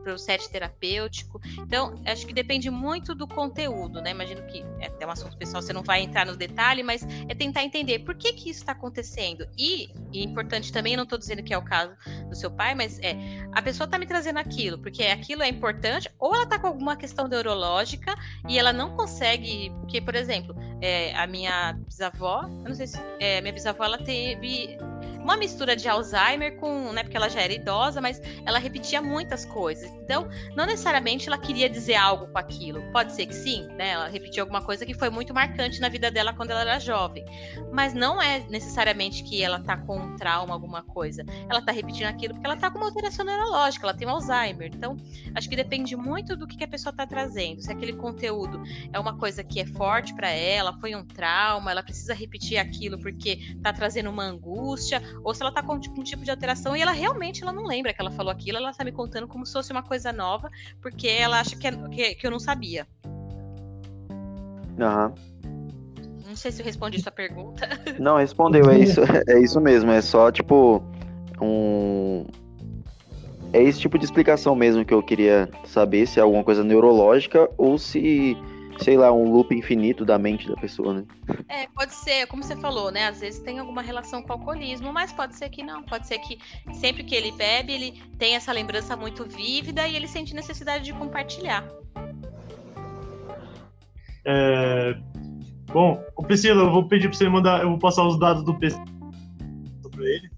[0.02, 1.40] para o set terapêutico.
[1.58, 4.10] Então, acho que depende muito do conteúdo, né?
[4.10, 7.34] Imagino que é até um assunto pessoal, você não vai entrar no detalhe, mas é
[7.34, 9.46] tentar entender por que, que isso está acontecendo acontecendo.
[9.58, 11.94] E, e importante também, não estou dizendo que é o caso
[12.28, 13.16] do seu pai, mas é
[13.52, 16.96] a pessoa está me trazendo aquilo, porque aquilo é importante, ou ela está com alguma
[16.96, 18.14] questão neurológica
[18.48, 19.70] e ela não consegue.
[19.80, 22.98] Porque, por exemplo, é, a minha bisavó, eu não sei se.
[23.18, 24.78] É, minha bisavó ela teve
[25.22, 29.44] uma mistura de Alzheimer com, né, porque ela já era idosa, mas ela repetia muitas
[29.44, 29.90] coisas.
[30.02, 32.82] Então, não necessariamente ela queria dizer algo com aquilo.
[32.92, 33.90] Pode ser que sim, né?
[33.90, 37.24] Ela repetiu alguma coisa que foi muito marcante na vida dela quando ela era jovem.
[37.72, 41.24] Mas não é necessariamente que ela tá com um trauma, alguma coisa.
[41.48, 44.70] Ela tá repetindo aquilo porque ela tá com uma alteração neurológica, ela tem um Alzheimer.
[44.74, 44.96] Então,
[45.34, 47.60] acho que depende muito do que, a pessoa tá trazendo.
[47.60, 48.62] Se aquele conteúdo
[48.92, 52.98] é uma coisa que é forte para ela, foi um trauma, ela precisa repetir aquilo
[52.98, 56.76] porque tá trazendo uma angústia, ou se ela tá com tipo, um tipo de alteração
[56.76, 59.44] e ela realmente ela não lembra que ela falou aquilo, ela tá me contando como
[59.46, 62.86] se fosse uma coisa nova, porque ela acha que, é, que, que eu não sabia.
[64.80, 65.14] Aham.
[66.26, 67.68] Não sei se eu respondi sua pergunta.
[68.00, 70.82] Não, respondeu, é isso, é isso mesmo, é só tipo
[71.40, 72.24] um
[73.52, 77.50] é esse tipo de explicação mesmo que eu queria saber se é alguma coisa neurológica
[77.58, 78.34] ou se
[78.78, 81.04] sei lá, um loop infinito da mente da pessoa, né?
[81.48, 83.06] É, pode ser, como você falou, né?
[83.08, 85.82] Às vezes tem alguma relação com o alcoolismo, mas pode ser que não.
[85.82, 86.38] Pode ser que
[86.74, 90.92] sempre que ele bebe, ele tem essa lembrança muito vívida e ele sente necessidade de
[90.92, 91.66] compartilhar.
[94.24, 94.94] É...
[95.66, 98.54] Bom, o Priscila, eu vou pedir para você mandar, eu vou passar os dados do
[98.58, 98.78] PC
[99.90, 100.30] para ele.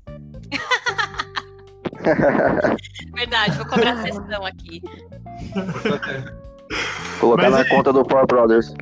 [3.15, 4.83] Verdade, vou cobrar a sessão aqui.
[7.21, 8.75] Colocar Mas na conta do Power Brothers.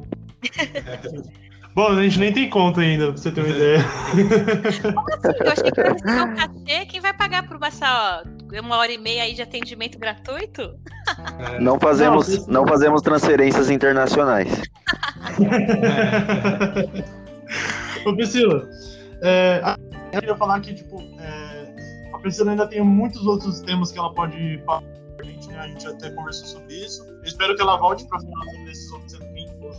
[1.74, 3.78] Bom, a gente nem tem conta ainda, pra você ter uma ideia.
[4.82, 5.30] Como assim?
[5.40, 6.86] Eu achei que ia receber um cachê.
[6.86, 10.74] Quem vai pagar por passar ó, uma hora e meia aí de atendimento gratuito?
[11.60, 14.48] Não fazemos, não, não fazemos transferências internacionais.
[18.06, 18.68] Ô, Priscila,
[19.20, 19.60] é,
[20.12, 21.74] eu queria falar que, tipo, é,
[22.12, 24.82] a Priscila ainda tem muitos outros temas que ela pode falar
[25.52, 25.58] né?
[25.58, 27.04] A gente até conversou sobre isso.
[27.04, 29.76] Eu espero que ela volte para falar sobre esses outros elementos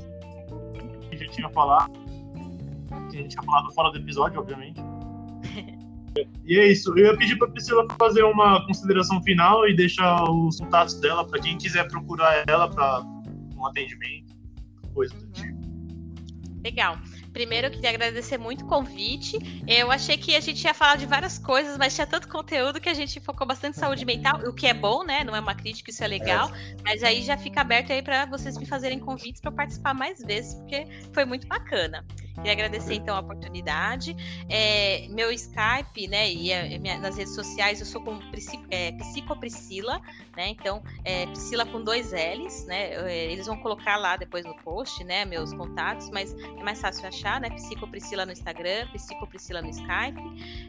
[1.09, 1.91] que a gente tinha falado.
[3.09, 4.81] Que a gente tinha falado fora do episódio, obviamente.
[6.45, 6.91] E é isso.
[6.91, 11.41] Eu ia pedir para Priscila fazer uma consideração final e deixar os contatos dela para
[11.41, 13.01] quem quiser procurar ela para
[13.57, 14.35] um atendimento,
[14.93, 15.57] coisa do tipo.
[16.63, 16.97] Legal.
[17.34, 19.39] Primeiro, eu queria agradecer muito o convite.
[19.68, 22.88] Eu achei que a gente ia falar de várias coisas, mas tinha tanto conteúdo que
[22.88, 25.23] a gente focou bastante em saúde mental, o que é bom, né?
[25.23, 26.53] Não é uma crítica, isso é legal.
[26.53, 26.76] É.
[26.84, 30.53] Mas aí já fica aberto aí para vocês me fazerem convites para participar mais vezes,
[30.53, 32.05] porque foi muito bacana.
[32.35, 34.15] Queria agradecer então a oportunidade.
[34.49, 38.19] É, meu Skype, né, e a, minha, nas redes sociais eu sou com
[38.69, 40.01] é, Psicopriscila,
[40.35, 40.49] né?
[40.49, 42.93] Então, é, Priscila com dois L's, né?
[42.93, 47.07] É, eles vão colocar lá depois no post, né, meus contatos, mas é mais fácil
[47.07, 47.49] achar, né?
[47.51, 50.22] Psicopriscila no Instagram, Psicopriscila no Skype.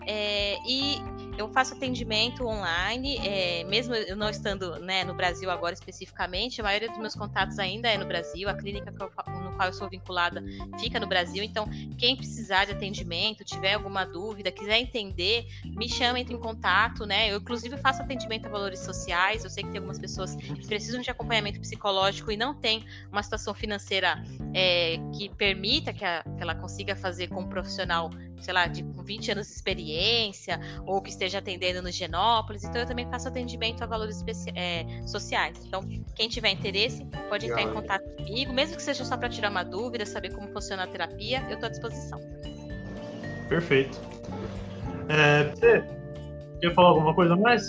[0.07, 0.99] É, e
[1.39, 6.65] eu faço atendimento online, é, mesmo eu não estando né, no Brasil agora especificamente, a
[6.65, 9.89] maioria dos meus contatos ainda é no Brasil, a clínica eu, no qual eu sou
[9.89, 10.43] vinculada
[10.79, 16.19] fica no Brasil, então, quem precisar de atendimento, tiver alguma dúvida, quiser entender, me chama,
[16.19, 17.31] entre em contato, né?
[17.31, 19.45] Eu, inclusive, faço atendimento a valores sociais.
[19.45, 23.23] Eu sei que tem algumas pessoas que precisam de acompanhamento psicológico e não tem uma
[23.23, 24.21] situação financeira
[24.53, 28.11] é, que permita que, a, que ela consiga fazer com um profissional
[28.41, 32.65] sei lá, de 20 anos de experiência, ou que esteja atendendo no Genópolis.
[32.65, 34.25] Então, eu também faço atendimento a valores
[34.55, 35.59] é, sociais.
[35.67, 35.83] Então,
[36.15, 39.65] quem tiver interesse, pode entrar em contato comigo, mesmo que seja só para tirar uma
[39.65, 42.21] dúvida, saber como funciona a terapia, eu estou à disposição.
[43.49, 44.01] Perfeito.
[45.09, 45.85] É, você
[46.61, 47.63] quer falar alguma coisa mais?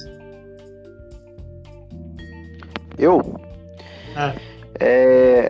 [2.97, 3.21] Eu?
[4.15, 4.35] É.
[4.79, 5.49] é.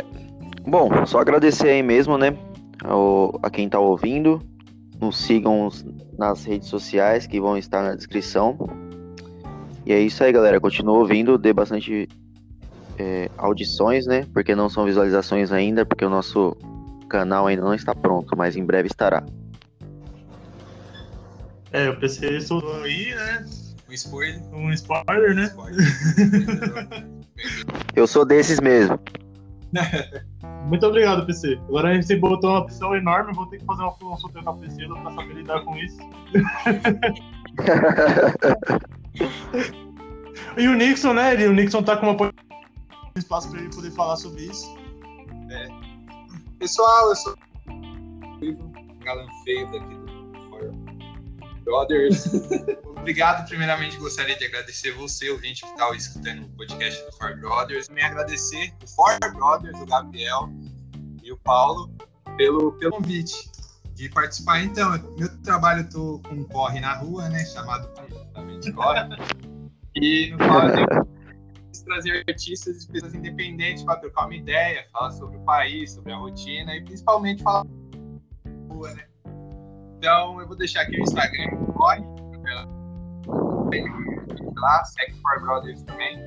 [0.65, 2.35] Bom, só agradecer aí mesmo, né?
[2.83, 4.41] Ao, a quem tá ouvindo.
[4.99, 5.69] Nos sigam
[6.17, 8.57] nas redes sociais que vão estar na descrição.
[9.85, 10.59] E é isso aí, galera.
[10.59, 12.07] Continua ouvindo, dê bastante
[12.97, 14.25] é, audições, né?
[14.33, 16.55] Porque não são visualizações ainda, porque o nosso
[17.09, 19.23] canal ainda não está pronto, mas em breve estará.
[21.71, 23.45] É, eu pensei isso aí, né?
[23.89, 24.41] Um spoiler.
[24.53, 25.43] Um spoiler, né?
[25.43, 25.85] Spoiler.
[27.95, 28.99] eu sou desses mesmo.
[30.65, 31.59] Muito obrigado, PC.
[31.67, 34.57] Agora a gente botou uma opção enorme, vou ter que fazer uma consulta com a
[34.57, 35.99] PC pra saber lidar com isso.
[40.57, 41.35] e o Nixon, né?
[41.47, 42.31] o Nixon tá com uma
[43.17, 44.75] espaço para ele poder falar sobre isso.
[45.49, 45.67] É.
[46.59, 47.33] Pessoal, eu sou
[48.41, 50.04] o galã feio daqui do
[51.65, 52.25] Brothers.
[52.97, 57.87] Obrigado, primeiramente gostaria de agradecer você, ouvinte que está escutando o podcast do For Brothers.
[57.87, 60.49] Também agradecer o For Brothers, o Gabriel
[61.21, 61.91] e o Paulo,
[62.37, 63.51] pelo, pelo convite
[63.93, 64.63] de participar.
[64.63, 67.89] Então, meu trabalho eu tô com um corre na rua, né, chamado
[68.73, 69.01] Corre.
[69.97, 71.05] E no qual eu
[71.85, 76.17] trazer artistas e pessoas independentes para trocar uma ideia, falar sobre o país, sobre a
[76.17, 77.65] rotina e principalmente falar
[78.69, 79.05] rua, né?
[79.97, 82.03] Então eu vou deixar aqui o Instagram, corre,
[84.57, 86.19] lá, segue For Brothers também.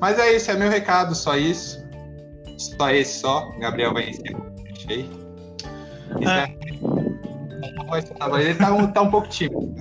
[0.00, 1.82] Mas é isso, é meu recado, só isso.
[2.58, 3.50] Só esse só.
[3.58, 4.40] Gabriel vai ensinar.
[4.64, 5.08] Deixei.
[6.26, 6.62] É.
[8.40, 9.72] Ele tá um, tá um pouco tímido.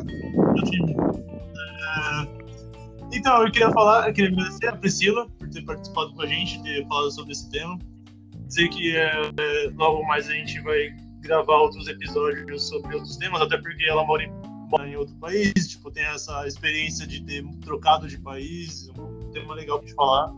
[3.14, 6.62] Então, eu queria falar, eu queria agradecer a Priscila por ter participado com a gente,
[6.64, 7.78] ter falado sobre esse tema.
[8.48, 13.42] Dizer que é, é, logo mais a gente vai gravar outros episódios sobre outros temas,
[13.42, 14.32] até porque ela mora em,
[14.88, 19.80] em outro país, tipo, tem essa experiência de ter trocado de país, um tema legal
[19.80, 20.34] de falar.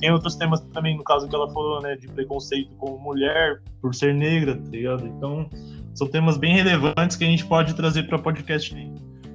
[0.00, 3.94] Tem outros temas também, no caso que ela falou, né, de preconceito com mulher por
[3.94, 5.06] ser negra, tá ligado?
[5.06, 5.50] Então,
[5.94, 8.74] são temas bem relevantes que a gente pode trazer para podcast.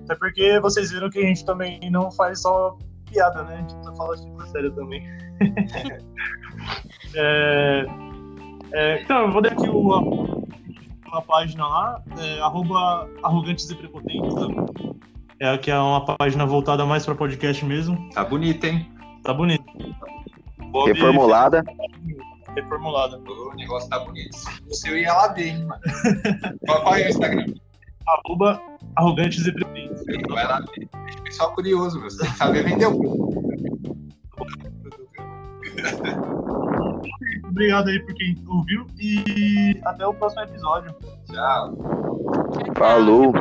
[0.05, 2.77] Até porque vocês viram que a gente também não faz só
[3.11, 3.55] piada, né?
[3.55, 5.05] A gente falar super sério também.
[7.15, 7.85] é,
[8.73, 10.01] é, então, eu vou dar aqui uma,
[11.13, 14.33] uma página lá, é, arroba arrogantes e prepotentes.
[14.33, 14.47] Tá?
[15.39, 18.09] É, que é uma página voltada mais para podcast mesmo.
[18.11, 18.91] Tá bonita, hein?
[19.23, 19.63] Tá bonita.
[20.71, 21.63] Bob Reformulada.
[22.55, 23.17] Reformulada.
[23.19, 24.37] O negócio tá bonito.
[24.69, 25.81] O seu ia lá ver, hein, mano.
[26.65, 27.45] qual é o Instagram?
[28.07, 28.61] arroba
[28.95, 30.03] arrogantes e prepotentes.
[30.27, 30.61] Vai lá,
[31.23, 33.33] pessoal curioso, você sabe vender o
[37.53, 40.95] Obrigado aí por quem ouviu e até o próximo episódio.
[41.31, 41.77] Tchau.
[42.75, 43.31] Falou.